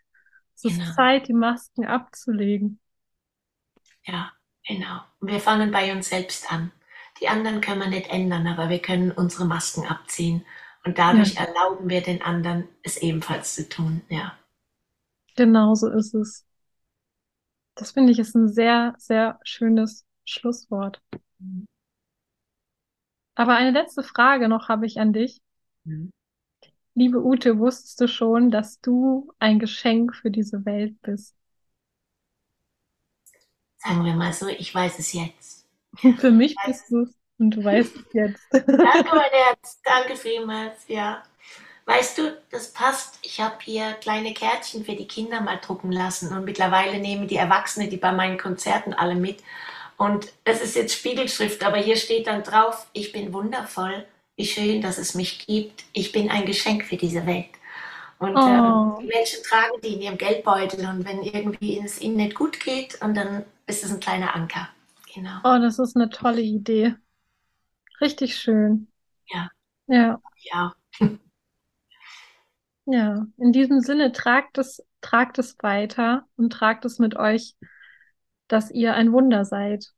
Es 0.56 0.66
ist 0.66 0.80
genau. 0.80 0.94
Zeit, 0.94 1.28
die 1.28 1.34
Masken 1.34 1.86
abzulegen. 1.86 2.80
Ja, 4.04 4.32
genau. 4.68 5.02
Und 5.20 5.32
wir 5.32 5.40
fangen 5.40 5.72
bei 5.72 5.92
uns 5.92 6.10
selbst 6.10 6.52
an. 6.52 6.72
Die 7.20 7.28
anderen 7.28 7.62
können 7.62 7.82
wir 7.82 7.88
nicht 7.88 8.10
ändern, 8.10 8.48
aber 8.48 8.70
wir 8.70 8.80
können 8.80 9.12
unsere 9.12 9.46
Masken 9.46 9.88
abziehen. 9.88 10.46
Und 10.86 10.98
dadurch 11.00 11.36
ja. 11.36 11.46
erlauben 11.46 11.90
wir 11.90 12.02
den 12.02 12.22
anderen, 12.22 12.68
es 12.84 12.98
ebenfalls 12.98 13.56
zu 13.56 13.68
tun. 13.68 14.02
Ja. 14.10 14.38
Genau 15.36 15.74
so 15.76 15.90
ist 15.90 16.14
es. 16.14 16.46
Das 17.76 17.92
finde 17.92 18.12
ich 18.12 18.20
ist 18.20 18.36
ein 18.36 18.50
sehr, 18.50 18.94
sehr 18.98 19.40
schönes 19.44 20.06
Schlusswort. 20.26 21.02
Mhm. 21.40 21.66
Aber 23.36 23.56
eine 23.56 23.72
letzte 23.72 24.04
Frage 24.04 24.48
noch 24.48 24.70
habe 24.70 24.86
ich 24.86 25.00
an 25.00 25.14
dich. 25.14 25.42
Mhm. 25.86 26.12
Liebe 26.96 27.24
Ute, 27.24 27.58
wusstest 27.58 28.00
du 28.02 28.08
schon, 28.08 28.52
dass 28.52 28.80
du 28.80 29.34
ein 29.40 29.60
Geschenk 29.60 30.16
für 30.16 30.30
diese 30.30 30.66
Welt 30.66 31.02
bist? 31.02 31.36
Sagen 33.78 34.06
wir 34.06 34.14
mal 34.14 34.32
so, 34.32 34.48
ich 34.48 34.74
weiß 34.74 35.00
es 35.00 35.14
jetzt. 35.14 35.68
für 36.20 36.32
mich 36.32 36.56
bist 36.66 36.90
du 36.90 37.02
es 37.04 37.16
und 37.40 37.52
du 37.52 37.64
weißt 37.64 37.96
es 37.96 38.06
jetzt. 38.14 38.42
Danke, 38.52 39.16
mein 39.16 39.32
Herz. 39.32 39.82
Danke 39.84 40.16
vielmals. 40.16 40.88
Ja. 40.88 41.24
Weißt 41.86 42.18
du, 42.18 42.42
das 42.50 42.72
passt. 42.72 43.20
Ich 43.24 43.42
habe 43.42 43.58
hier 43.62 43.94
kleine 43.94 44.34
Kärtchen 44.34 44.86
für 44.86 44.96
die 44.96 45.08
Kinder 45.08 45.42
mal 45.42 45.58
drucken 45.58 45.92
lassen 45.92 46.32
und 46.32 46.46
mittlerweile 46.46 47.00
nehmen 47.00 47.28
die 47.28 47.36
Erwachsenen 47.36 47.90
die 47.90 47.98
bei 47.98 48.12
meinen 48.12 48.38
Konzerten 48.38 48.94
alle 48.94 49.16
mit. 49.16 49.44
Und 49.98 50.32
es 50.46 50.62
ist 50.62 50.76
jetzt 50.76 50.96
Spiegelschrift, 50.96 51.64
aber 51.64 51.78
hier 51.78 51.98
steht 51.98 52.28
dann 52.28 52.44
drauf, 52.44 52.88
ich 52.94 53.12
bin 53.12 53.34
wundervoll 53.34 54.06
wie 54.36 54.46
schön, 54.46 54.82
dass 54.82 54.98
es 54.98 55.16
mich 55.16 55.46
gibt. 55.46 55.84
Ich 55.94 56.12
bin 56.12 56.30
ein 56.30 56.46
Geschenk 56.46 56.86
für 56.86 56.98
diese 56.98 57.26
Welt. 57.26 57.50
Und 58.20 58.36
oh. 58.36 58.40
ähm, 58.40 58.96
die 59.02 59.08
Menschen 59.08 59.44
tragen 59.44 59.82
die 59.84 59.96
in 59.96 60.02
ihrem 60.02 60.18
Geldbeutel 60.18 60.88
und 60.88 61.06
wenn 61.06 61.24
irgendwie 61.24 61.80
es 61.80 62.02
ihnen 62.02 62.18
nicht 62.18 62.36
gut 62.36 62.60
geht, 62.60 63.02
und 63.02 63.16
dann 63.16 63.44
ist 63.68 63.84
es 63.84 63.92
ein 63.92 64.00
kleiner 64.00 64.36
Anker. 64.36 64.70
Genau. 65.14 65.40
Oh, 65.44 65.60
das 65.60 65.78
ist 65.78 65.96
eine 65.96 66.10
tolle 66.10 66.42
Idee. 66.42 66.96
Richtig 68.02 68.36
schön. 68.36 68.88
Ja. 69.28 69.50
Ja. 69.88 70.22
Ja. 70.52 70.74
ja. 72.86 73.28
In 73.38 73.52
diesem 73.52 73.82
Sinne 73.82 74.12
tragt 74.12 74.58
es, 74.58 74.84
tragt 75.02 75.38
es 75.38 75.58
weiter 75.62 76.26
und 76.36 76.52
tragt 76.52 76.86
es 76.86 77.00
mit 77.00 77.16
euch, 77.16 77.56
dass 78.48 78.72
ihr 78.72 78.96
ein 78.96 79.12
Wunder 79.12 79.46
seid. 79.46 79.92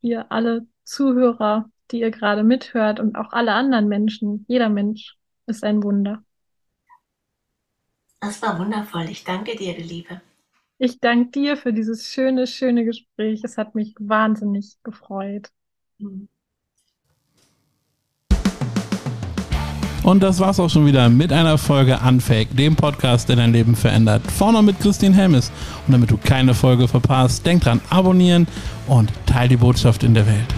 Ihr 0.00 0.30
alle 0.30 0.66
Zuhörer 0.84 1.70
die 1.92 2.00
ihr 2.00 2.10
gerade 2.10 2.42
mithört 2.42 2.98
und 2.98 3.16
auch 3.16 3.32
alle 3.32 3.52
anderen 3.52 3.88
Menschen. 3.88 4.44
Jeder 4.48 4.68
Mensch 4.68 5.16
ist 5.46 5.62
ein 5.62 5.82
Wunder. 5.82 6.22
Das 8.20 8.40
war 8.42 8.58
wundervoll. 8.58 9.08
Ich 9.10 9.24
danke 9.24 9.56
dir, 9.56 9.74
du 9.74 9.82
Liebe. 9.82 10.20
Ich 10.78 10.98
danke 11.00 11.30
dir 11.30 11.56
für 11.56 11.72
dieses 11.72 12.08
schöne, 12.08 12.46
schöne 12.46 12.84
Gespräch. 12.84 13.42
Es 13.44 13.58
hat 13.58 13.74
mich 13.74 13.94
wahnsinnig 13.98 14.76
gefreut. 14.82 15.50
Und 20.02 20.20
das 20.20 20.40
war's 20.40 20.58
auch 20.58 20.68
schon 20.68 20.86
wieder 20.86 21.08
mit 21.08 21.32
einer 21.32 21.58
Folge 21.58 22.00
Unfake, 22.04 22.56
dem 22.56 22.74
Podcast, 22.74 23.28
der 23.28 23.36
dein 23.36 23.52
Leben 23.52 23.76
verändert. 23.76 24.22
Vorne 24.30 24.62
mit 24.62 24.80
Christine 24.80 25.14
Helmes. 25.14 25.52
Und 25.86 25.92
damit 25.92 26.10
du 26.10 26.16
keine 26.16 26.54
Folge 26.54 26.88
verpasst, 26.88 27.46
denk 27.46 27.62
dran, 27.62 27.80
abonnieren 27.88 28.48
und 28.88 29.12
teil 29.26 29.48
die 29.48 29.56
Botschaft 29.56 30.02
in 30.02 30.14
der 30.14 30.26
Welt. 30.26 30.52